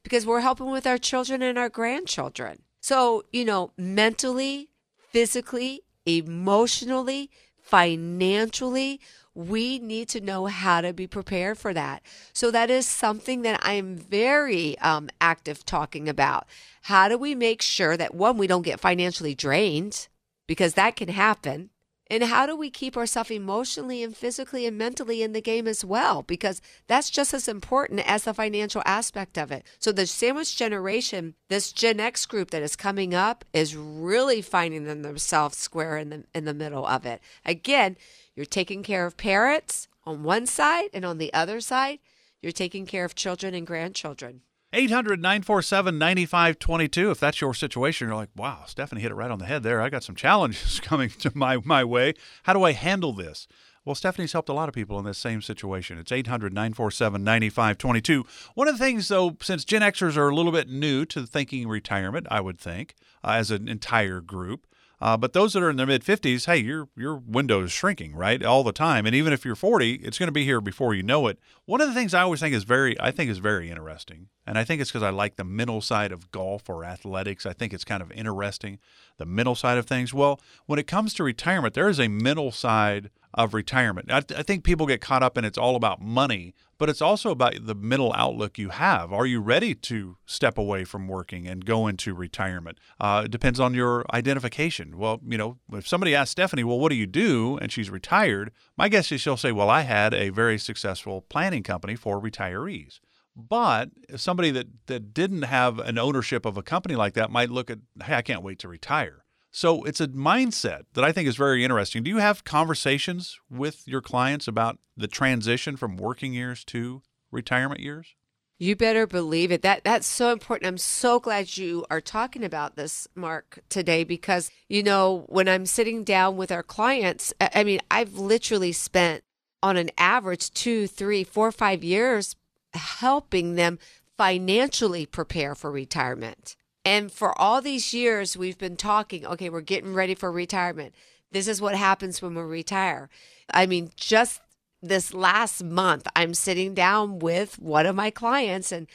because 0.04 0.24
we're 0.24 0.42
helping 0.42 0.70
with 0.70 0.86
our 0.86 0.96
children 0.96 1.42
and 1.42 1.58
our 1.58 1.68
grandchildren. 1.68 2.62
So, 2.78 3.24
you 3.32 3.44
know, 3.44 3.72
mentally, 3.76 4.68
physically, 5.10 5.82
emotionally, 6.06 7.30
financially, 7.60 9.00
we 9.36 9.78
need 9.78 10.08
to 10.08 10.20
know 10.20 10.46
how 10.46 10.80
to 10.80 10.94
be 10.94 11.06
prepared 11.06 11.58
for 11.58 11.74
that. 11.74 12.02
So 12.32 12.50
that 12.50 12.70
is 12.70 12.88
something 12.88 13.42
that 13.42 13.60
I'm 13.62 13.96
very 13.96 14.78
um, 14.78 15.10
active 15.20 15.66
talking 15.66 16.08
about. 16.08 16.46
How 16.82 17.08
do 17.08 17.18
we 17.18 17.34
make 17.34 17.60
sure 17.60 17.96
that 17.98 18.14
one, 18.14 18.38
we 18.38 18.46
don't 18.46 18.62
get 18.62 18.80
financially 18.80 19.34
drained 19.34 20.08
because 20.46 20.74
that 20.74 20.96
can 20.96 21.08
happen. 21.08 21.68
And 22.08 22.22
how 22.22 22.46
do 22.46 22.56
we 22.56 22.70
keep 22.70 22.96
ourselves 22.96 23.32
emotionally 23.32 24.02
and 24.02 24.16
physically 24.16 24.64
and 24.64 24.78
mentally 24.78 25.22
in 25.22 25.32
the 25.32 25.40
game 25.40 25.66
as 25.66 25.84
well? 25.84 26.22
Because 26.22 26.62
that's 26.86 27.10
just 27.10 27.34
as 27.34 27.48
important 27.48 28.08
as 28.08 28.24
the 28.24 28.32
financial 28.32 28.80
aspect 28.86 29.36
of 29.36 29.50
it. 29.50 29.64
So, 29.80 29.90
the 29.90 30.06
sandwich 30.06 30.56
generation, 30.56 31.34
this 31.48 31.72
Gen 31.72 31.98
X 31.98 32.24
group 32.24 32.52
that 32.52 32.62
is 32.62 32.76
coming 32.76 33.12
up, 33.12 33.44
is 33.52 33.74
really 33.74 34.40
finding 34.40 34.84
themselves 34.84 35.58
square 35.58 35.98
in 35.98 36.10
the, 36.10 36.24
in 36.32 36.44
the 36.44 36.54
middle 36.54 36.86
of 36.86 37.04
it. 37.04 37.20
Again, 37.44 37.96
you're 38.36 38.46
taking 38.46 38.82
care 38.82 39.06
of 39.06 39.16
parents 39.16 39.88
on 40.04 40.22
one 40.22 40.46
side, 40.46 40.90
and 40.92 41.04
on 41.04 41.18
the 41.18 41.32
other 41.34 41.60
side, 41.60 41.98
you're 42.40 42.52
taking 42.52 42.86
care 42.86 43.04
of 43.04 43.16
children 43.16 43.54
and 43.54 43.66
grandchildren. 43.66 44.42
800 44.72 45.20
947 45.20 45.98
9522. 45.98 47.10
If 47.10 47.18
that's 47.18 47.40
your 47.40 47.54
situation, 47.54 48.08
you're 48.08 48.16
like, 48.16 48.28
wow, 48.36 48.64
Stephanie 48.66 49.00
hit 49.00 49.10
it 49.10 49.14
right 49.14 49.30
on 49.30 49.38
the 49.38 49.46
head 49.46 49.62
there. 49.62 49.80
I 49.80 49.88
got 49.88 50.04
some 50.04 50.14
challenges 50.14 50.80
coming 50.84 51.08
to 51.10 51.32
my, 51.34 51.58
my 51.64 51.82
way. 51.82 52.14
How 52.42 52.52
do 52.52 52.62
I 52.62 52.72
handle 52.72 53.12
this? 53.12 53.48
Well, 53.86 53.94
Stephanie's 53.94 54.32
helped 54.32 54.48
a 54.48 54.52
lot 54.52 54.68
of 54.68 54.74
people 54.74 54.98
in 54.98 55.04
this 55.04 55.16
same 55.16 55.40
situation. 55.40 55.96
It's 55.96 56.10
800 56.10 56.52
947 56.52 57.22
9522. 57.22 58.24
One 58.54 58.66
of 58.66 58.76
the 58.76 58.84
things, 58.84 59.06
though, 59.06 59.36
since 59.40 59.64
Gen 59.64 59.82
Xers 59.82 60.16
are 60.16 60.28
a 60.28 60.34
little 60.34 60.50
bit 60.50 60.68
new 60.68 61.04
to 61.06 61.24
thinking 61.24 61.68
retirement, 61.68 62.26
I 62.28 62.40
would 62.40 62.58
think, 62.58 62.96
uh, 63.22 63.30
as 63.30 63.52
an 63.52 63.68
entire 63.68 64.20
group, 64.20 64.66
uh, 65.00 65.16
but 65.16 65.34
those 65.34 65.52
that 65.52 65.62
are 65.62 65.68
in 65.68 65.76
their 65.76 65.86
mid 65.86 66.02
50s, 66.02 66.46
hey, 66.46 66.56
your 66.56 66.88
your 66.96 67.16
window 67.16 67.62
is 67.62 67.72
shrinking, 67.72 68.14
right, 68.14 68.42
all 68.42 68.64
the 68.64 68.72
time. 68.72 69.04
And 69.04 69.14
even 69.14 69.32
if 69.32 69.44
you're 69.44 69.54
40, 69.54 69.94
it's 69.96 70.18
going 70.18 70.28
to 70.28 70.32
be 70.32 70.44
here 70.44 70.60
before 70.60 70.94
you 70.94 71.02
know 71.02 71.26
it. 71.26 71.38
One 71.66 71.80
of 71.80 71.88
the 71.88 71.94
things 71.94 72.14
I 72.14 72.22
always 72.22 72.40
think 72.40 72.54
is 72.54 72.64
very, 72.64 72.98
I 73.00 73.10
think 73.10 73.30
is 73.30 73.38
very 73.38 73.70
interesting, 73.70 74.28
and 74.46 74.56
I 74.56 74.64
think 74.64 74.80
it's 74.80 74.90
because 74.90 75.02
I 75.02 75.10
like 75.10 75.36
the 75.36 75.44
mental 75.44 75.80
side 75.80 76.12
of 76.12 76.30
golf 76.30 76.68
or 76.68 76.84
athletics. 76.84 77.44
I 77.44 77.52
think 77.52 77.74
it's 77.74 77.84
kind 77.84 78.02
of 78.02 78.10
interesting, 78.12 78.78
the 79.18 79.26
mental 79.26 79.54
side 79.54 79.76
of 79.76 79.86
things. 79.86 80.14
Well, 80.14 80.40
when 80.64 80.78
it 80.78 80.86
comes 80.86 81.12
to 81.14 81.24
retirement, 81.24 81.74
there 81.74 81.88
is 81.88 82.00
a 82.00 82.08
mental 82.08 82.50
side 82.50 83.10
of 83.34 83.52
retirement. 83.52 84.10
I, 84.10 84.22
I, 84.34 84.42
think 84.42 84.64
people 84.64 84.86
get 84.86 85.02
caught 85.02 85.22
up 85.22 85.36
in 85.36 85.44
it's 85.44 85.58
all 85.58 85.76
about 85.76 86.00
money, 86.00 86.54
but 86.78 86.88
it's 86.88 87.02
also 87.02 87.30
about 87.30 87.54
the 87.66 87.74
mental 87.74 88.12
outlook 88.14 88.58
you 88.58 88.70
have. 88.70 89.12
Are 89.12 89.26
you 89.26 89.40
ready 89.40 89.74
to 89.74 90.16
step 90.26 90.58
away 90.58 90.84
from 90.84 91.08
working 91.08 91.46
and 91.46 91.64
go 91.64 91.86
into 91.86 92.14
retirement? 92.14 92.78
Uh, 93.00 93.22
it 93.24 93.30
depends 93.30 93.60
on 93.60 93.74
your 93.74 94.04
identification. 94.12 94.98
Well, 94.98 95.20
you 95.26 95.38
know, 95.38 95.58
if 95.72 95.86
somebody 95.86 96.14
asks 96.14 96.32
Stephanie, 96.32 96.64
well, 96.64 96.78
what 96.78 96.90
do 96.90 96.96
you 96.96 97.06
do? 97.06 97.58
And 97.58 97.72
she's 97.72 97.90
retired, 97.90 98.52
my 98.76 98.88
guess 98.88 99.10
is 99.12 99.20
she'll 99.20 99.36
say, 99.36 99.52
well, 99.52 99.70
I 99.70 99.82
had 99.82 100.14
a 100.14 100.30
very 100.30 100.58
successful 100.58 101.22
planning 101.22 101.62
company 101.62 101.96
for 101.96 102.20
retirees. 102.20 103.00
But 103.36 103.90
somebody 104.16 104.50
that, 104.52 104.66
that 104.86 105.12
didn't 105.12 105.42
have 105.42 105.78
an 105.78 105.98
ownership 105.98 106.46
of 106.46 106.56
a 106.56 106.62
company 106.62 106.96
like 106.96 107.12
that 107.14 107.30
might 107.30 107.50
look 107.50 107.70
at, 107.70 107.78
hey, 108.02 108.14
I 108.14 108.22
can't 108.22 108.42
wait 108.42 108.58
to 108.60 108.68
retire. 108.68 109.25
So 109.50 109.84
it's 109.84 110.00
a 110.00 110.08
mindset 110.08 110.82
that 110.94 111.04
I 111.04 111.12
think 111.12 111.28
is 111.28 111.36
very 111.36 111.64
interesting. 111.64 112.02
Do 112.02 112.10
you 112.10 112.18
have 112.18 112.44
conversations 112.44 113.38
with 113.48 113.86
your 113.88 114.02
clients 114.02 114.46
about 114.46 114.78
the 114.96 115.08
transition 115.08 115.76
from 115.76 115.96
working 115.96 116.34
years 116.34 116.64
to 116.66 117.02
retirement 117.30 117.80
years? 117.80 118.14
You 118.58 118.74
better 118.74 119.06
believe 119.06 119.52
it. 119.52 119.60
That 119.62 119.84
that's 119.84 120.06
so 120.06 120.32
important. 120.32 120.66
I'm 120.66 120.78
so 120.78 121.20
glad 121.20 121.58
you 121.58 121.84
are 121.90 122.00
talking 122.00 122.42
about 122.42 122.76
this, 122.76 123.06
Mark, 123.14 123.58
today 123.68 124.02
because 124.02 124.50
you 124.68 124.82
know 124.82 125.24
when 125.28 125.46
I'm 125.46 125.66
sitting 125.66 126.04
down 126.04 126.38
with 126.38 126.50
our 126.50 126.62
clients, 126.62 127.34
I 127.38 127.64
mean, 127.64 127.80
I've 127.90 128.14
literally 128.14 128.72
spent 128.72 129.24
on 129.62 129.76
an 129.76 129.90
average 129.98 130.52
two, 130.52 130.86
three, 130.86 131.22
four, 131.22 131.52
five 131.52 131.84
years 131.84 132.34
helping 132.72 133.56
them 133.56 133.78
financially 134.16 135.04
prepare 135.04 135.54
for 135.54 135.70
retirement. 135.70 136.56
And 136.86 137.10
for 137.10 137.36
all 137.36 137.60
these 137.60 137.92
years, 137.92 138.36
we've 138.36 138.58
been 138.58 138.76
talking, 138.76 139.26
okay, 139.26 139.50
we're 139.50 139.60
getting 139.60 139.92
ready 139.92 140.14
for 140.14 140.30
retirement. 140.30 140.94
This 141.32 141.48
is 141.48 141.60
what 141.60 141.74
happens 141.74 142.22
when 142.22 142.36
we 142.36 142.42
retire. 142.42 143.10
I 143.52 143.66
mean, 143.66 143.90
just 143.96 144.40
this 144.80 145.12
last 145.12 145.64
month, 145.64 146.06
I'm 146.14 146.32
sitting 146.32 146.74
down 146.74 147.18
with 147.18 147.58
one 147.58 147.86
of 147.86 147.96
my 147.96 148.10
clients, 148.10 148.70
and 148.70 148.86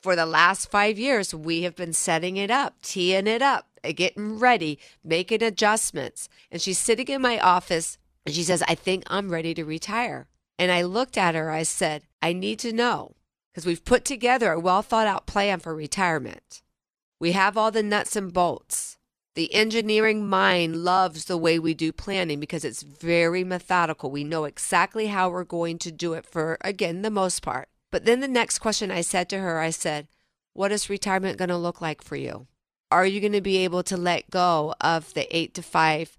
for 0.00 0.14
the 0.14 0.26
last 0.26 0.70
five 0.70 0.96
years, 0.96 1.34
we 1.34 1.62
have 1.62 1.74
been 1.74 1.92
setting 1.92 2.36
it 2.36 2.52
up, 2.52 2.80
teeing 2.82 3.26
it 3.26 3.42
up, 3.42 3.66
getting 3.96 4.38
ready, 4.38 4.78
making 5.02 5.42
adjustments. 5.42 6.28
And 6.52 6.62
she's 6.62 6.78
sitting 6.78 7.08
in 7.08 7.20
my 7.20 7.40
office 7.40 7.98
and 8.24 8.32
she 8.32 8.44
says, 8.44 8.62
I 8.68 8.76
think 8.76 9.02
I'm 9.08 9.28
ready 9.28 9.54
to 9.54 9.64
retire. 9.64 10.28
And 10.56 10.70
I 10.70 10.82
looked 10.82 11.18
at 11.18 11.34
her, 11.34 11.50
I 11.50 11.64
said, 11.64 12.04
I 12.22 12.32
need 12.32 12.60
to 12.60 12.72
know 12.72 13.16
because 13.50 13.66
we've 13.66 13.84
put 13.84 14.04
together 14.04 14.52
a 14.52 14.60
well 14.60 14.82
thought 14.82 15.08
out 15.08 15.26
plan 15.26 15.58
for 15.58 15.74
retirement. 15.74 16.62
We 17.20 17.32
have 17.32 17.58
all 17.58 17.70
the 17.70 17.82
nuts 17.82 18.16
and 18.16 18.32
bolts. 18.32 18.96
The 19.34 19.52
engineering 19.54 20.26
mind 20.26 20.76
loves 20.76 21.26
the 21.26 21.36
way 21.36 21.58
we 21.58 21.74
do 21.74 21.92
planning 21.92 22.40
because 22.40 22.64
it's 22.64 22.82
very 22.82 23.44
methodical. 23.44 24.10
We 24.10 24.24
know 24.24 24.44
exactly 24.44 25.08
how 25.08 25.28
we're 25.28 25.44
going 25.44 25.78
to 25.80 25.92
do 25.92 26.14
it 26.14 26.24
for, 26.24 26.56
again, 26.62 27.02
the 27.02 27.10
most 27.10 27.42
part. 27.42 27.68
But 27.92 28.06
then 28.06 28.20
the 28.20 28.28
next 28.28 28.58
question 28.60 28.90
I 28.90 29.02
said 29.02 29.28
to 29.28 29.38
her, 29.38 29.58
I 29.58 29.68
said, 29.68 30.08
What 30.54 30.72
is 30.72 30.88
retirement 30.88 31.38
going 31.38 31.50
to 31.50 31.58
look 31.58 31.82
like 31.82 32.02
for 32.02 32.16
you? 32.16 32.46
Are 32.90 33.06
you 33.06 33.20
going 33.20 33.34
to 33.34 33.42
be 33.42 33.58
able 33.58 33.82
to 33.84 33.96
let 33.98 34.30
go 34.30 34.74
of 34.80 35.12
the 35.12 35.36
eight 35.36 35.52
to 35.54 35.62
five 35.62 36.16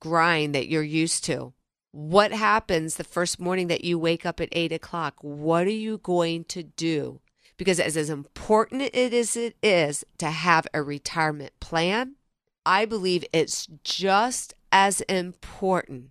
grind 0.00 0.54
that 0.54 0.68
you're 0.68 0.82
used 0.82 1.24
to? 1.24 1.52
What 1.90 2.32
happens 2.32 2.94
the 2.94 3.04
first 3.04 3.40
morning 3.40 3.66
that 3.68 3.84
you 3.84 3.98
wake 3.98 4.24
up 4.24 4.40
at 4.40 4.48
eight 4.52 4.72
o'clock? 4.72 5.16
What 5.20 5.66
are 5.66 5.70
you 5.70 5.98
going 5.98 6.44
to 6.44 6.62
do 6.62 7.20
because 7.56 7.80
as, 7.80 7.96
as 7.96 8.10
important 8.10 8.82
it 8.82 9.12
is 9.12 9.36
it 9.36 9.56
is 9.62 10.04
to 10.18 10.30
have 10.30 10.66
a 10.74 10.82
retirement 10.82 11.52
plan, 11.60 12.16
I 12.66 12.84
believe 12.84 13.24
it's 13.32 13.68
just 13.84 14.54
as 14.72 15.00
important 15.02 16.10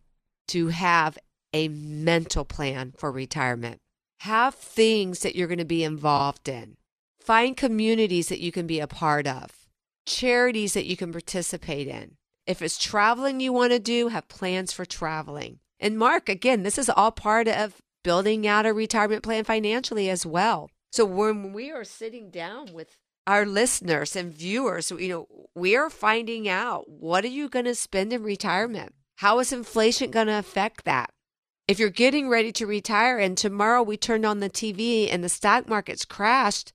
to 0.50 0.68
have 0.70 1.18
a 1.54 1.68
mental 1.68 2.46
plan 2.46 2.94
for 2.98 3.12
retirement. 3.12 3.80
Have 4.22 4.56
things 4.56 5.20
that 5.20 5.36
you're 5.36 5.48
going 5.48 5.58
to 5.58 5.66
be 5.66 5.84
involved 5.84 6.48
in. 6.48 6.78
Find 7.20 7.56
communities 7.58 8.30
that 8.30 8.39
you 8.39 8.52
can 8.52 8.68
be 8.68 8.80
a 8.80 8.88
part 8.88 9.28
of. 9.28 9.68
Charities 10.06 10.74
that 10.74 10.86
you 10.86 10.98
can 10.98 11.12
participate 11.12 11.88
in. 11.88 12.18
If 12.46 12.62
it's 12.62 12.78
traveling 12.78 13.39
you 13.39 13.54
want 13.54 13.72
to 13.72 13.80
do, 13.80 14.10
have 14.10 14.28
plans 14.28 14.74
for 14.74 14.86
traveling. 14.86 15.60
And 15.80 15.98
Mark, 15.98 16.28
again, 16.28 16.64
this 16.64 16.78
is 16.78 16.89
all 16.89 17.12
part 17.12 17.48
of 17.48 17.82
building 18.04 18.46
out 18.46 18.66
a 18.66 18.74
retirement 18.74 19.24
plan 19.24 19.44
financially 19.44 20.10
as 20.10 20.26
well. 20.26 20.70
So 20.94 21.06
when 21.06 21.54
we 21.54 21.72
are 21.72 21.84
sitting 21.84 22.30
down 22.30 22.72
with 22.72 23.00
our 23.26 23.48
listeners 23.48 24.16
and 24.16 24.32
viewers, 24.32 24.91
you 24.91 25.10
know, 25.10 25.28
we 25.56 25.76
are 25.76 25.89
finding 25.89 26.48
out 26.48 26.88
what 26.88 27.24
are 27.26 27.30
you 27.30 27.50
going 27.50 27.66
to 27.66 27.74
spend 27.74 28.14
in 28.14 28.22
retirement? 28.22 28.94
How 29.16 29.39
is 29.39 29.52
inflation 29.52 30.12
going 30.12 30.28
to 30.28 30.38
affect 30.38 30.86
that? 30.86 31.10
If 31.68 31.80
you're 31.80 31.89
getting 31.89 32.30
ready 32.30 32.52
to 32.52 32.68
retire 32.68 33.18
and 33.18 33.36
tomorrow 33.36 33.82
we 33.82 33.98
turned 33.98 34.24
on 34.24 34.39
the 34.39 34.52
TV 34.52 35.12
and 35.12 35.24
the 35.24 35.30
stock 35.30 35.68
market's 35.68 36.06
crashed, 36.06 36.74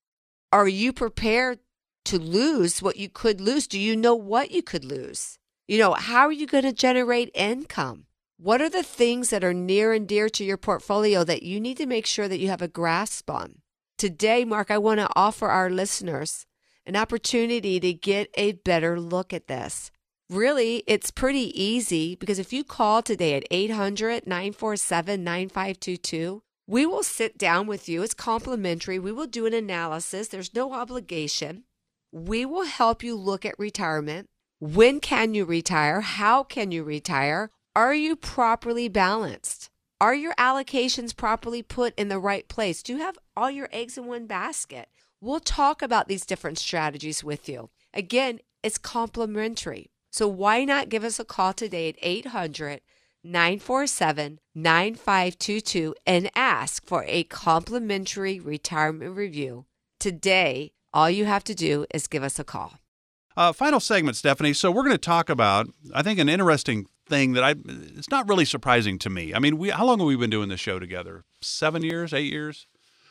are 0.51 0.67
you 0.67 0.93
prepared 0.93 1.61
to 2.07 2.19
lose 2.19 2.83
what 2.83 2.97
you 2.97 3.09
could 3.09 3.41
lose? 3.41 3.69
Do 3.69 3.79
you 3.79 3.95
know 3.95 4.17
what 4.17 4.51
you 4.51 4.65
could 4.65 4.85
lose? 4.85 5.39
You 5.69 5.79
know, 5.79 5.93
how 5.93 6.27
are 6.27 6.33
you 6.33 6.49
going 6.49 6.65
to 6.65 6.73
generate 6.73 7.31
income? 7.35 8.07
What 8.37 8.61
are 8.61 8.69
the 8.69 8.83
things 8.83 9.31
that 9.31 9.45
are 9.45 9.55
near 9.55 9.93
and 9.93 10.09
dear 10.09 10.29
to 10.31 10.45
your 10.45 10.57
portfolio 10.57 11.23
that 11.23 11.45
you 11.45 11.61
need 11.61 11.77
to 11.77 11.87
make 11.87 12.05
sure 12.05 12.27
that 12.27 12.41
you 12.41 12.49
have 12.49 12.63
a 12.63 12.67
grasp 12.67 13.31
on? 13.31 13.61
Today, 13.99 14.45
Mark, 14.45 14.71
I 14.71 14.79
want 14.79 15.01
to 15.01 15.09
offer 15.17 15.49
our 15.49 15.69
listeners 15.69 16.47
an 16.87 16.95
opportunity 16.95 17.81
to 17.81 17.93
get 17.93 18.31
a 18.35 18.53
better 18.53 19.01
look 19.01 19.33
at 19.33 19.49
this. 19.49 19.91
Really, 20.31 20.85
it's 20.87 21.11
pretty 21.11 21.51
easy 21.61 22.15
because 22.15 22.39
if 22.39 22.53
you 22.53 22.63
call 22.63 23.03
today 23.03 23.35
at 23.35 23.49
800 23.51 24.25
947 24.25 25.25
9522, 25.25 26.43
we 26.69 26.87
will 26.87 27.03
sit 27.03 27.37
down 27.37 27.67
with 27.67 27.89
you. 27.89 28.05
It's 28.05 28.15
complimentary. 28.15 29.01
We 29.01 29.11
will 29.11 29.27
do 29.27 29.47
an 29.47 29.55
analysis. 29.55 30.29
There's 30.29 30.55
no 30.55 30.75
obligation. 30.75 31.65
We 32.13 32.47
will 32.47 32.67
help 32.67 33.03
you 33.03 33.17
look 33.17 33.45
at 33.45 33.59
retirement. 33.59 34.29
When 34.61 35.01
can 35.01 35.35
you 35.35 35.45
retire? 35.45 36.03
How 36.03 36.45
can 36.45 36.71
you 36.71 36.85
retire? 36.85 37.51
Are 37.75 37.95
you 37.95 38.15
properly 38.15 38.89
balanced? 38.89 39.71
Are 40.01 40.15
your 40.15 40.35
allocations 40.35 41.17
properly 41.17 41.61
put 41.61 41.93
in 41.99 42.09
the 42.09 42.21
right 42.21 42.47
place? 42.47 42.85
Do 42.85 42.93
you 42.93 43.01
have 43.01 43.19
all 43.37 43.51
your 43.51 43.69
eggs 43.73 43.99
in 43.99 44.07
one 44.07 44.29
basket? 44.29 44.89
We'll 45.21 45.41
talk 45.41 45.83
about 45.83 46.07
these 46.07 46.25
different 46.25 46.59
strategies 46.59 47.25
with 47.25 47.49
you. 47.49 47.71
Again, 47.93 48.39
it's 48.63 48.79
complimentary. 48.79 49.91
So 50.13 50.29
why 50.29 50.65
not 50.65 50.89
give 50.89 51.03
us 51.03 51.19
a 51.19 51.25
call 51.25 51.53
today 51.53 51.89
at 51.89 51.97
800 52.01 52.81
947 53.25 54.39
9522 54.55 55.97
and 56.07 56.31
ask 56.37 56.87
for 56.87 57.05
a 57.09 57.25
complimentary 57.25 58.39
retirement 58.39 59.17
review? 59.17 59.67
Today, 59.99 60.71
all 60.95 61.11
you 61.11 61.25
have 61.25 61.43
to 61.43 61.57
do 61.57 61.87
is 61.93 62.07
give 62.07 62.23
us 62.23 62.39
a 62.39 62.45
call. 62.45 62.75
Uh, 63.37 63.53
final 63.53 63.81
segment, 63.81 64.17
Stephanie. 64.17 64.53
So 64.53 64.71
we're 64.71 64.85
going 64.85 64.93
to 64.93 64.99
talk 64.99 65.29
about, 65.29 65.69
I 65.93 66.05
think, 66.05 66.21
an 66.21 66.29
interesting 66.29 66.87
thing 67.09 67.33
that 67.33 67.45
I 67.45 67.55
it's 67.67 68.11
not 68.11 68.29
really 68.29 68.45
surprising 68.45 68.99
to 69.01 69.11
me. 69.11 69.35
I 69.35 69.39
mean, 69.39 69.59
we 69.59 69.71
how 69.71 69.85
long 69.85 69.99
have 69.99 70.07
we 70.07 70.17
been 70.17 70.31
doing 70.31 70.49
this 70.49 70.61
show 70.61 70.79
together? 70.79 71.25
Seven 71.41 71.83
years, 71.83 72.13
eight 72.13 72.33
years? 72.33 72.67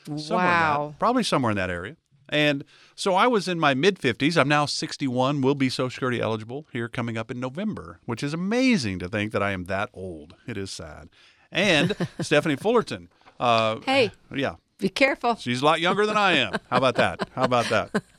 Somewhere 0.05 0.45
wow. 0.45 0.87
That, 0.91 0.99
probably 0.99 1.23
somewhere 1.23 1.51
in 1.51 1.57
that 1.57 1.69
area. 1.69 1.97
And 2.29 2.63
so 2.95 3.15
I 3.15 3.27
was 3.27 3.47
in 3.47 3.59
my 3.59 3.73
mid 3.73 3.99
50s. 3.99 4.37
I'm 4.37 4.47
now 4.47 4.65
61, 4.65 5.41
will 5.41 5.55
be 5.55 5.69
Social 5.69 5.89
Security 5.89 6.21
eligible 6.21 6.67
here 6.71 6.87
coming 6.87 7.17
up 7.17 7.31
in 7.31 7.39
November, 7.39 7.99
which 8.05 8.23
is 8.23 8.33
amazing 8.33 8.99
to 8.99 9.07
think 9.07 9.31
that 9.31 9.43
I 9.43 9.51
am 9.51 9.65
that 9.65 9.89
old. 9.93 10.35
It 10.45 10.57
is 10.57 10.71
sad. 10.71 11.09
And 11.51 11.95
Stephanie 12.19 12.57
Fullerton. 12.57 13.09
Uh, 13.39 13.79
hey. 13.85 14.11
Yeah. 14.33 14.55
Be 14.77 14.89
careful. 14.89 15.35
She's 15.35 15.61
a 15.61 15.65
lot 15.65 15.79
younger 15.79 16.05
than 16.05 16.17
I 16.17 16.33
am. 16.33 16.53
How 16.69 16.77
about 16.77 16.95
that? 16.95 17.29
How 17.33 17.43
about 17.43 17.69
that? 17.69 18.03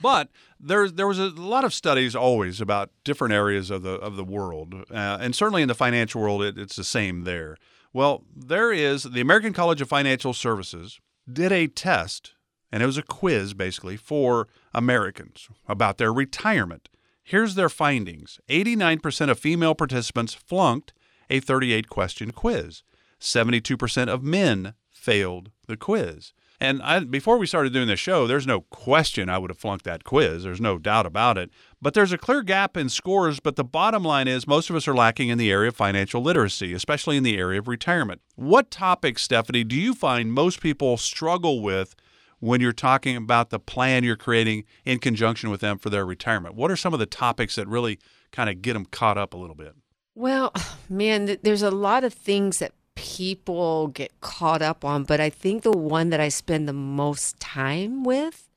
but 0.00 0.28
there 0.60 0.88
there 0.88 1.06
was 1.06 1.18
a 1.18 1.28
lot 1.28 1.64
of 1.64 1.74
studies 1.74 2.14
always 2.14 2.60
about 2.60 2.90
different 3.04 3.34
areas 3.34 3.70
of 3.70 3.82
the 3.82 3.92
of 3.92 4.16
the 4.16 4.24
world, 4.24 4.74
uh, 4.90 5.18
and 5.20 5.34
certainly 5.34 5.62
in 5.62 5.68
the 5.68 5.74
financial 5.74 6.20
world, 6.20 6.42
it, 6.42 6.58
it's 6.58 6.76
the 6.76 6.84
same 6.84 7.24
there. 7.24 7.56
Well, 7.92 8.24
there 8.34 8.72
is 8.72 9.04
the 9.04 9.20
American 9.20 9.52
College 9.52 9.80
of 9.80 9.88
Financial 9.88 10.34
Services 10.34 11.00
did 11.30 11.52
a 11.52 11.66
test 11.66 12.34
and 12.70 12.82
it 12.82 12.86
was 12.86 12.98
a 12.98 13.02
quiz 13.02 13.54
basically 13.54 13.96
for 13.96 14.48
Americans 14.74 15.48
about 15.66 15.98
their 15.98 16.12
retirement. 16.12 16.88
Here's 17.22 17.54
their 17.54 17.68
findings 17.68 18.40
89% 18.48 19.30
of 19.30 19.38
female 19.38 19.74
participants 19.74 20.34
flunked 20.34 20.92
a 21.30 21.40
38 21.40 21.88
question 21.88 22.30
quiz, 22.30 22.82
72% 23.20 24.08
of 24.08 24.22
men 24.22 24.74
failed 24.90 25.50
the 25.66 25.76
quiz. 25.76 26.32
And 26.60 26.82
I, 26.82 27.00
before 27.00 27.38
we 27.38 27.46
started 27.46 27.72
doing 27.72 27.86
this 27.86 28.00
show, 28.00 28.26
there's 28.26 28.46
no 28.46 28.62
question 28.62 29.28
I 29.28 29.38
would 29.38 29.50
have 29.50 29.58
flunked 29.58 29.84
that 29.84 30.02
quiz. 30.02 30.42
There's 30.42 30.60
no 30.60 30.76
doubt 30.76 31.06
about 31.06 31.38
it. 31.38 31.50
But 31.80 31.94
there's 31.94 32.10
a 32.10 32.18
clear 32.18 32.42
gap 32.42 32.76
in 32.76 32.88
scores. 32.88 33.38
But 33.38 33.54
the 33.54 33.64
bottom 33.64 34.02
line 34.02 34.26
is 34.26 34.46
most 34.46 34.68
of 34.68 34.74
us 34.74 34.88
are 34.88 34.94
lacking 34.94 35.28
in 35.28 35.38
the 35.38 35.52
area 35.52 35.68
of 35.68 35.76
financial 35.76 36.20
literacy, 36.20 36.72
especially 36.72 37.16
in 37.16 37.22
the 37.22 37.38
area 37.38 37.60
of 37.60 37.68
retirement. 37.68 38.20
What 38.34 38.72
topics, 38.72 39.22
Stephanie, 39.22 39.62
do 39.62 39.76
you 39.76 39.94
find 39.94 40.32
most 40.32 40.60
people 40.60 40.96
struggle 40.96 41.62
with 41.62 41.94
when 42.40 42.60
you're 42.60 42.72
talking 42.72 43.16
about 43.16 43.50
the 43.50 43.60
plan 43.60 44.02
you're 44.02 44.16
creating 44.16 44.64
in 44.84 44.98
conjunction 44.98 45.50
with 45.50 45.60
them 45.60 45.78
for 45.78 45.90
their 45.90 46.04
retirement? 46.04 46.56
What 46.56 46.72
are 46.72 46.76
some 46.76 46.92
of 46.92 46.98
the 46.98 47.06
topics 47.06 47.54
that 47.54 47.68
really 47.68 48.00
kind 48.32 48.50
of 48.50 48.62
get 48.62 48.72
them 48.72 48.84
caught 48.84 49.16
up 49.18 49.32
a 49.32 49.36
little 49.36 49.56
bit? 49.56 49.74
Well, 50.16 50.52
man, 50.88 51.38
there's 51.42 51.62
a 51.62 51.70
lot 51.70 52.02
of 52.02 52.12
things 52.12 52.58
that 52.58 52.72
people 52.98 53.86
get 53.88 54.20
caught 54.20 54.60
up 54.60 54.84
on, 54.84 55.04
but 55.04 55.20
I 55.20 55.30
think 55.30 55.62
the 55.62 55.70
one 55.70 56.10
that 56.10 56.18
I 56.18 56.28
spend 56.28 56.66
the 56.66 56.72
most 56.72 57.38
time 57.38 58.02
with 58.02 58.48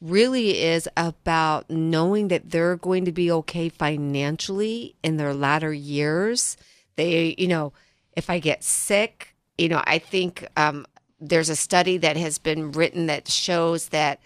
really 0.00 0.58
is 0.58 0.88
about 0.96 1.68
knowing 1.68 2.28
that 2.28 2.50
they're 2.50 2.76
going 2.76 3.04
to 3.04 3.12
be 3.12 3.30
okay 3.30 3.68
financially 3.68 4.94
in 5.02 5.18
their 5.18 5.34
latter 5.34 5.74
years. 5.74 6.56
They, 6.96 7.34
you 7.36 7.46
know, 7.46 7.74
if 8.16 8.30
I 8.30 8.38
get 8.38 8.64
sick, 8.64 9.34
you 9.58 9.68
know, 9.68 9.82
I 9.84 9.98
think 9.98 10.48
um, 10.56 10.86
there's 11.20 11.50
a 11.50 11.56
study 11.56 11.98
that 11.98 12.16
has 12.16 12.38
been 12.38 12.72
written 12.72 13.04
that 13.06 13.28
shows 13.28 13.90
that 13.90 14.18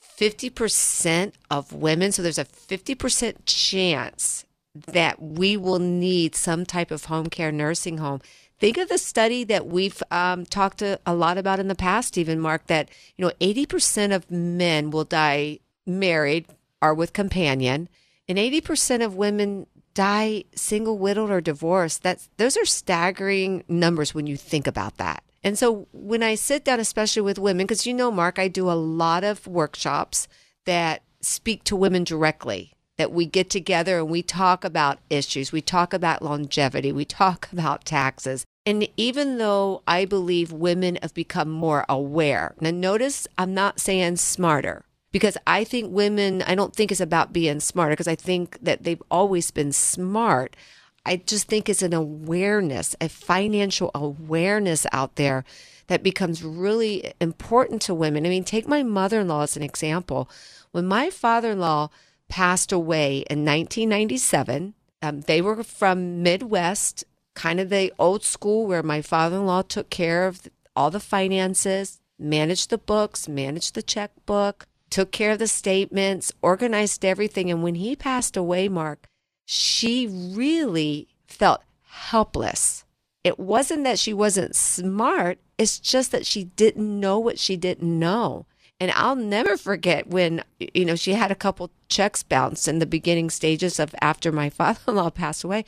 50% 0.00 1.32
of 1.50 1.72
women, 1.72 2.12
so 2.12 2.22
there's 2.22 2.38
a 2.38 2.44
50% 2.44 3.34
chance 3.44 4.44
that 4.86 5.20
we 5.20 5.56
will 5.56 5.80
need 5.80 6.36
some 6.36 6.64
type 6.64 6.92
of 6.92 7.06
home 7.06 7.26
care 7.26 7.50
nursing 7.50 7.98
home 7.98 8.20
think 8.58 8.76
of 8.76 8.88
the 8.88 8.98
study 8.98 9.44
that 9.44 9.66
we've 9.66 10.02
um, 10.10 10.44
talked 10.44 10.82
a, 10.82 10.98
a 11.06 11.14
lot 11.14 11.38
about 11.38 11.58
in 11.58 11.68
the 11.68 11.74
past, 11.74 12.16
even 12.18 12.40
Mark, 12.40 12.66
that 12.66 12.90
you 13.16 13.24
know 13.24 13.32
80% 13.40 14.14
of 14.14 14.30
men 14.30 14.90
will 14.90 15.04
die 15.04 15.60
married 15.86 16.46
or 16.82 16.94
with 16.94 17.12
companion, 17.12 17.88
and 18.28 18.38
80% 18.38 19.04
of 19.04 19.14
women 19.14 19.66
die 19.94 20.44
single, 20.54 20.98
widowed, 20.98 21.30
or 21.30 21.40
divorced. 21.40 22.02
That's 22.02 22.28
those 22.36 22.56
are 22.56 22.66
staggering 22.66 23.64
numbers 23.68 24.14
when 24.14 24.26
you 24.26 24.36
think 24.36 24.66
about 24.66 24.98
that. 24.98 25.22
And 25.42 25.58
so 25.58 25.86
when 25.92 26.22
I 26.22 26.34
sit 26.34 26.64
down, 26.64 26.80
especially 26.80 27.22
with 27.22 27.38
women, 27.38 27.66
because 27.66 27.86
you 27.86 27.94
know, 27.94 28.10
Mark, 28.10 28.38
I 28.38 28.48
do 28.48 28.70
a 28.70 28.72
lot 28.72 29.24
of 29.24 29.46
workshops 29.46 30.28
that 30.64 31.02
speak 31.20 31.64
to 31.64 31.76
women 31.76 32.04
directly 32.04 32.75
that 32.98 33.12
we 33.12 33.26
get 33.26 33.50
together 33.50 33.98
and 33.98 34.08
we 34.08 34.22
talk 34.22 34.64
about 34.64 34.98
issues, 35.10 35.52
we 35.52 35.60
talk 35.60 35.92
about 35.92 36.22
longevity, 36.22 36.92
we 36.92 37.04
talk 37.04 37.48
about 37.52 37.84
taxes. 37.84 38.44
And 38.64 38.88
even 38.96 39.38
though 39.38 39.82
I 39.86 40.04
believe 40.04 40.50
women 40.50 40.98
have 41.00 41.14
become 41.14 41.50
more 41.50 41.84
aware, 41.88 42.54
now 42.60 42.70
notice 42.70 43.28
I'm 43.38 43.54
not 43.54 43.80
saying 43.80 44.16
smarter 44.16 44.84
because 45.12 45.36
I 45.46 45.62
think 45.62 45.92
women, 45.92 46.42
I 46.42 46.54
don't 46.54 46.74
think 46.74 46.90
it's 46.90 47.00
about 47.00 47.32
being 47.32 47.60
smarter 47.60 47.92
because 47.92 48.08
I 48.08 48.16
think 48.16 48.58
that 48.60 48.82
they've 48.82 49.02
always 49.10 49.50
been 49.50 49.72
smart. 49.72 50.56
I 51.04 51.16
just 51.16 51.46
think 51.46 51.68
it's 51.68 51.82
an 51.82 51.94
awareness, 51.94 52.96
a 53.00 53.08
financial 53.08 53.92
awareness 53.94 54.84
out 54.90 55.14
there 55.14 55.44
that 55.86 56.02
becomes 56.02 56.42
really 56.42 57.12
important 57.20 57.80
to 57.82 57.94
women. 57.94 58.26
I 58.26 58.28
mean, 58.28 58.42
take 58.42 58.66
my 58.66 58.82
mother 58.82 59.20
in 59.20 59.28
law 59.28 59.42
as 59.42 59.56
an 59.56 59.62
example. 59.62 60.28
When 60.72 60.86
my 60.86 61.10
father 61.10 61.52
in 61.52 61.60
law 61.60 61.90
passed 62.28 62.72
away 62.72 63.18
in 63.30 63.44
1997. 63.44 64.74
Um, 65.02 65.20
they 65.22 65.40
were 65.40 65.62
from 65.62 66.22
Midwest, 66.22 67.04
kind 67.34 67.60
of 67.60 67.68
the 67.68 67.92
old 67.98 68.24
school 68.24 68.66
where 68.66 68.82
my 68.82 69.02
father 69.02 69.36
in 69.36 69.46
law 69.46 69.62
took 69.62 69.90
care 69.90 70.26
of 70.26 70.48
all 70.74 70.90
the 70.90 71.00
finances, 71.00 72.00
managed 72.18 72.70
the 72.70 72.78
books, 72.78 73.28
managed 73.28 73.74
the 73.74 73.82
checkbook, 73.82 74.66
took 74.90 75.10
care 75.10 75.32
of 75.32 75.38
the 75.38 75.48
statements, 75.48 76.32
organized 76.42 77.04
everything. 77.04 77.50
And 77.50 77.62
when 77.62 77.76
he 77.76 77.96
passed 77.96 78.36
away, 78.36 78.68
Mark, 78.68 79.06
she 79.44 80.06
really 80.06 81.08
felt 81.26 81.62
helpless. 81.88 82.84
It 83.24 83.38
wasn't 83.38 83.84
that 83.84 83.98
she 83.98 84.12
wasn't 84.12 84.54
smart, 84.54 85.38
it's 85.58 85.80
just 85.80 86.12
that 86.12 86.26
she 86.26 86.44
didn't 86.44 87.00
know 87.00 87.18
what 87.18 87.38
she 87.38 87.56
didn't 87.56 87.98
know. 87.98 88.46
And 88.78 88.90
I'll 88.92 89.16
never 89.16 89.56
forget 89.56 90.08
when, 90.08 90.44
you 90.58 90.84
know, 90.84 90.96
she 90.96 91.14
had 91.14 91.30
a 91.30 91.36
couple 91.36 91.70
checks 91.88 92.22
bounced 92.22 92.68
in 92.68 92.78
the 92.78 92.86
beginning 92.86 93.30
stages 93.30 93.78
of 93.78 93.94
after 94.00 94.30
my 94.30 94.50
father-in-law 94.50 95.10
passed 95.10 95.44
away. 95.44 95.64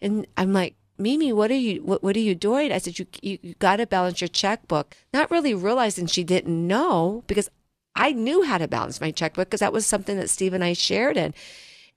And 0.00 0.26
I'm 0.36 0.52
like, 0.52 0.76
Mimi, 0.98 1.32
what 1.32 1.50
are 1.50 1.54
you 1.54 1.82
what, 1.82 2.02
what 2.02 2.16
are 2.16 2.20
you 2.20 2.34
doing? 2.34 2.70
I 2.70 2.78
said, 2.78 2.98
you, 2.98 3.06
you, 3.22 3.38
you 3.42 3.54
got 3.54 3.76
to 3.76 3.86
balance 3.86 4.20
your 4.20 4.28
checkbook. 4.28 4.94
Not 5.12 5.30
really 5.30 5.54
realizing 5.54 6.06
she 6.06 6.22
didn't 6.22 6.66
know 6.66 7.24
because 7.26 7.48
I 7.94 8.12
knew 8.12 8.44
how 8.44 8.58
to 8.58 8.68
balance 8.68 9.00
my 9.00 9.10
checkbook 9.10 9.48
because 9.48 9.60
that 9.60 9.72
was 9.72 9.86
something 9.86 10.16
that 10.18 10.30
Steve 10.30 10.54
and 10.54 10.62
I 10.62 10.74
shared 10.74 11.16
in. 11.16 11.34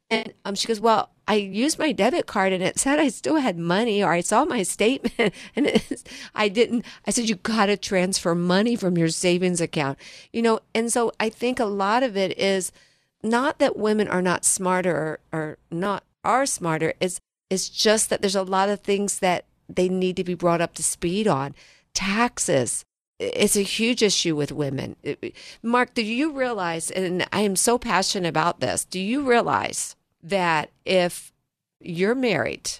And 0.09 0.34
um, 0.43 0.55
she 0.55 0.68
goes, 0.68 0.80
Well, 0.80 1.11
I 1.28 1.36
used 1.36 1.80
my 1.80 1.91
debit 1.91 2.28
card 2.28 2.53
and 2.53 2.61
it 2.61 2.78
said 2.78 2.99
I 2.99 3.07
still 3.07 3.38
had 3.38 3.57
money, 3.57 4.03
or 4.03 4.11
I 4.11 4.21
saw 4.21 4.45
my 4.45 4.63
statement 4.63 5.34
and 5.55 5.82
I 6.36 6.49
didn't. 6.49 6.86
I 7.05 7.11
said, 7.11 7.30
You 7.30 7.36
got 7.36 7.67
to 7.67 7.78
transfer 7.78 8.36
money 8.36 8.76
from 8.76 8.97
your 8.97 9.09
savings 9.09 9.61
account, 9.61 9.97
you 10.32 10.41
know. 10.41 10.59
And 10.73 10.91
so 10.91 11.11
I 11.19 11.30
think 11.30 11.59
a 11.59 11.65
lot 11.65 12.03
of 12.03 12.15
it 12.15 12.38
is 12.38 12.71
not 13.23 13.59
that 13.59 13.76
women 13.76 14.07
are 14.07 14.21
not 14.21 14.45
smarter 14.45 15.19
or, 15.32 15.39
or 15.39 15.57
not 15.71 16.03
are 16.23 16.45
smarter, 16.45 16.93
it's, 16.99 17.19
it's 17.49 17.69
just 17.69 18.09
that 18.09 18.21
there's 18.21 18.36
a 18.36 18.43
lot 18.43 18.69
of 18.69 18.82
things 18.82 19.19
that 19.19 19.45
they 19.69 19.89
need 19.89 20.15
to 20.17 20.23
be 20.23 20.34
brought 20.34 20.61
up 20.61 20.73
to 20.76 20.84
speed 20.84 21.28
on. 21.28 21.55
Taxes, 21.93 22.84
it's 23.19 23.55
a 23.55 23.61
huge 23.61 24.03
issue 24.03 24.36
with 24.36 24.51
women. 24.51 24.95
Mark, 25.63 25.93
do 25.93 26.03
you 26.03 26.34
realize, 26.34 26.91
and 26.91 27.26
I 27.32 27.41
am 27.41 27.55
so 27.55 27.78
passionate 27.78 28.28
about 28.28 28.59
this, 28.59 28.86
do 28.86 28.99
you 28.99 29.23
realize 29.23 29.95
that 30.26 30.71
if 30.86 31.32
you're 31.80 32.15
married, 32.15 32.71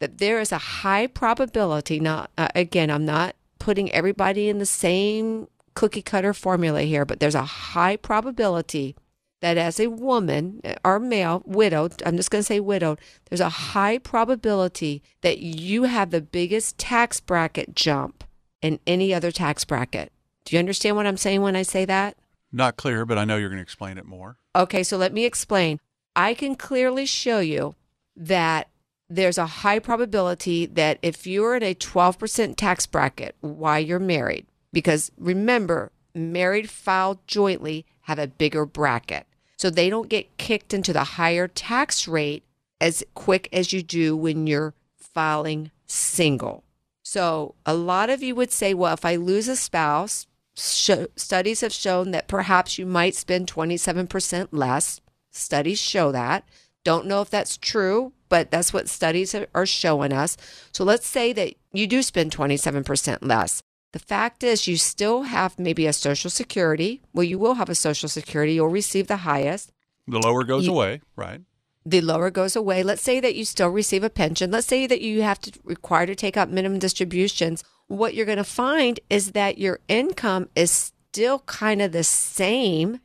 that 0.00 0.18
there 0.18 0.40
is 0.40 0.52
a 0.52 0.58
high 0.58 1.06
probability, 1.06 2.00
not, 2.00 2.30
uh, 2.36 2.48
again, 2.54 2.90
I'm 2.90 3.04
not 3.04 3.36
putting 3.58 3.92
everybody 3.92 4.48
in 4.48 4.58
the 4.58 4.66
same 4.66 5.48
cookie 5.74 6.02
cutter 6.02 6.34
formula 6.34 6.82
here, 6.82 7.04
but 7.04 7.20
there's 7.20 7.34
a 7.34 7.42
high 7.42 7.96
probability 7.96 8.96
that 9.40 9.56
as 9.56 9.80
a 9.80 9.86
woman 9.86 10.60
or 10.84 10.98
male, 10.98 11.42
widowed, 11.46 12.02
I'm 12.04 12.16
just 12.16 12.30
going 12.30 12.40
to 12.40 12.46
say 12.46 12.60
widowed, 12.60 12.98
there's 13.28 13.40
a 13.40 13.48
high 13.48 13.98
probability 13.98 15.02
that 15.22 15.38
you 15.38 15.84
have 15.84 16.10
the 16.10 16.20
biggest 16.20 16.76
tax 16.76 17.20
bracket 17.20 17.74
jump 17.74 18.24
in 18.60 18.80
any 18.86 19.14
other 19.14 19.30
tax 19.30 19.64
bracket. 19.64 20.12
Do 20.44 20.56
you 20.56 20.58
understand 20.58 20.96
what 20.96 21.06
I'm 21.06 21.16
saying 21.16 21.40
when 21.42 21.56
I 21.56 21.62
say 21.62 21.84
that? 21.84 22.16
Not 22.52 22.76
clear, 22.76 23.06
but 23.06 23.16
I 23.16 23.24
know 23.24 23.36
you're 23.36 23.48
going 23.48 23.58
to 23.58 23.62
explain 23.62 23.96
it 23.96 24.04
more. 24.04 24.36
Okay, 24.56 24.82
so 24.82 24.96
let 24.96 25.12
me 25.12 25.24
explain. 25.24 25.78
I 26.20 26.34
can 26.34 26.54
clearly 26.54 27.06
show 27.06 27.40
you 27.40 27.76
that 28.14 28.68
there's 29.08 29.38
a 29.38 29.46
high 29.46 29.78
probability 29.78 30.66
that 30.66 30.98
if 31.00 31.26
you're 31.26 31.56
in 31.56 31.62
a 31.62 31.74
12% 31.74 32.56
tax 32.56 32.84
bracket 32.84 33.34
while 33.40 33.80
you're 33.80 33.98
married, 33.98 34.46
because 34.70 35.10
remember, 35.16 35.92
married 36.14 36.68
filed 36.68 37.26
jointly 37.26 37.86
have 38.02 38.18
a 38.18 38.26
bigger 38.26 38.66
bracket. 38.66 39.26
So 39.56 39.70
they 39.70 39.88
don't 39.88 40.10
get 40.10 40.36
kicked 40.36 40.74
into 40.74 40.92
the 40.92 41.04
higher 41.04 41.48
tax 41.48 42.06
rate 42.06 42.44
as 42.82 43.02
quick 43.14 43.48
as 43.50 43.72
you 43.72 43.82
do 43.82 44.14
when 44.14 44.46
you're 44.46 44.74
filing 44.98 45.70
single. 45.86 46.64
So 47.02 47.54
a 47.64 47.72
lot 47.74 48.10
of 48.10 48.22
you 48.22 48.34
would 48.34 48.52
say, 48.52 48.74
well, 48.74 48.92
if 48.92 49.06
I 49.06 49.16
lose 49.16 49.48
a 49.48 49.56
spouse, 49.56 50.26
sh- 50.54 51.08
studies 51.16 51.62
have 51.62 51.72
shown 51.72 52.10
that 52.10 52.28
perhaps 52.28 52.76
you 52.76 52.84
might 52.84 53.14
spend 53.14 53.50
27% 53.50 54.48
less. 54.52 55.00
Studies 55.30 55.78
show 55.78 56.12
that. 56.12 56.44
Don't 56.84 57.06
know 57.06 57.20
if 57.20 57.30
that's 57.30 57.56
true, 57.56 58.12
but 58.28 58.50
that's 58.50 58.72
what 58.72 58.88
studies 58.88 59.34
are 59.34 59.66
showing 59.66 60.12
us. 60.12 60.36
So 60.72 60.84
let's 60.84 61.06
say 61.06 61.32
that 61.32 61.54
you 61.72 61.86
do 61.86 62.02
spend 62.02 62.34
27% 62.34 63.18
less. 63.20 63.62
The 63.92 63.98
fact 63.98 64.44
is, 64.44 64.68
you 64.68 64.76
still 64.76 65.22
have 65.22 65.58
maybe 65.58 65.86
a 65.86 65.92
Social 65.92 66.30
Security. 66.30 67.02
Well, 67.12 67.24
you 67.24 67.38
will 67.38 67.54
have 67.54 67.68
a 67.68 67.74
Social 67.74 68.08
Security. 68.08 68.54
You'll 68.54 68.68
receive 68.68 69.08
the 69.08 69.18
highest. 69.18 69.72
The 70.06 70.20
lower 70.20 70.44
goes 70.44 70.66
you, 70.66 70.72
away, 70.72 71.00
right? 71.16 71.40
the 71.84 72.00
lower 72.00 72.30
goes 72.30 72.56
away. 72.56 72.82
Let's 72.82 73.02
say 73.02 73.20
that 73.20 73.34
you 73.34 73.44
still 73.44 73.68
receive 73.68 74.04
a 74.04 74.10
pension. 74.10 74.50
Let's 74.50 74.66
say 74.66 74.86
that 74.86 75.00
you 75.00 75.22
have 75.22 75.40
to 75.40 75.52
require 75.64 76.06
to 76.06 76.14
take 76.14 76.36
out 76.36 76.50
minimum 76.50 76.78
distributions. 76.78 77.64
What 77.86 78.14
you're 78.14 78.26
going 78.26 78.38
to 78.38 78.44
find 78.44 79.00
is 79.08 79.32
that 79.32 79.58
your 79.58 79.80
income 79.88 80.48
is 80.54 80.92
still 81.10 81.40
kind 81.40 81.80
of 81.80 81.92
the 81.92 82.04
same 82.04 83.00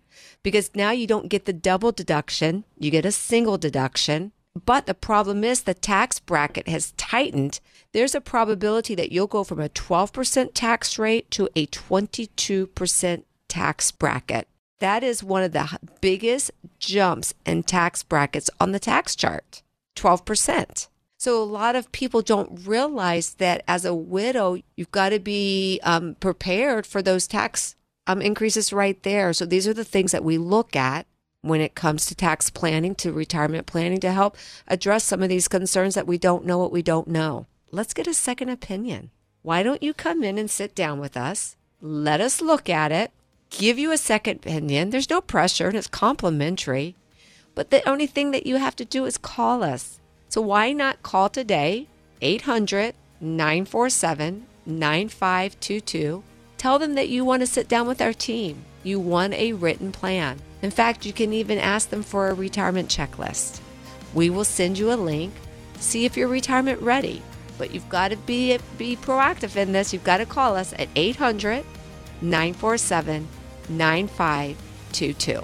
because 0.46 0.70
now 0.76 0.91
you 0.91 1.08
don't 1.08 1.28
get 1.28 1.46
the 1.46 1.54
double 1.54 1.91
deduction, 1.91 2.66
you 2.78 2.91
get 2.91 3.04
a 3.04 3.12
single 3.12 3.58
deduction. 3.58 4.32
But 4.54 4.86
the 4.86 4.93
problem 4.93 5.43
is 5.43 5.64
the 5.64 5.74
tax 5.74 6.20
bracket 6.20 6.68
has 6.68 6.91
tightened. 6.98 7.60
There's 7.93 8.14
a 8.14 8.22
probability 8.22 8.93
that 8.93 9.12
you'll 9.12 9.26
go 9.26 9.43
from 9.43 9.60
a 9.60 9.70
12% 9.70 10.52
tax 10.54 11.00
rate 11.00 11.32
to 11.32 11.50
a 11.56 11.66
22% 11.66 13.24
tax 13.48 13.91
bracket. 13.91 14.48
That 14.78 15.04
is 15.04 15.24
one 15.24 15.41
of 15.41 15.52
the 15.52 15.80
biggest 16.00 16.52
jumps 16.78 17.34
in 17.43 17.64
tax 17.64 18.04
brackets 18.04 18.52
on 18.60 18.72
the 18.72 18.80
tax 18.80 19.16
chart 19.16 19.64
12%. 19.96 20.89
So, 21.18 21.41
a 21.41 21.43
lot 21.43 21.76
of 21.76 21.91
people 21.91 22.22
don't 22.22 22.68
realize 22.68 23.34
that 23.36 23.64
as 23.68 23.84
a 23.84 23.96
widow, 23.96 24.58
you've 24.76 24.91
got 24.91 25.10
to 25.10 25.20
be 25.20 25.80
um, 25.82 26.18
prepared 26.20 26.86
for 26.86 27.02
those 27.02 27.26
tax 27.26 27.76
um, 28.08 28.22
increases 28.22 28.74
right 28.74 29.01
there. 29.03 29.34
So, 29.34 29.45
these 29.45 29.68
are 29.68 29.74
the 29.74 29.84
things 29.84 30.12
that 30.12 30.24
we 30.24 30.38
look 30.38 30.76
at 30.76 31.08
when 31.41 31.62
it 31.62 31.76
comes 31.76 32.06
to 32.08 32.16
tax 32.16 32.49
planning, 32.49 32.95
to 32.95 33.14
retirement 33.14 33.68
planning, 33.68 33.99
to 33.99 34.12
help 34.12 34.36
address 34.68 35.03
some 35.03 35.22
of 35.22 35.30
these 35.30 35.47
concerns 35.47 35.93
that 35.93 36.08
we 36.08 36.18
don't 36.18 36.45
know 36.45 36.58
what 36.58 36.72
we 36.72 36.82
don't 36.82 37.08
know. 37.08 37.45
Let's 37.72 37.93
get 37.93 38.08
a 38.08 38.14
second 38.14 38.49
opinion. 38.49 39.12
Why 39.43 39.62
don't 39.62 39.84
you 39.84 39.93
come 39.93 40.24
in 40.24 40.39
and 40.39 40.49
sit 40.49 40.74
down 40.74 40.99
with 40.99 41.16
us? 41.16 41.56
Let 41.80 42.20
us 42.20 42.41
look 42.41 42.68
at 42.68 42.91
it, 42.91 43.12
give 43.51 43.78
you 43.78 43.91
a 43.91 43.97
second 43.97 44.38
opinion. 44.38 44.89
There's 44.89 45.10
no 45.10 45.22
pressure 45.22 45.68
and 45.68 45.78
it's 45.78 45.88
complimentary. 45.88 46.95
But 47.53 47.70
the 47.70 47.88
only 47.88 48.08
thing 48.08 48.32
that 48.32 48.47
you 48.47 48.56
have 48.56 48.76
to 48.78 48.86
do 48.86 49.06
is 49.06 49.20
call 49.20 49.64
us. 49.64 49.99
So 50.30 50.41
why 50.41 50.74
not 50.74 51.03
call 51.03 51.30
today, 51.30 51.88
800 52.22 52.95
947 53.22 54.47
9522? 54.66 56.24
Tell 56.66 56.80
them 56.80 56.95
that 56.95 57.09
you 57.09 57.24
want 57.24 57.41
to 57.41 57.45
sit 57.45 57.68
down 57.68 57.88
with 57.88 58.01
our 58.01 58.11
team. 58.11 58.66
You 58.82 58.99
want 58.99 59.36
a 59.36 59.53
written 59.53 59.91
plan. 59.91 60.39
In 60.63 60.72
fact, 60.72 61.05
you 61.05 61.13
can 61.13 61.32
even 61.32 61.59
ask 61.59 61.91
them 61.91 62.01
for 62.01 62.28
a 62.28 62.34
retirement 62.34 62.89
checklist. 62.89 63.61
We 64.16 64.32
will 64.32 64.45
send 64.45 64.80
you 64.80 64.91
a 64.91 64.95
link. 64.95 65.32
See 65.78 66.05
if 66.05 66.18
you're 66.18 66.28
retirement 66.28 66.82
ready. 66.82 67.22
But 67.59 67.72
you've 67.72 67.88
got 67.88 68.07
to 68.07 68.18
be 68.18 68.57
be 68.80 68.95
proactive 68.95 69.55
in 69.55 69.74
this. 69.74 69.93
You've 69.93 70.03
got 70.03 70.18
to 70.18 70.26
call 70.26 70.55
us 70.55 70.74
at 70.80 70.89
800 70.95 71.63
947 72.24 73.28
9522. 73.70 75.43